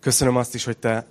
köszönöm 0.00 0.36
azt 0.36 0.54
is, 0.54 0.64
hogy 0.64 0.78
te, 0.78 1.06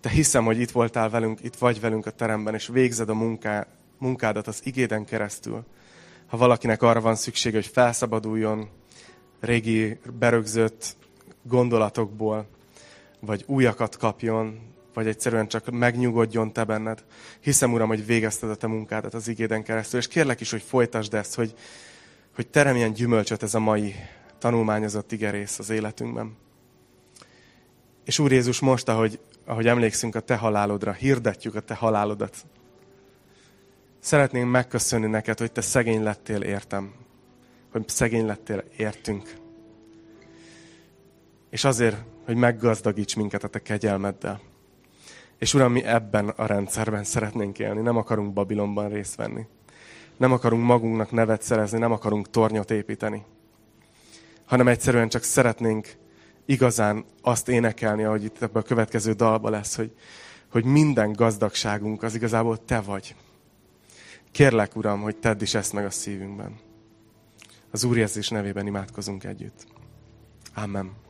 te 0.00 0.08
hiszem, 0.08 0.44
hogy 0.44 0.60
itt 0.60 0.70
voltál 0.70 1.10
velünk, 1.10 1.42
itt 1.42 1.56
vagy 1.56 1.80
velünk 1.80 2.06
a 2.06 2.10
teremben, 2.10 2.54
és 2.54 2.66
végzed 2.66 3.08
a 3.08 3.14
munká, 3.14 3.66
munkádat 3.98 4.46
az 4.46 4.60
igéden 4.64 5.04
keresztül. 5.04 5.64
Ha 6.26 6.36
valakinek 6.36 6.82
arra 6.82 7.00
van 7.00 7.14
szüksége, 7.14 7.56
hogy 7.56 7.66
felszabaduljon 7.66 8.68
régi 9.40 9.98
berögzött 10.18 10.96
gondolatokból, 11.42 12.48
vagy 13.20 13.44
újakat 13.46 13.96
kapjon, 13.96 14.74
vagy 14.96 15.06
egyszerűen 15.06 15.48
csak 15.48 15.70
megnyugodjon 15.70 16.52
te 16.52 16.64
benned. 16.64 17.04
Hiszem, 17.40 17.72
Uram, 17.72 17.88
hogy 17.88 18.06
végezted 18.06 18.50
a 18.50 18.54
te 18.54 18.66
munkádat 18.66 19.14
az 19.14 19.28
igéden 19.28 19.62
keresztül, 19.62 20.00
és 20.00 20.08
kérlek 20.08 20.40
is, 20.40 20.50
hogy 20.50 20.62
folytasd 20.62 21.14
ezt, 21.14 21.34
hogy, 21.34 21.54
hogy 22.34 22.46
teremjen 22.46 22.92
gyümölcsöt 22.92 23.42
ez 23.42 23.54
a 23.54 23.58
mai 23.58 23.94
tanulmányozott 24.38 25.12
igerész 25.12 25.58
az 25.58 25.70
életünkben. 25.70 26.36
És 28.04 28.18
Úr 28.18 28.32
Jézus, 28.32 28.60
most, 28.60 28.88
ahogy, 28.88 29.20
ahogy 29.44 29.66
emlékszünk 29.66 30.14
a 30.14 30.20
Te 30.20 30.36
halálodra, 30.36 30.92
hirdetjük 30.92 31.54
a 31.54 31.60
Te 31.60 31.74
halálodat. 31.74 32.36
Szeretnénk 33.98 34.50
megköszönni 34.50 35.06
neked, 35.06 35.38
hogy 35.38 35.52
Te 35.52 35.60
szegény 35.60 36.02
lettél 36.02 36.40
értem. 36.40 36.92
Hogy 37.72 37.88
szegény 37.88 38.26
lettél 38.26 38.64
értünk. 38.76 39.34
És 41.50 41.64
azért, 41.64 41.96
hogy 42.24 42.36
meggazdagíts 42.36 43.16
minket 43.16 43.44
a 43.44 43.48
Te 43.48 43.62
kegyelmeddel. 43.62 44.45
És 45.38 45.54
Uram, 45.54 45.72
mi 45.72 45.84
ebben 45.84 46.28
a 46.28 46.46
rendszerben 46.46 47.04
szeretnénk 47.04 47.58
élni, 47.58 47.80
nem 47.80 47.96
akarunk 47.96 48.32
Babilonban 48.32 48.88
részt 48.88 49.14
venni. 49.14 49.46
Nem 50.16 50.32
akarunk 50.32 50.64
magunknak 50.64 51.10
nevet 51.10 51.42
szerezni, 51.42 51.78
nem 51.78 51.92
akarunk 51.92 52.30
tornyot 52.30 52.70
építeni. 52.70 53.24
Hanem 54.44 54.68
egyszerűen 54.68 55.08
csak 55.08 55.22
szeretnénk 55.22 55.96
igazán 56.44 57.04
azt 57.22 57.48
énekelni, 57.48 58.04
ahogy 58.04 58.24
itt 58.24 58.42
ebben 58.42 58.62
a 58.62 58.66
következő 58.66 59.12
dalba 59.12 59.50
lesz, 59.50 59.76
hogy, 59.76 59.92
hogy 60.50 60.64
minden 60.64 61.12
gazdagságunk 61.12 62.02
az 62.02 62.14
igazából 62.14 62.64
Te 62.64 62.80
vagy. 62.80 63.14
Kérlek, 64.30 64.76
Uram, 64.76 65.02
hogy 65.02 65.16
tedd 65.16 65.42
is 65.42 65.54
ezt 65.54 65.72
meg 65.72 65.84
a 65.84 65.90
szívünkben. 65.90 66.58
Az 67.70 67.84
Úr 67.84 67.96
Jézus 67.96 68.28
nevében 68.28 68.66
imádkozunk 68.66 69.24
együtt. 69.24 69.66
Amen. 70.54 71.05